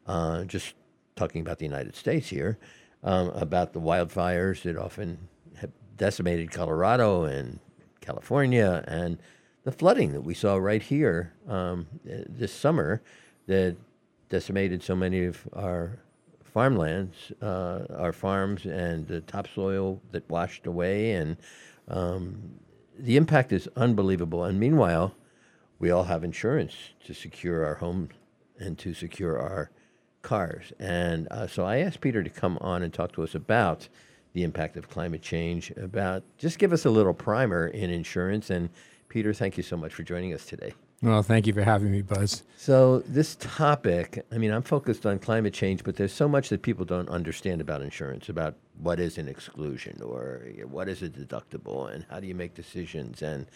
[0.07, 0.75] Uh, just
[1.17, 2.59] talking about the United States here,
[3.03, 5.19] um, about the wildfires that often
[5.57, 7.59] have decimated Colorado and
[8.01, 9.19] California, and
[9.65, 13.03] the flooding that we saw right here um, this summer
[13.47, 13.77] that
[14.29, 15.99] decimated so many of our
[16.43, 21.13] farmlands, uh, our farms, and the topsoil that washed away.
[21.13, 21.37] And
[21.89, 22.59] um,
[22.99, 24.45] the impact is unbelievable.
[24.45, 25.15] And meanwhile,
[25.79, 26.75] we all have insurance
[27.05, 28.09] to secure our home
[28.59, 29.71] and to secure our
[30.23, 30.73] cars.
[30.79, 33.89] And uh, so I asked Peter to come on and talk to us about
[34.33, 38.51] the impact of climate change, about just give us a little primer in insurance.
[38.51, 38.71] And
[39.09, 40.75] Peter, thank you so much for joining us today.
[41.03, 42.43] Well, thank you for having me, Buzz.
[42.57, 46.63] So, this topic, I mean, I'm focused on climate change, but there's so much that
[46.63, 51.93] people don't understand about insurance, about what is an exclusion or what is a deductible
[51.95, 53.23] and how do you make decisions.
[53.23, 53.47] And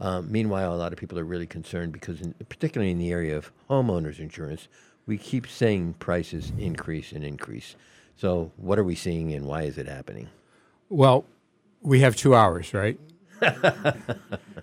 [0.00, 3.36] um, meanwhile, a lot of people are really concerned because, in, particularly in the area
[3.36, 4.68] of homeowners insurance,
[5.06, 7.76] We keep saying prices increase and increase.
[8.16, 10.28] So what are we seeing and why is it happening?
[10.88, 11.24] Well,
[11.82, 12.98] we have two hours, right?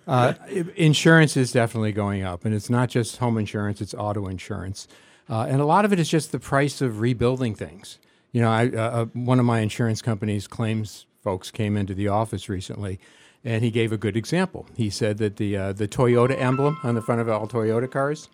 [0.08, 0.34] uh,
[0.76, 4.88] insurance is definitely going up, and it's not just home insurance; it's auto insurance,
[5.30, 8.00] uh, and a lot of it is just the price of rebuilding things.
[8.32, 12.08] You know, I, uh, uh, one of my insurance company's claims folks came into the
[12.08, 13.00] office recently,
[13.44, 14.66] and he gave a good example.
[14.76, 18.30] He said that the uh, the Toyota emblem on the front of all Toyota cars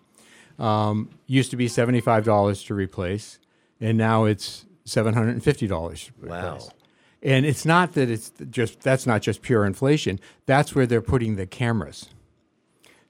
[0.58, 3.38] um, used to be seventy five dollars to replace,
[3.80, 6.10] and now it's seven hundred and fifty dollars.
[6.22, 6.58] Wow.
[7.22, 10.18] And it's not that it's just that's not just pure inflation.
[10.46, 12.08] That's where they're putting the cameras.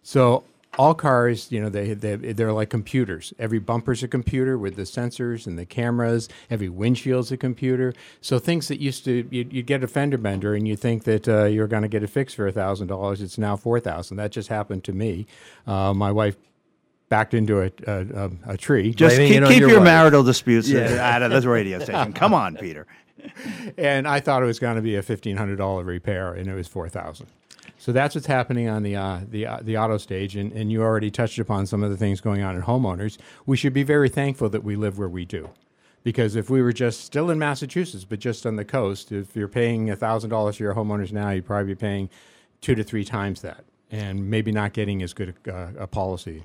[0.03, 0.45] So
[0.78, 3.32] all cars, you know, they, they they're like computers.
[3.39, 6.28] Every bumper's a computer with the sensors and the cameras.
[6.49, 7.93] Every windshield's a computer.
[8.20, 11.28] So things that used to you you get a fender bender and you think that
[11.28, 14.16] uh, you're going to get it fixed for thousand dollars, it's now four thousand.
[14.16, 15.27] That just happened to me.
[15.66, 16.37] Uh, my wife
[17.09, 18.95] backed into a a, a, a tree.
[18.95, 19.85] Just Blaming keep, keep your, wife.
[19.85, 21.15] marital disputes Yeah.
[21.15, 22.12] out of this radio station.
[22.12, 22.87] Come on, Peter.
[23.77, 26.55] And I thought it was going to be a fifteen hundred dollar repair, and it
[26.55, 27.27] was four thousand.
[27.79, 30.83] So that's what's happening on the uh, the uh, the auto stage, and, and you
[30.83, 33.17] already touched upon some of the things going on in homeowners.
[33.47, 35.49] We should be very thankful that we live where we do,
[36.03, 39.49] because if we were just still in Massachusetts, but just on the coast, if you're
[39.49, 42.11] paying thousand dollars for your homeowners now, you'd probably be paying
[42.61, 46.43] two to three times that, and maybe not getting as good a, uh, a policy.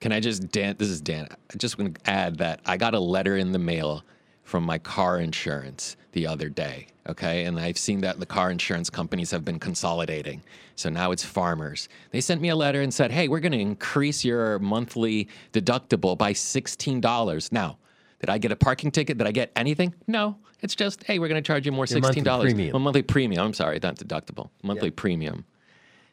[0.00, 0.76] Can I just, Dan?
[0.78, 1.28] This is Dan.
[1.30, 4.02] I just want to add that I got a letter in the mail
[4.44, 6.86] from my car insurance the other day.
[7.08, 7.44] Okay.
[7.44, 10.42] And I've seen that the car insurance companies have been consolidating.
[10.76, 11.88] So now it's farmers.
[12.12, 16.16] They sent me a letter and said, hey, we're going to increase your monthly deductible
[16.16, 17.52] by $16.
[17.52, 17.78] Now,
[18.20, 19.18] did I get a parking ticket?
[19.18, 19.94] Did I get anything?
[20.06, 20.36] No.
[20.62, 22.40] It's just, hey, we're going to charge you more Your monthly $16.
[22.40, 22.72] premium.
[22.72, 23.44] Well, monthly premium.
[23.44, 24.48] I'm sorry, not deductible.
[24.62, 25.44] Monthly premium.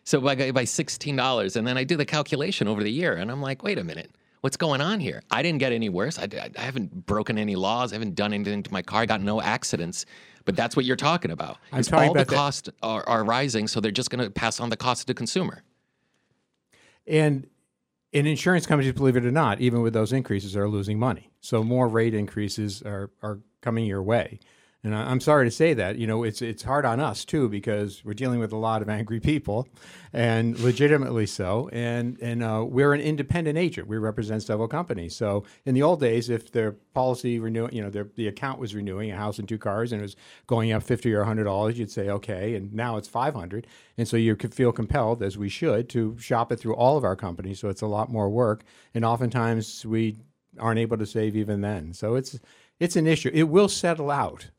[0.04, 3.42] So by, by $16, and then I do the calculation over the year, and I'm
[3.42, 4.12] like, wait a minute,
[4.42, 5.22] what's going on here?
[5.32, 6.20] I didn't get any worse.
[6.20, 6.28] I,
[6.58, 7.94] I, haven't broken any laws.
[7.94, 9.02] I haven't done anything to my car.
[9.02, 10.06] I got no accidents.
[10.44, 11.58] But that's what you're talking about.
[11.72, 14.32] I'm talking all the about that- costs are, are rising, so they're just going to
[14.32, 15.64] pass on the cost to the consumer.
[17.08, 17.48] And
[18.14, 21.32] and insurance companies, believe it or not, even with those increases, are losing money.
[21.40, 24.40] So more rate increases are, are coming your way.
[24.84, 25.98] And I- I'm sorry to say that.
[26.00, 28.90] You know, it's it's hard on us too because we're dealing with a lot of
[28.90, 29.68] angry people,
[30.12, 31.70] and legitimately so.
[31.72, 33.88] And and uh, we're an independent agent.
[33.88, 35.16] We represent several companies.
[35.16, 38.74] So in the old days, if their policy renew, you know, their the account was
[38.74, 40.16] renewing a house and two cars, and it was
[40.48, 42.56] going up fifty or hundred dollars, you'd say okay.
[42.56, 43.68] And now it's five hundred,
[44.00, 47.04] and so you could feel compelled, as we should, to shop it through all of
[47.04, 47.60] our companies.
[47.60, 48.64] So it's a lot more work,
[48.96, 50.18] and oftentimes we
[50.60, 51.94] aren't able to save even then.
[51.94, 52.40] So it's
[52.80, 53.30] it's an issue.
[53.32, 54.50] It will settle out.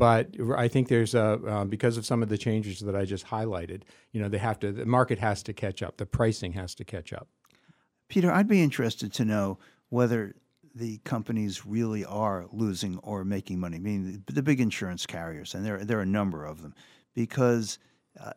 [0.00, 3.26] But I think there's a uh, because of some of the changes that I just
[3.26, 3.82] highlighted.
[4.12, 4.72] You know, they have to.
[4.72, 5.98] The market has to catch up.
[5.98, 7.28] The pricing has to catch up.
[8.08, 9.58] Peter, I'd be interested to know
[9.90, 10.34] whether
[10.74, 13.76] the companies really are losing or making money.
[13.76, 16.74] I mean, the, big insurance carriers, and there there are a number of them,
[17.14, 17.78] because
[18.18, 18.32] uh,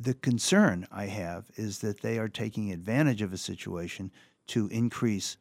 [0.00, 4.10] the concern I have is that they are taking advantage of a situation
[4.48, 5.36] to increase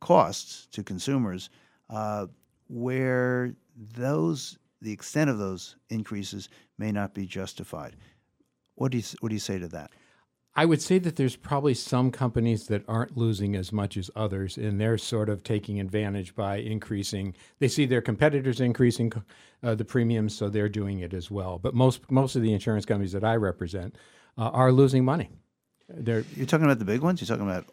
[0.00, 1.50] costs to consumers,
[1.90, 2.26] uh,
[2.68, 6.48] where those the extent of those increases
[6.78, 7.96] may not be justified.
[8.74, 9.90] What do you what do you say to that?
[10.58, 14.56] I would say that there's probably some companies that aren't losing as much as others,
[14.56, 17.34] and they're sort of taking advantage by increasing.
[17.58, 19.12] They see their competitors increasing
[19.62, 21.58] uh, the premiums, so they're doing it as well.
[21.58, 23.96] But most most of the insurance companies that I represent
[24.38, 25.28] uh, are losing money.
[25.88, 27.20] They're, You're talking about the big ones.
[27.20, 27.66] You're talking about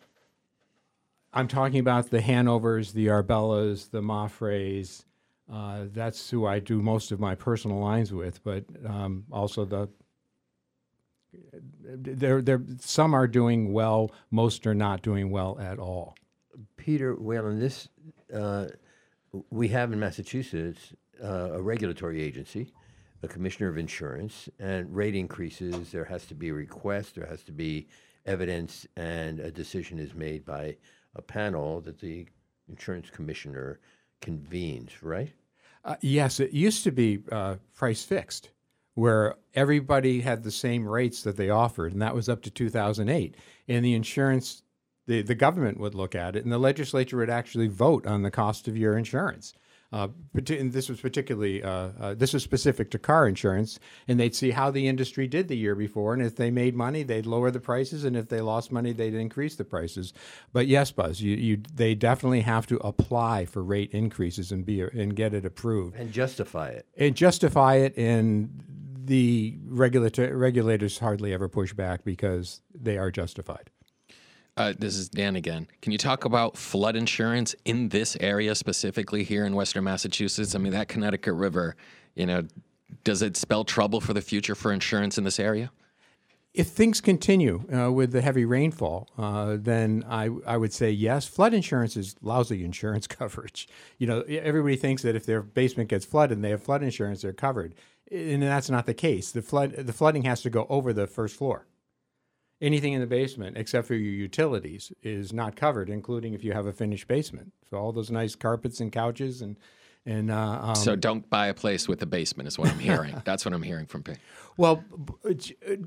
[1.33, 5.03] I'm talking about the Hanovers, the Arbellas, the Mapfres.
[5.51, 9.89] Uh, that's who I do most of my personal lines with, but um, also the.
[11.83, 12.61] There, there.
[12.79, 14.11] Some are doing well.
[14.29, 16.15] Most are not doing well at all.
[16.77, 17.89] Peter Whalen, this
[18.33, 18.67] uh,
[19.49, 20.93] we have in Massachusetts
[21.23, 22.71] uh, a regulatory agency,
[23.23, 25.91] a commissioner of insurance, and rate increases.
[25.91, 27.15] There has to be a request.
[27.15, 27.87] There has to be
[28.27, 30.77] evidence, and a decision is made by
[31.15, 32.27] a panel that the
[32.69, 33.79] insurance commissioner
[34.21, 35.01] convenes.
[35.01, 35.33] Right?
[35.85, 38.51] Uh, yes, it used to be uh, price fixed,
[38.95, 43.35] where everybody had the same rates that they offered, and that was up to 2008.
[43.67, 44.63] And the insurance,
[45.07, 48.31] the, the government would look at it, and the legislature would actually vote on the
[48.31, 49.53] cost of your insurance.
[49.93, 54.49] Uh, this was particularly uh, uh, this was specific to car insurance, and they'd see
[54.49, 57.59] how the industry did the year before, and if they made money, they'd lower the
[57.59, 60.11] prices, and if they lost money, they'd increase the prices.
[60.51, 64.81] But yes, Buzz, you, you they definitely have to apply for rate increases and be
[64.81, 66.87] and get it approved And justify it.
[66.97, 68.63] and justify it, and
[69.05, 73.69] the regulator regulators hardly ever push back because they are justified.
[74.55, 75.67] Uh, this is Dan again.
[75.81, 80.53] Can you talk about flood insurance in this area specifically here in Western Massachusetts?
[80.53, 81.75] I mean, that Connecticut River,
[82.15, 82.43] you know,
[83.03, 85.71] does it spell trouble for the future for insurance in this area?
[86.53, 91.25] If things continue uh, with the heavy rainfall, uh, then I, I would say yes.
[91.25, 93.67] Flood insurance is lousy insurance coverage.
[93.97, 97.23] You know, everybody thinks that if their basement gets flooded and they have flood insurance,
[97.23, 97.73] they're covered,
[98.11, 99.31] and that's not the case.
[99.31, 101.65] The flood the flooding has to go over the first floor.
[102.63, 106.65] Anything in the basement except for your utilities is not covered, including if you have
[106.65, 107.51] a finished basement.
[107.69, 109.57] So all those nice carpets and couches and
[110.05, 113.21] and uh, um, so don't buy a place with a basement, is what I'm hearing.
[113.25, 114.21] That's what I'm hearing from people.
[114.57, 114.83] Well,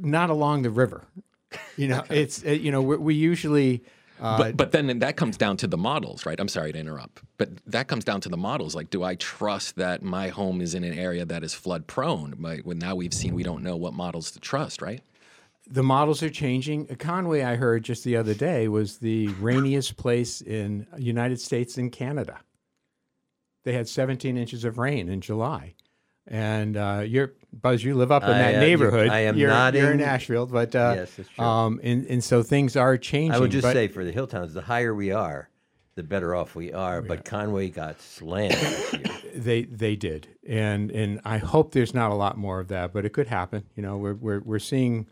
[0.01, 1.05] not along the river.
[1.77, 3.83] You know, it's uh, you know we, we usually.
[4.21, 6.41] Uh, but, but then that comes down to the models, right?
[6.41, 8.75] I'm sorry to interrupt, but that comes down to the models.
[8.75, 12.35] Like, do I trust that my home is in an area that is flood prone?
[12.39, 15.03] But when now we've seen we don't know what models to trust, right?
[15.67, 16.87] The models are changing.
[16.97, 21.91] Conway, I heard just the other day, was the rainiest place in United States and
[21.91, 22.41] Canada.
[23.65, 25.75] They had 17 inches of rain in July.
[26.29, 27.85] And uh, you're Buzz.
[27.85, 29.11] You live up in I, that uh, neighborhood.
[29.11, 29.83] I am you're, nodding.
[29.83, 31.45] You're in Ashfield, but uh, Yes, that's true.
[31.45, 33.33] Um, and and so things are changing.
[33.33, 35.51] I would just but- say for the hill towns, the higher we are,
[35.95, 37.01] the better off we are.
[37.01, 38.55] But Conway got slammed
[39.37, 43.05] they they did, and and I hope there's not a lot more of that, but
[43.05, 43.65] it could happen.
[43.77, 45.07] You know, we're we're we're seeing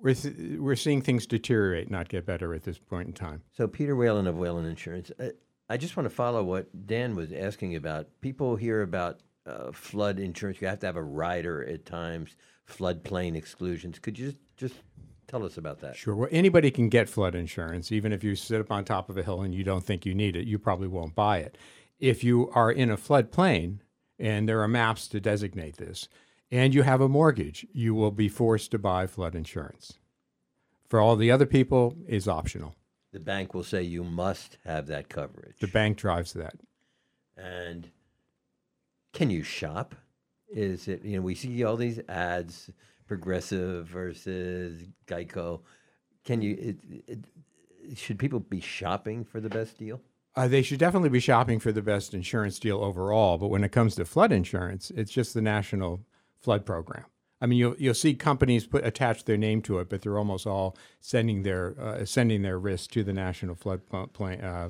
[0.00, 3.42] we're th- we're seeing things deteriorate, not get better at this point in time.
[3.52, 5.10] So Peter Whalen of Whalen Insurance.
[5.18, 5.32] I,
[5.68, 8.08] I just want to follow what Dan was asking about.
[8.20, 10.60] People hear about uh, flood insurance.
[10.60, 12.36] You have to have a rider at times.
[12.68, 13.98] Floodplain exclusions.
[13.98, 14.74] Could you just just
[15.28, 15.96] tell us about that?
[15.96, 16.14] Sure.
[16.14, 19.22] Well, anybody can get flood insurance, even if you sit up on top of a
[19.22, 20.46] hill and you don't think you need it.
[20.46, 21.56] You probably won't buy it.
[21.98, 23.80] If you are in a floodplain,
[24.18, 26.08] and there are maps to designate this,
[26.50, 29.98] and you have a mortgage, you will be forced to buy flood insurance.
[30.88, 32.74] For all the other people, is optional.
[33.12, 35.58] The bank will say you must have that coverage.
[35.60, 36.54] The bank drives that.
[37.36, 37.90] And
[39.12, 39.94] can you shop?
[40.48, 42.70] Is it you know we see all these ads,
[43.06, 45.60] Progressive versus Geico.
[46.24, 46.56] Can you?
[46.60, 46.78] It,
[47.08, 50.00] it, should people be shopping for the best deal?
[50.36, 53.36] Uh, they should definitely be shopping for the best insurance deal overall.
[53.36, 56.00] But when it comes to flood insurance, it's just the National
[56.40, 57.04] Flood Program.
[57.40, 60.46] I mean, you'll you'll see companies put attach their name to it, but they're almost
[60.46, 64.68] all sending their uh, sending their risk to the National Flood Pl- Pla- uh,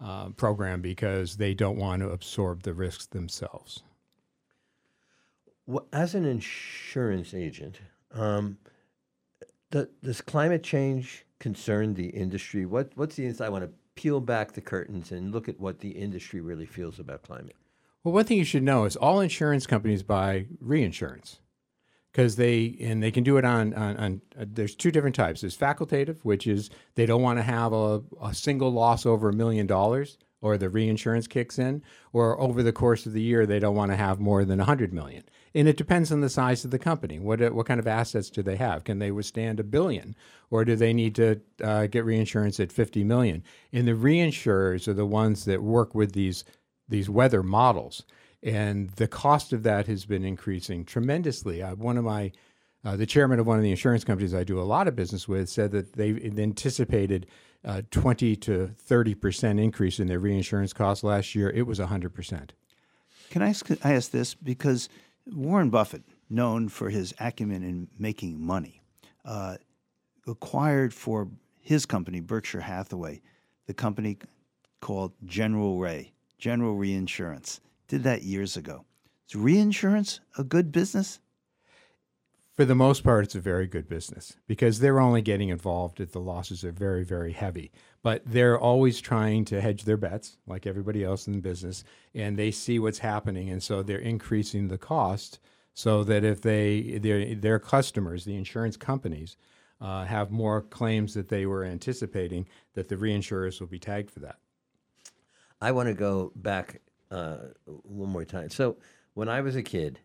[0.00, 3.82] uh, Program because they don't want to absorb the risks themselves.
[5.66, 7.80] Wha- As an insurance agent,
[8.12, 8.58] um,
[9.72, 12.66] th- does climate change concern the industry?
[12.66, 13.46] What What's the inside?
[13.46, 17.00] I want to peel back the curtains and look at what the industry really feels
[17.00, 17.56] about climate.
[18.06, 21.40] Well, one thing you should know is all insurance companies buy reinsurance
[22.12, 25.40] because they and they can do it on on, on uh, there's two different types.
[25.40, 29.32] There's facultative, which is they don't want to have a, a single loss over a
[29.32, 33.58] million dollars, or the reinsurance kicks in, or over the course of the year they
[33.58, 35.24] don't want to have more than a hundred million.
[35.52, 37.18] And it depends on the size of the company.
[37.18, 38.84] What uh, what kind of assets do they have?
[38.84, 40.14] Can they withstand a billion,
[40.48, 43.42] or do they need to uh, get reinsurance at fifty million?
[43.72, 46.44] And the reinsurers are the ones that work with these
[46.88, 48.04] these weather models,
[48.42, 51.62] and the cost of that has been increasing tremendously.
[51.62, 52.32] Uh, one of my
[52.84, 55.26] uh, the chairman of one of the insurance companies I do a lot of business
[55.26, 57.26] with said that they anticipated
[57.64, 61.50] uh, 20 to 30 percent increase in their reinsurance costs last year.
[61.50, 62.52] It was 100 percent.
[63.30, 64.88] Can I ask, I ask this because
[65.26, 68.82] Warren Buffett, known for his acumen in making money,
[69.24, 69.56] uh,
[70.26, 71.28] acquired for
[71.60, 73.20] his company Berkshire Hathaway
[73.66, 74.18] the company
[74.80, 77.60] called General Re, General Reinsurance.
[77.88, 78.84] Did that years ago.
[79.28, 81.20] Is reinsurance a good business?
[82.56, 86.12] For the most part, it's a very good business because they're only getting involved if
[86.12, 87.70] the losses are very, very heavy.
[88.02, 91.84] But they're always trying to hedge their bets, like everybody else in the business,
[92.14, 95.38] and they see what's happening, and so they're increasing the cost
[95.74, 99.36] so that if they their their customers, the insurance companies,
[99.78, 104.20] uh, have more claims that they were anticipating, that the reinsurers will be tagged for
[104.20, 104.38] that.
[105.60, 106.80] I want to go back
[107.10, 108.50] uh, one more time.
[108.50, 108.76] So
[109.14, 110.00] when I was a kid,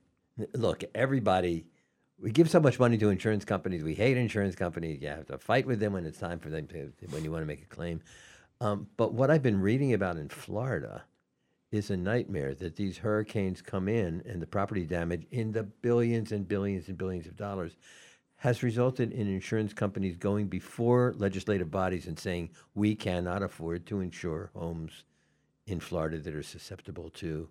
[0.54, 1.66] look, everybody,
[2.20, 3.84] we give so much money to insurance companies.
[3.84, 5.02] We hate insurance companies.
[5.02, 7.42] You have to fight with them when it's time for them to, when you want
[7.42, 8.02] to make a claim.
[8.62, 11.04] Um, but what I've been reading about in Florida
[11.72, 16.32] is a nightmare that these hurricanes come in and the property damage in the billions
[16.32, 17.76] and billions and billions of dollars
[18.36, 24.02] has resulted in insurance companies going before legislative bodies and saying we cannot afford to
[24.02, 25.04] insure homes
[25.68, 27.50] in Florida that are susceptible to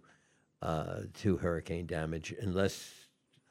[0.62, 2.92] uh, to hurricane damage unless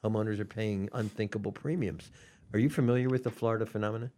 [0.03, 2.11] homeowners are paying unthinkable premiums.
[2.53, 4.11] Are you familiar with the Florida phenomenon?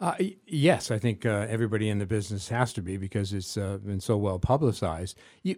[0.00, 0.14] Uh,
[0.46, 4.00] yes, I think uh, everybody in the business has to be because it's uh, been
[4.00, 5.16] so well publicized.
[5.42, 5.56] You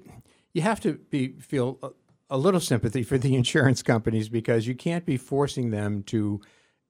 [0.53, 1.91] you have to be feel a,
[2.31, 6.41] a little sympathy for the insurance companies because you can't be forcing them to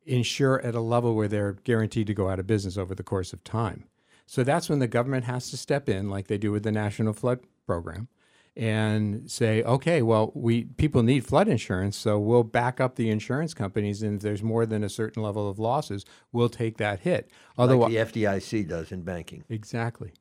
[0.05, 3.33] insure at a level where they're guaranteed to go out of business over the course
[3.33, 3.85] of time.
[4.27, 7.13] So that's when the government has to step in, like they do with the National
[7.13, 8.09] Flood Program,
[8.57, 13.53] and say, okay, well, we people need flood insurance, so we'll back up the insurance
[13.53, 17.31] companies, and if there's more than a certain level of losses, we'll take that hit.
[17.77, 19.45] like the FDIC does in banking.
[19.49, 20.13] Exactly.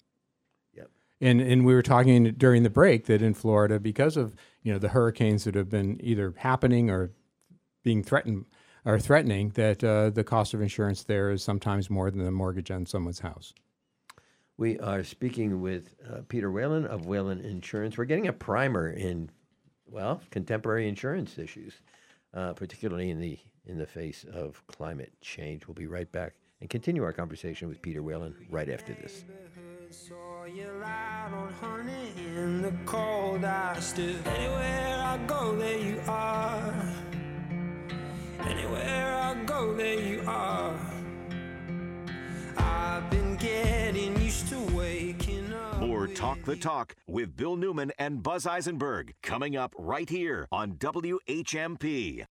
[0.75, 0.89] Yep.
[1.21, 4.79] And and we were talking during the break that in Florida, because of you know
[4.79, 7.11] the hurricanes that have been either happening or
[7.83, 8.45] being threatened
[8.83, 12.71] or threatening, that uh, the cost of insurance there is sometimes more than the mortgage
[12.71, 13.53] on someone's house.
[14.57, 17.97] We are speaking with uh, Peter Whalen of Whalen Insurance.
[17.97, 19.31] We're getting a primer in,
[19.87, 21.73] well, contemporary insurance issues,
[22.35, 25.67] uh, particularly in the in the face of climate change.
[25.67, 29.23] We'll be right back and continue our conversation with Peter Whalen right after this.
[38.39, 40.79] Anywhere I go there you are
[42.57, 48.23] I've been getting used to waking up More Talk the Talk with Bill Newman and
[48.23, 52.25] Buzz Eisenberg coming up right here on WHMP.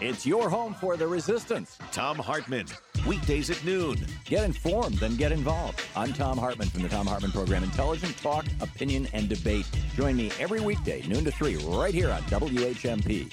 [0.00, 1.76] It's your home for the resistance.
[1.90, 2.66] Thom Hartmann,
[3.04, 3.96] weekdays at noon.
[4.26, 5.80] Get informed, then get involved.
[5.96, 7.64] I'm Thom Hartmann from the Thom Hartmann Program.
[7.64, 9.68] Intelligent talk, opinion, and debate.
[9.96, 13.32] Join me every weekday, noon to 3, right here on WHMP.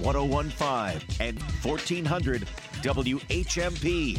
[0.00, 2.48] 1015 and 1400
[2.80, 4.18] WHMP.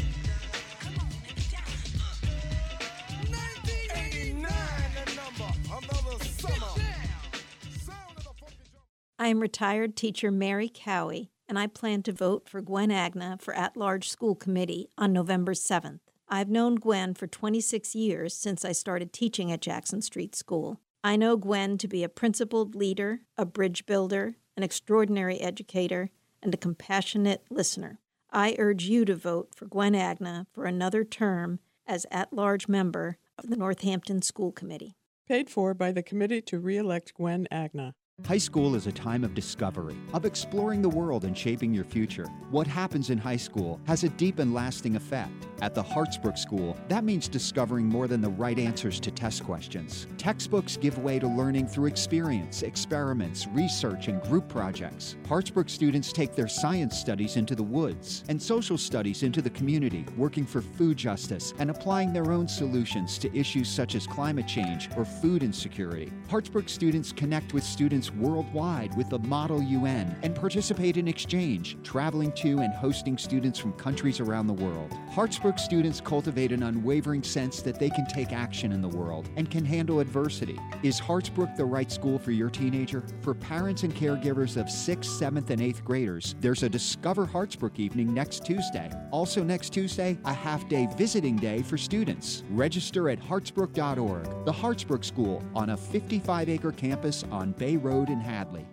[9.22, 13.54] I am retired teacher Mary Cowie, and I plan to vote for Gwen Agna for
[13.54, 16.00] at large school committee on November 7th.
[16.30, 20.80] I've known Gwen for 26 years since I started teaching at Jackson Street School.
[21.04, 26.54] I know Gwen to be a principled leader, a bridge builder, an extraordinary educator, and
[26.54, 28.00] a compassionate listener.
[28.32, 33.18] I urge you to vote for Gwen Agna for another term as at large member
[33.38, 34.96] of the Northampton School Committee.
[35.28, 37.96] Paid for by the committee to re-elect Gwen Agna.
[38.26, 42.28] High school is a time of discovery, of exploring the world and shaping your future.
[42.52, 45.48] What happens in high school has a deep and lasting effect.
[45.62, 50.08] At the Hartsbrook School, that means discovering more than the right answers to test questions.
[50.18, 55.18] Textbooks give way to learning through experience, experiments, research, and group projects.
[55.28, 60.06] Hartsbrook students take their science studies into the woods and social studies into the community,
[60.16, 64.88] working for food justice and applying their own solutions to issues such as climate change
[64.96, 66.12] or food insecurity.
[66.30, 72.32] Hartsbrook students connect with students worldwide with the Model UN and participate in exchange, traveling
[72.34, 74.96] to and hosting students from countries around the world.
[75.12, 79.52] Hartsbrook students cultivate an unwavering sense that they can take action in the world and
[79.52, 80.58] can handle adversity.
[80.84, 83.04] Is Hartsbrook the right school for your teenager?
[83.22, 88.14] For parents and caregivers of 6th, 7th, and 8th graders, there's a Discover Hartsbrook evening
[88.14, 88.92] next Tuesday.
[89.12, 92.44] Also, next Tuesday, a half day visiting day for students.
[92.52, 94.46] Register at hartsbrook.org.
[94.46, 98.66] The Hartsbrook School on a 55 acre campus on Bay Road in Hadley.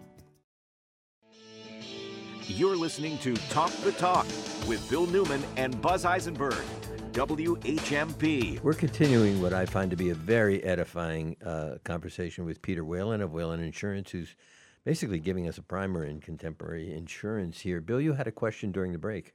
[2.47, 4.25] You're listening to Talk the Talk
[4.69, 6.65] with Bill Newman and Buzz Eisenberg.
[7.17, 8.63] WHMP.
[8.63, 13.23] We're continuing what I find to be a very edifying uh, conversation with Peter Whalen
[13.23, 14.37] of Whalen Insurance, who's
[14.85, 17.81] basically giving us a primer in contemporary insurance here.
[17.81, 19.33] Bill, you had a question during the break.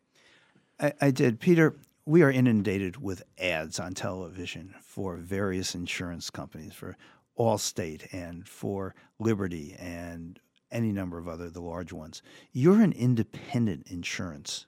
[0.79, 1.39] I, I did.
[1.39, 6.95] Peter, we are inundated with ads on television for various insurance companies, for
[7.37, 10.39] Allstate and for Liberty and
[10.71, 12.21] any number of other the large ones.
[12.53, 14.65] You're an independent insurance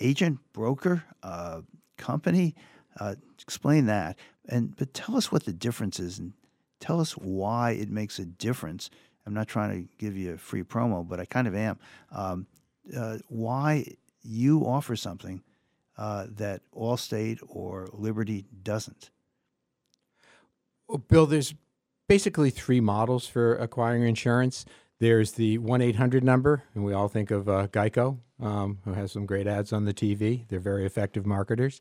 [0.00, 1.60] agent, broker, uh,
[1.96, 2.54] company.
[2.98, 4.16] Uh, explain that,
[4.48, 6.32] and but tell us what the difference is, and
[6.80, 8.90] tell us why it makes a difference.
[9.26, 11.78] I'm not trying to give you a free promo, but I kind of am.
[12.10, 12.46] Um,
[12.96, 13.86] uh, why
[14.22, 15.42] you offer something
[15.96, 19.10] uh, that Allstate or Liberty doesn't?
[20.98, 21.54] Bill, there's
[22.08, 24.64] basically three models for acquiring insurance.
[24.98, 29.12] There's the 1 800 number, and we all think of uh, Geico, um, who has
[29.12, 30.46] some great ads on the TV.
[30.48, 31.80] They're very effective marketers.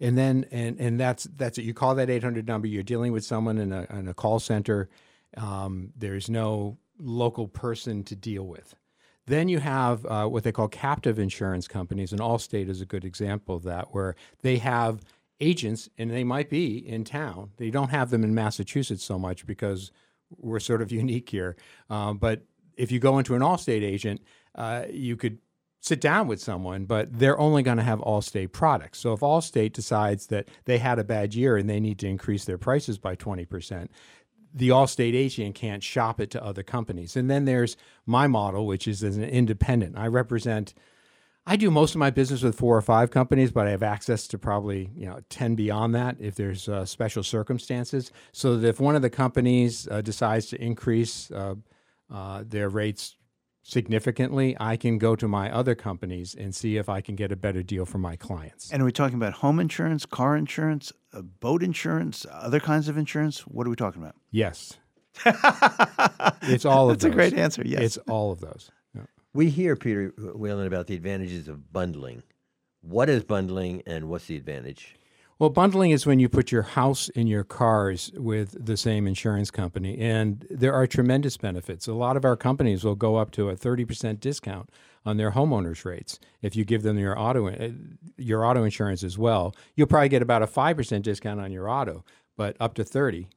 [0.00, 1.64] And then, and, and that's, that's it.
[1.64, 4.88] You call that 800 number, you're dealing with someone in a, in a call center.
[5.36, 8.76] Um, there's no local person to deal with.
[9.26, 13.04] Then you have uh, what they call captive insurance companies, and Allstate is a good
[13.04, 15.00] example of that, where they have
[15.40, 17.50] agents, and they might be in town.
[17.56, 19.90] They don't have them in Massachusetts so much because
[20.30, 21.56] we're sort of unique here.
[21.88, 22.42] Um, but
[22.76, 24.20] if you go into an Allstate agent,
[24.54, 25.38] uh, you could
[25.80, 28.98] sit down with someone, but they're only going to have Allstate products.
[28.98, 32.44] So if Allstate decides that they had a bad year and they need to increase
[32.44, 33.88] their prices by 20%,
[34.52, 37.16] the Allstate agent can't shop it to other companies.
[37.16, 39.96] And then there's my model, which is as an independent.
[39.96, 40.74] I represent
[41.46, 44.28] I do most of my business with four or five companies, but I have access
[44.28, 48.12] to probably you know ten beyond that if there's uh, special circumstances.
[48.32, 51.54] So that if one of the companies uh, decides to increase uh,
[52.10, 53.16] uh their rates
[53.62, 57.36] significantly, I can go to my other companies and see if I can get a
[57.36, 58.70] better deal for my clients.
[58.70, 62.96] And are we talking about home insurance, car insurance, uh, boat insurance, other kinds of
[62.96, 63.40] insurance?
[63.40, 64.16] What are we talking about?
[64.30, 64.78] Yes.
[66.42, 67.12] it's all of That's those.
[67.12, 67.62] a great answer.
[67.64, 67.82] Yes.
[67.82, 68.70] It's all of those.
[69.32, 72.24] We hear, Peter Whalen, about the advantages of bundling.
[72.80, 74.96] What is bundling and what's the advantage?
[75.38, 79.50] Well, bundling is when you put your house and your cars with the same insurance
[79.50, 81.86] company, and there are tremendous benefits.
[81.86, 84.68] A lot of our companies will go up to a 30% discount
[85.06, 87.70] on their homeowners rates if you give them your auto uh,
[88.18, 89.54] your auto insurance as well.
[89.76, 92.04] You'll probably get about a 5% discount on your auto,
[92.36, 93.28] but up to 30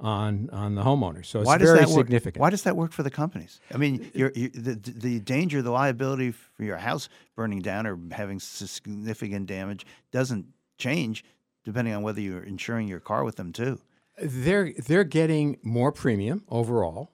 [0.00, 1.24] on on the homeowner.
[1.24, 2.06] So it's why does very that work?
[2.06, 2.40] significant.
[2.40, 3.60] Why does that work for the companies?
[3.72, 7.98] I mean, you're, you the the danger, the liability for your house burning down or
[8.12, 10.46] having significant damage doesn't
[10.78, 11.24] change
[11.64, 13.80] depending on whether you're insuring your car with them too.
[14.20, 17.10] They're they're getting more premium overall.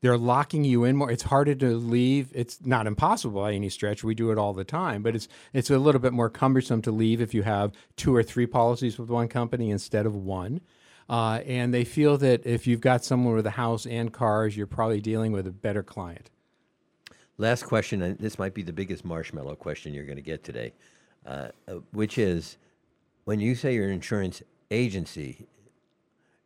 [0.00, 1.10] They're locking you in more.
[1.10, 2.30] It's harder to leave.
[2.32, 4.04] It's not impossible by any stretch.
[4.04, 6.92] We do it all the time, but it's it's a little bit more cumbersome to
[6.92, 10.60] leave if you have two or three policies with one company instead of one.
[11.08, 14.66] Uh, and they feel that if you've got someone with a house and cars, you're
[14.66, 16.30] probably dealing with a better client.
[17.38, 20.72] Last question, and this might be the biggest marshmallow question you're going to get today,
[21.24, 22.58] uh, uh, which is
[23.24, 25.46] when you say you're an insurance agency,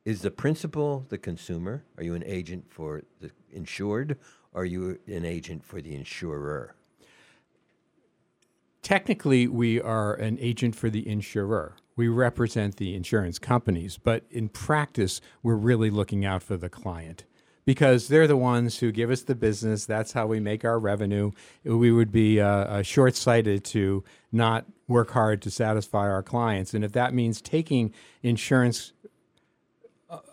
[0.05, 1.85] is the principal the consumer?
[1.97, 4.19] Are you an agent for the insured?
[4.53, 6.75] Or are you an agent for the insurer?
[8.83, 11.77] Technically, we are an agent for the insurer.
[11.95, 17.25] We represent the insurance companies, but in practice, we're really looking out for the client
[17.65, 19.87] because they're the ones who give us the business.
[19.87, 21.31] That's how we make our revenue.
[21.65, 24.03] We would be uh, uh, short sighted to
[24.33, 26.75] not work hard to satisfy our clients.
[26.75, 28.93] And if that means taking insurance,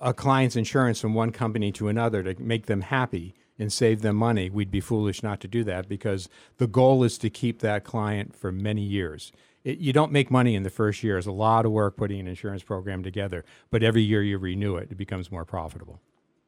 [0.02, 4.16] a client's insurance from one company to another to make them happy and save them
[4.16, 7.84] money, we'd be foolish not to do that because the goal is to keep that
[7.84, 9.32] client for many years.
[9.64, 11.18] It, you don't make money in the first year.
[11.18, 14.78] It's a lot of work putting an insurance program together, but every year you renew
[14.78, 16.00] it, it becomes more profitable.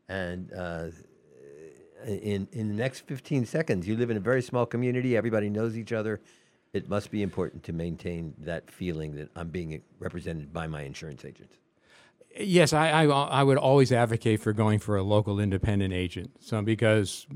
[0.07, 0.87] And uh,
[2.05, 5.15] in in the next 15 seconds, you live in a very small community.
[5.15, 6.21] Everybody knows each other.
[6.73, 11.25] It must be important to maintain that feeling that I'm being represented by my insurance
[11.25, 11.51] agent.
[12.39, 16.31] Yes, I, I, I would always advocate for going for a local independent agent.
[16.39, 17.27] So because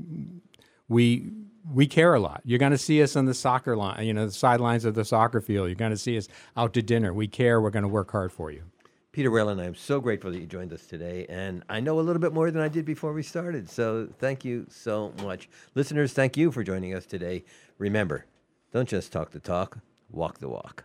[0.88, 1.30] we
[1.72, 2.42] we care a lot.
[2.44, 5.04] You're going to see us on the soccer line, you know, the sidelines of the
[5.04, 5.68] soccer field.
[5.68, 7.12] You're going to see us out to dinner.
[7.12, 7.60] We care.
[7.60, 8.62] We're going to work hard for you.
[9.10, 11.26] Peter Whalen, I'm so grateful that you joined us today.
[11.28, 13.68] And I know a little bit more than I did before we started.
[13.70, 15.48] So thank you so much.
[15.74, 17.42] Listeners, thank you for joining us today.
[17.78, 18.26] Remember,
[18.72, 19.78] don't just talk the talk,
[20.10, 20.84] walk the walk.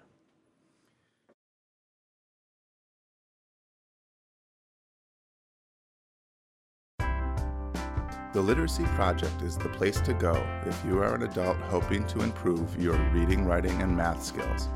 [8.33, 12.21] The Literacy Project is the place to go if you are an adult hoping to
[12.21, 14.69] improve your reading, writing, and math skills,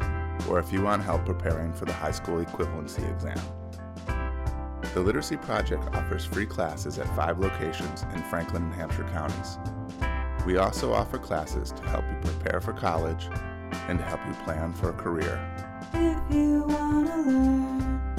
[0.49, 3.39] or if you want help preparing for the high school equivalency exam.
[4.93, 9.57] The Literacy Project offers free classes at five locations in Franklin and Hampshire counties.
[10.45, 13.29] We also offer classes to help you prepare for college
[13.87, 15.39] and to help you plan for a career.
[15.93, 18.15] If you want to learn,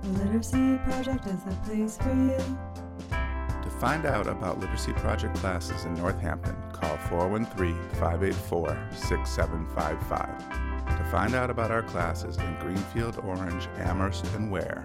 [0.00, 2.58] the Literacy Project is the place for you.
[3.80, 10.98] Find out about Literacy Project classes in Northampton, call 413 584 6755.
[10.98, 14.84] To find out about our classes in Greenfield, Orange, Amherst, and Ware,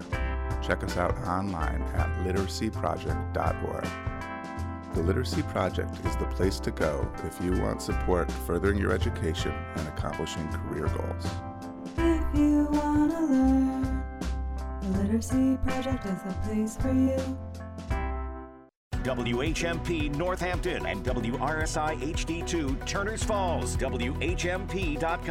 [0.62, 3.86] check us out online at literacyproject.org.
[4.94, 9.52] The Literacy Project is the place to go if you want support furthering your education
[9.74, 11.26] and accomplishing career goals.
[11.98, 14.02] If you want to learn,
[14.80, 17.20] the Literacy Project is the place for you.
[19.06, 25.26] WHMP Northampton and WRSI HD2 Turners Falls, WHMP.com.